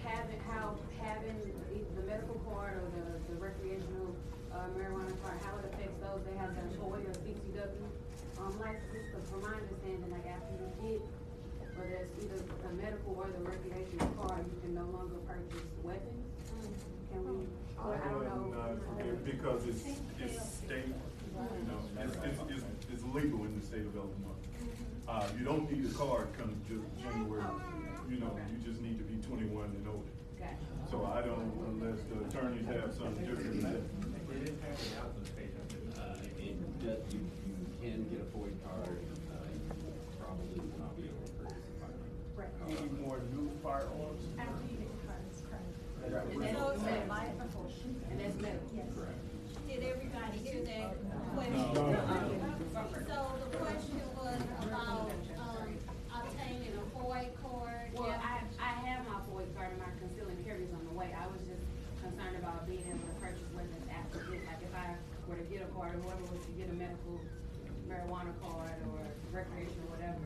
having, 0.03 0.39
how 0.49 0.75
having 0.99 1.37
either 1.71 1.91
the 1.95 2.03
medical 2.07 2.35
card 2.51 2.77
or 2.77 2.87
the, 2.91 3.33
the 3.33 3.39
recreational 3.39 4.15
uh, 4.53 4.67
marijuana 4.75 5.15
card, 5.23 5.39
how 5.45 5.55
it 5.59 5.65
affects 5.73 5.97
those 6.01 6.21
that 6.27 6.35
have 6.37 6.51
the 6.55 6.61
Hawaii 6.81 7.03
or 7.07 7.15
CCW? 7.23 7.87
Um, 8.39 8.59
license, 8.59 9.07
but 9.13 9.23
from 9.29 9.41
my 9.41 9.53
understanding, 9.53 10.09
like 10.11 10.25
after 10.25 10.51
you 10.57 10.67
get, 10.81 11.01
whether 11.77 12.03
it's 12.03 12.15
either 12.25 12.37
the 12.41 12.69
medical 13.31 13.47
or 13.47 13.51
the 13.51 13.69
recreational 13.69 14.07
card, 14.21 14.45
you 14.45 14.61
can 14.61 14.75
no 14.75 14.85
longer 14.91 15.15
purchase 15.27 15.67
weapons? 15.83 16.25
Can 17.11 17.39
we, 17.39 17.45
or 17.77 17.95
I 17.95 18.09
don't 18.09 18.23
know. 18.23 18.57
Not 18.57 19.25
because 19.25 19.65
it's, 19.67 19.83
it's 20.19 20.55
state, 20.55 20.85
you 20.87 21.65
know, 21.67 21.79
it's, 21.99 22.15
it's, 22.23 22.39
it's, 22.49 22.63
it's 22.93 23.03
legal 23.13 23.43
in 23.45 23.59
the 23.59 23.65
state 23.65 23.81
of 23.85 23.95
Illinois. 23.95 24.39
Uh, 25.07 25.27
you 25.37 25.43
don't 25.45 25.69
need 25.71 25.85
a 25.85 25.93
card 25.93 26.27
come 26.37 26.55
Ju- 26.67 26.85
January, 27.01 27.43
you 28.09 28.17
know, 28.19 28.31
you 28.51 28.57
just 28.63 28.81
need 28.81 28.97
to 28.97 29.03
be 29.03 29.17
twenty-one 29.27 29.65
and 29.65 29.87
older. 29.87 30.13
Gotcha. 30.39 30.55
So 30.89 31.03
I 31.05 31.21
don't, 31.21 31.51
unless 31.67 31.99
the 32.07 32.23
attorneys 32.27 32.65
have 32.67 32.93
something 32.93 33.25
different 33.25 33.61
than 33.61 33.73
that. 33.73 33.81
It 34.31 34.49
is 34.49 34.55
passing 34.61 34.93
out 35.01 35.11
to 35.15 35.19
the 35.23 35.29
patient. 35.35 35.67
Uh, 35.97 36.15
it 36.39 36.55
does, 36.79 36.99
you, 37.13 37.19
you 37.47 37.55
can 37.81 38.03
get 38.07 38.21
a 38.21 38.27
FOID 38.31 38.55
card, 38.63 38.99
more 43.01 43.19
new 43.33 43.51
firearms? 43.63 44.21
After 44.39 44.63
you 44.71 44.77
get 44.77 44.91
cards, 45.07 45.43
correct. 45.49 46.33
And 46.33 46.57
so 46.57 46.71
proportion. 47.37 47.95
And. 48.09 48.19
Yes. 48.41 48.57
Did 49.67 49.83
everybody 49.83 50.37
hear 50.43 50.61
that 50.67 50.95
question? 51.35 51.75
So 53.07 53.17
the 53.51 53.57
question 53.57 54.01
was 54.19 54.41
about, 54.63 55.11
um, 55.39 55.69
obtaining 56.11 56.73
a 56.75 56.83
FOID 56.97 57.29
card. 57.41 57.87
Well, 57.95 58.09
I, 58.11 58.43
I 58.59 58.71
have 58.87 59.07
my 59.07 59.19
FOID 59.31 59.55
card 59.55 59.71
and 59.71 59.79
my 59.79 59.91
concealing 59.99 60.43
carries 60.43 60.71
on 60.73 60.83
the 60.91 60.95
way. 60.97 61.15
I 61.15 61.27
was 61.27 61.39
just 61.47 61.63
concerned 62.03 62.35
about 62.39 62.67
being 62.67 62.83
able 62.83 62.99
to 63.07 63.15
purchase 63.21 63.47
one 63.55 63.67
that's 63.71 63.87
after 63.95 64.19
this. 64.27 64.43
Like 64.43 64.59
if 64.59 64.73
I 64.75 64.95
were 65.27 65.39
to 65.39 65.47
get 65.47 65.63
a 65.63 65.69
card 65.71 65.95
or 65.95 65.99
whoever 66.03 66.25
was 66.35 66.43
to 66.45 66.53
get 66.59 66.67
a 66.67 66.75
medical 66.75 67.21
marijuana 67.87 68.35
card 68.43 68.75
or 68.91 68.99
recreational, 69.31 69.87
whatever, 69.87 70.19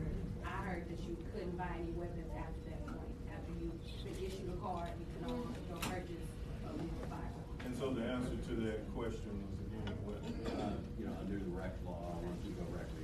I 0.46 0.62
heard 0.62 0.88
that 0.88 1.00
you 1.02 1.16
couldn't 1.34 1.58
buy 1.58 1.74
any 1.74 1.90
weapons 1.92 2.30
after 2.38 2.60
that 2.70 2.86
point. 2.86 3.12
After 3.34 3.52
you 3.58 3.72
been 4.06 4.16
issued 4.22 4.46
card, 4.62 4.90
you 4.98 5.06
can 5.10 5.20
no 5.26 5.34
longer 5.42 5.60
purchase 5.82 6.26
a 6.66 6.72
legal 6.72 7.04
firearm. 7.10 7.66
And 7.66 7.74
so 7.76 7.90
the 7.90 8.02
answer 8.06 8.38
to 8.38 8.52
that 8.70 8.86
question 8.94 9.32
was 9.42 9.58
again, 9.66 9.90
what? 10.06 10.22
Uh, 10.22 10.78
you 10.98 11.06
know, 11.06 11.14
under 11.20 11.38
the 11.38 11.50
rec 11.50 11.74
law, 11.84 12.18
once 12.22 12.42
you 12.46 12.54
go 12.54 12.62
recreational, 12.70 12.95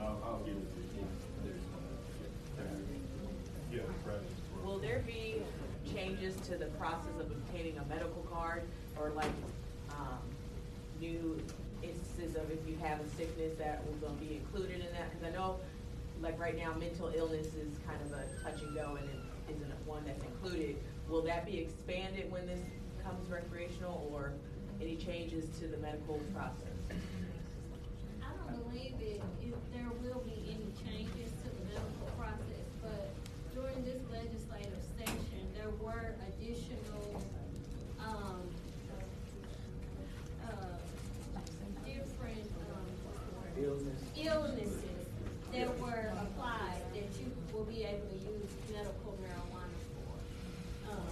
I'll, 0.00 0.22
I'll 0.24 0.42
it 0.46 0.54
to 0.54 1.00
you. 1.00 1.06
Will 4.64 4.78
there 4.78 5.02
be 5.04 5.42
changes 5.92 6.36
to 6.48 6.56
the 6.56 6.66
process 6.78 7.18
of 7.18 7.30
obtaining 7.30 7.76
a 7.78 7.84
medical 7.86 8.22
card 8.30 8.62
or 9.00 9.10
like, 9.10 9.32
um, 9.90 10.18
new 11.00 11.42
instances 11.82 12.36
of 12.36 12.50
if 12.50 12.58
you 12.68 12.76
have 12.82 13.00
a 13.00 13.08
sickness 13.16 13.52
that 13.58 13.82
will 14.00 14.10
be 14.14 14.36
included 14.36 14.76
in 14.76 14.92
that? 14.92 15.12
Cause 15.12 15.24
I 15.26 15.30
know, 15.30 15.58
like 16.22 16.38
right 16.38 16.56
now, 16.56 16.72
mental 16.74 17.10
illness 17.14 17.46
is 17.46 17.78
kind 17.84 18.00
of 18.02 18.12
a 18.12 18.26
touch 18.44 18.62
and 18.62 18.74
go 18.76 18.96
and 19.00 19.08
it 19.10 19.54
isn't 19.56 19.86
one 19.86 20.04
that's 20.06 20.22
included. 20.22 20.76
Will 21.08 21.22
that 21.22 21.46
be 21.46 21.58
expanded 21.58 22.30
when 22.30 22.46
this 22.46 22.60
comes 23.02 23.28
recreational 23.28 24.08
or 24.12 24.34
any 24.80 24.96
changes 24.96 25.46
to 25.58 25.66
the 25.66 25.78
medical 25.78 26.20
process? 26.32 26.76
Believe 28.50 28.94
it, 29.00 29.22
if 29.42 29.54
there 29.72 29.90
will 30.02 30.20
be 30.24 30.36
any 30.48 30.72
changes 30.84 31.30
to 31.42 31.48
the 31.48 31.64
medical 31.68 32.08
process, 32.16 32.66
but 32.82 33.10
during 33.54 33.84
this 33.84 34.00
legislative 34.10 34.78
session, 34.98 35.42
there 35.54 35.70
were 35.80 36.14
additional, 36.28 37.22
um, 38.00 38.40
uh, 40.44 40.76
different, 41.84 42.50
um, 42.72 43.62
Illness. 43.62 44.02
illnesses 44.16 44.78
that 45.52 45.78
were 45.80 46.12
applied 46.22 46.80
that 46.94 47.08
you 47.20 47.32
will 47.52 47.64
be 47.64 47.84
able 47.84 48.06
to 48.06 48.14
use 48.16 48.50
medical 48.72 49.18
marijuana 49.20 49.78
for. 49.92 50.92
Um, 50.92 51.08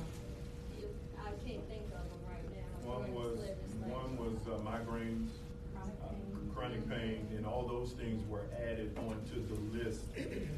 if, 0.78 0.91
I 1.18 1.30
can't 1.47 1.66
think 1.68 1.84
of 1.87 2.07
them 2.07 2.22
right 2.30 2.47
now. 2.55 2.91
One 2.93 3.03
during 3.11 3.14
was, 3.14 3.39
this 3.41 3.49
legislative. 3.49 3.93
one 3.93 4.16
was 4.16 4.37
uh, 4.47 4.59
migraines, 4.62 5.28
uh, 5.76 5.80
chronic 6.55 6.89
pain, 6.89 7.26
and 7.37 7.45
all 7.47 7.66
those 7.87 7.95
things 7.95 8.28
were 8.28 8.43
added 8.57 8.97
onto 8.99 9.47
the 9.47 9.78
list. 9.78 10.01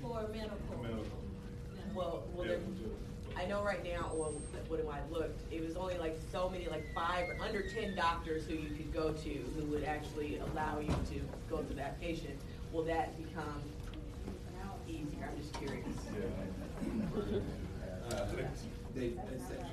For 0.00 0.28
medical. 0.28 0.58
Medical. 0.82 1.04
Well, 1.94 2.22
well, 2.34 2.46
Yeah, 2.46 2.52
there, 2.52 2.58
we 2.60 2.74
do. 2.74 2.90
I 3.36 3.46
know 3.46 3.62
right 3.62 3.84
now, 3.84 4.10
well, 4.14 4.32
when 4.68 4.80
I 4.80 5.00
looked, 5.10 5.40
it 5.52 5.64
was 5.64 5.76
only 5.76 5.98
like 5.98 6.16
so 6.32 6.48
many, 6.48 6.68
like 6.68 6.84
five, 6.94 7.28
or 7.28 7.36
under 7.44 7.62
ten 7.62 7.94
doctors 7.94 8.46
who 8.46 8.54
you 8.54 8.70
could 8.70 8.92
go 8.92 9.12
to 9.12 9.28
who 9.28 9.64
would 9.66 9.84
actually 9.84 10.38
allow 10.38 10.80
you 10.80 10.88
to 10.88 11.20
go 11.50 11.58
to 11.62 11.74
that 11.74 12.00
patient. 12.00 12.38
Will 12.72 12.84
that 12.84 13.16
become 13.16 13.62
easier? 14.88 15.30
I'm 15.30 15.38
just 15.38 15.52
curious. 15.54 15.86
Uh, 18.10 18.26
They, 18.94 19.12
essentially, 19.32 19.36
the 19.36 19.44
way 19.44 19.60
it's 19.60 19.67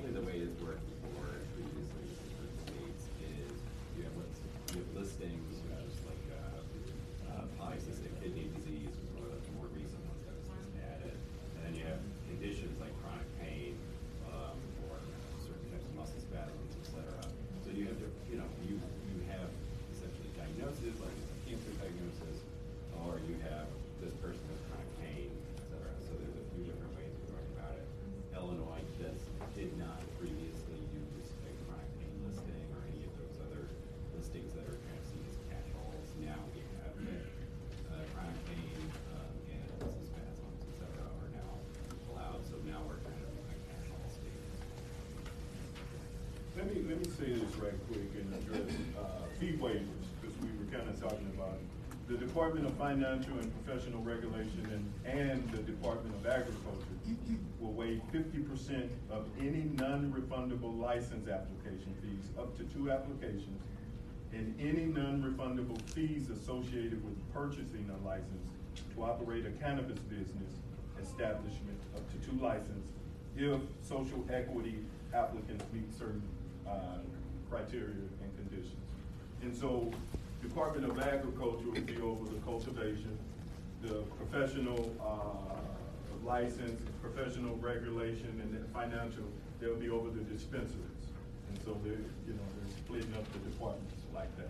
Let 46.86 47.00
me, 47.00 47.04
say 47.18 47.32
this 47.32 47.56
right 47.56 47.74
quick 47.88 48.14
and 48.14 48.32
address, 48.32 48.76
uh, 48.96 49.26
fee 49.40 49.58
waivers, 49.58 50.06
because 50.20 50.36
we 50.38 50.46
were 50.54 50.70
kind 50.70 50.88
of 50.88 51.00
talking 51.00 51.28
about 51.34 51.54
it. 51.58 51.66
The 52.06 52.16
Department 52.16 52.64
of 52.64 52.74
Financial 52.74 53.32
and 53.40 53.50
Professional 53.64 54.00
Regulation 54.02 54.62
and, 54.70 55.18
and 55.18 55.50
the 55.50 55.58
Department 55.58 56.14
of 56.14 56.24
Agriculture 56.24 56.86
will 57.58 57.72
waive 57.72 58.00
fifty 58.12 58.38
percent 58.38 58.88
of 59.10 59.26
any 59.40 59.64
non-refundable 59.74 60.78
license 60.78 61.28
application 61.28 61.92
fees, 62.00 62.30
up 62.38 62.56
to 62.56 62.62
two 62.62 62.92
applications, 62.92 63.60
and 64.32 64.54
any 64.60 64.84
non-refundable 64.84 65.82
fees 65.90 66.30
associated 66.30 67.02
with 67.04 67.16
purchasing 67.34 67.90
a 67.90 68.06
license 68.06 68.50
to 68.94 69.02
operate 69.02 69.44
a 69.44 69.50
cannabis 69.50 69.98
business 69.98 70.54
establishment 71.02 71.80
up 71.96 72.06
to 72.12 72.30
two 72.30 72.36
licenses 72.40 72.92
if 73.36 73.60
social 73.82 74.24
equity 74.30 74.78
applicants 75.12 75.64
meet 75.72 75.92
certain, 75.92 76.22
uh, 76.68 76.98
criteria 77.50 77.94
and 78.22 78.36
conditions. 78.36 78.74
And 79.42 79.54
so 79.56 79.90
Department 80.42 80.90
of 80.90 80.98
Agriculture 81.00 81.66
will 81.70 81.80
be 81.80 82.00
over 82.00 82.24
the 82.24 82.40
cultivation, 82.40 83.16
the 83.82 84.02
professional, 84.18 84.92
uh, 85.00 86.26
license, 86.26 86.80
professional 87.02 87.56
regulation, 87.56 88.40
and 88.42 88.52
then 88.54 88.64
financial, 88.72 89.24
they'll 89.60 89.76
be 89.76 89.88
over 89.90 90.10
the 90.10 90.22
dispensaries. 90.24 90.82
And 91.48 91.58
so 91.64 91.76
they're, 91.84 91.92
you 91.92 92.32
know, 92.34 92.42
they're 92.60 92.76
splitting 92.78 93.14
up 93.14 93.24
the 93.32 93.38
departments 93.50 93.94
like 94.14 94.34
that. 94.38 94.48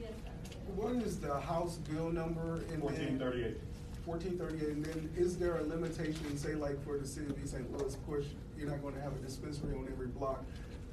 Yes, 0.00 0.10
sir. 0.24 0.56
What 0.74 0.94
is 1.06 1.18
the 1.20 1.38
House 1.40 1.76
bill 1.76 2.10
number? 2.10 2.56
and 2.56 2.68
then- 2.70 2.80
Fourteen 2.80 3.18
thirty-eight. 3.18 3.58
Fourteen 4.04 4.38
thirty-eight, 4.38 4.68
and 4.70 4.84
then 4.84 5.10
is 5.16 5.36
there 5.36 5.58
a 5.58 5.62
limitation, 5.62 6.36
say 6.36 6.54
like 6.54 6.82
for 6.84 6.98
the 6.98 7.06
city 7.06 7.26
of 7.30 7.40
East 7.42 7.52
St. 7.52 7.70
Louis, 7.78 7.94
push, 8.08 8.24
you're 8.58 8.68
not 8.68 8.82
gonna 8.82 9.00
have 9.00 9.12
a 9.12 9.18
dispensary 9.18 9.74
on 9.74 9.86
every 9.92 10.06
block. 10.08 10.42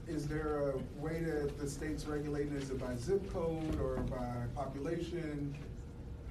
Is 0.10 0.26
there 0.26 0.70
a 0.70 1.02
way 1.02 1.20
that 1.20 1.60
the 1.60 1.70
state's 1.70 2.06
regulating, 2.06 2.54
is 2.54 2.70
it 2.70 2.80
by 2.80 2.96
zip 2.96 3.32
code 3.34 3.78
or 3.82 3.98
by 4.10 4.46
population? 4.56 5.54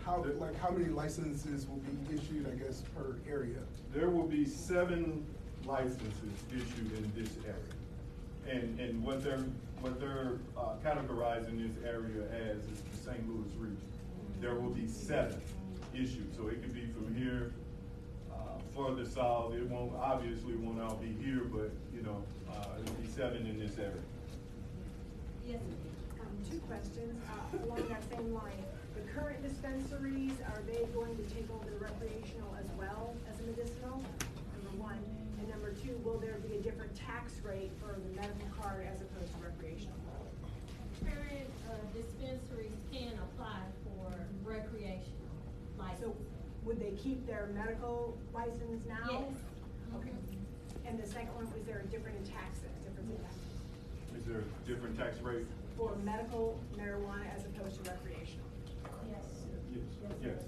How, 0.04 0.24
like, 0.38 0.58
how 0.58 0.70
many 0.70 0.86
licenses 0.86 1.66
will 1.66 1.76
be 1.78 2.14
issued, 2.14 2.46
I 2.46 2.54
guess, 2.54 2.82
per 2.94 3.16
area? 3.28 3.58
There 3.92 4.08
will 4.08 4.26
be 4.26 4.46
seven 4.46 5.26
licenses 5.66 6.12
issued 6.50 6.96
in 6.96 7.12
this 7.14 7.36
area. 7.44 8.60
And, 8.62 8.80
and 8.80 9.04
what 9.04 9.22
they're, 9.22 9.44
what 9.80 10.00
they're 10.00 10.38
uh, 10.56 10.76
categorizing 10.82 11.58
this 11.58 11.84
area 11.84 12.24
as 12.32 12.58
is 12.58 12.80
the 12.92 12.96
St. 12.96 13.28
Louis 13.28 13.50
region. 13.58 13.76
There 14.40 14.54
will 14.54 14.70
be 14.70 14.86
seven 14.88 15.40
issued, 15.92 16.34
so 16.34 16.48
it 16.48 16.62
could 16.62 16.74
be 16.74 16.86
from 16.86 17.14
here, 17.14 17.52
further 18.76 19.06
south, 19.06 19.54
it 19.54 19.68
won't, 19.70 19.96
obviously 19.96 20.54
won't 20.54 20.80
all 20.80 20.96
be 20.96 21.16
here, 21.24 21.44
but, 21.44 21.70
you 21.94 22.02
know, 22.02 22.22
uh, 22.50 22.78
it'll 22.80 22.94
be 22.96 23.08
seven 23.08 23.46
in 23.46 23.58
this 23.58 23.78
area. 23.78 24.04
Yes, 25.48 25.60
Um, 26.20 26.36
two 26.50 26.58
questions, 26.68 27.22
uh, 27.24 27.64
along 27.64 27.88
that 27.88 28.02
same 28.10 28.34
line. 28.34 28.64
The 28.94 29.00
current 29.12 29.42
dispensaries, 29.42 30.36
are 30.52 30.60
they 30.66 30.84
going 30.92 31.16
to 31.16 31.22
take 31.34 31.48
over 31.50 31.64
the 31.70 31.78
recreational 31.78 32.54
as 32.60 32.66
well 32.78 33.14
as 33.30 33.38
the 33.38 33.46
medicinal? 33.46 34.02
Number 34.64 34.82
one. 34.82 34.98
And 35.38 35.48
number 35.48 35.72
two, 35.72 35.96
will 36.04 36.18
there 36.18 36.36
be 36.44 36.56
a 36.56 36.60
different 36.60 36.94
tax 36.96 37.40
rate 37.44 37.70
for 37.80 37.94
the 37.94 38.20
medical 38.20 38.48
card 38.60 38.86
as 38.92 39.00
opposed 39.00 39.32
to 39.32 39.38
recreational? 39.40 39.96
current 41.04 41.50
uh, 41.68 41.76
dispensaries 41.92 42.72
can 42.90 43.12
apply 43.18 43.60
for 43.84 44.12
recreational 44.42 45.30
license. 45.78 46.35
Would 46.66 46.80
they 46.80 46.90
keep 47.00 47.24
their 47.26 47.48
medical 47.54 48.18
license 48.34 48.84
now? 48.88 49.08
Yes. 49.08 49.22
Okay. 49.96 50.10
And 50.84 51.00
the 51.00 51.06
second 51.06 51.32
one, 51.34 51.44
was 51.52 51.62
there 51.64 51.78
a 51.78 51.86
different 51.86 52.18
in 52.18 52.24
tax, 52.32 52.58
difference 52.82 53.08
in 53.10 53.16
tax 53.22 53.34
Is 54.18 54.24
there 54.26 54.42
a 54.42 54.68
different 54.68 54.98
tax 54.98 55.20
rate? 55.20 55.46
for 55.76 55.94
medical 56.04 56.58
marijuana 56.78 57.26
as 57.36 57.44
opposed 57.44 57.84
to 57.84 57.90
recreational? 57.90 58.46
Yes. 59.10 59.24
Yes. 59.74 59.82
Yes. 60.24 60.42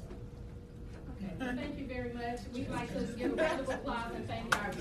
Okay, 1.17 1.33
well, 1.39 1.55
thank 1.55 1.79
you 1.79 1.87
very 1.87 2.13
much. 2.15 2.41
We'd 2.55 2.71
like 2.71 2.93
to 2.95 3.01
give 3.13 3.33
a 3.33 3.37
round 3.37 3.61
of 3.61 3.69
applause 3.69 4.15
and 4.15 4.27
thank 4.27 4.57
our. 4.57 4.73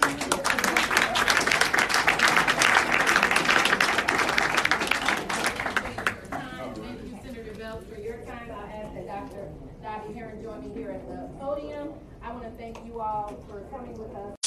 Thank 6.78 7.02
you, 7.04 7.20
Senator 7.24 7.54
Belt, 7.60 7.84
for 7.94 8.00
your 8.00 8.18
time. 8.26 8.50
I'll 8.52 8.66
ask 8.66 8.94
that 8.96 9.08
Dr. 9.08 9.50
Dottie 9.88 10.14
Heron 10.16 10.44
join 10.44 10.60
me 10.68 10.74
here 10.76 10.92
at 10.92 11.08
the 11.08 11.30
podium. 11.40 11.94
I 12.22 12.34
want 12.34 12.44
to 12.44 12.50
thank 12.62 12.78
you 12.86 13.00
all 13.00 13.34
for 13.48 13.62
coming 13.72 13.94
with 13.94 14.14
us. 14.18 14.38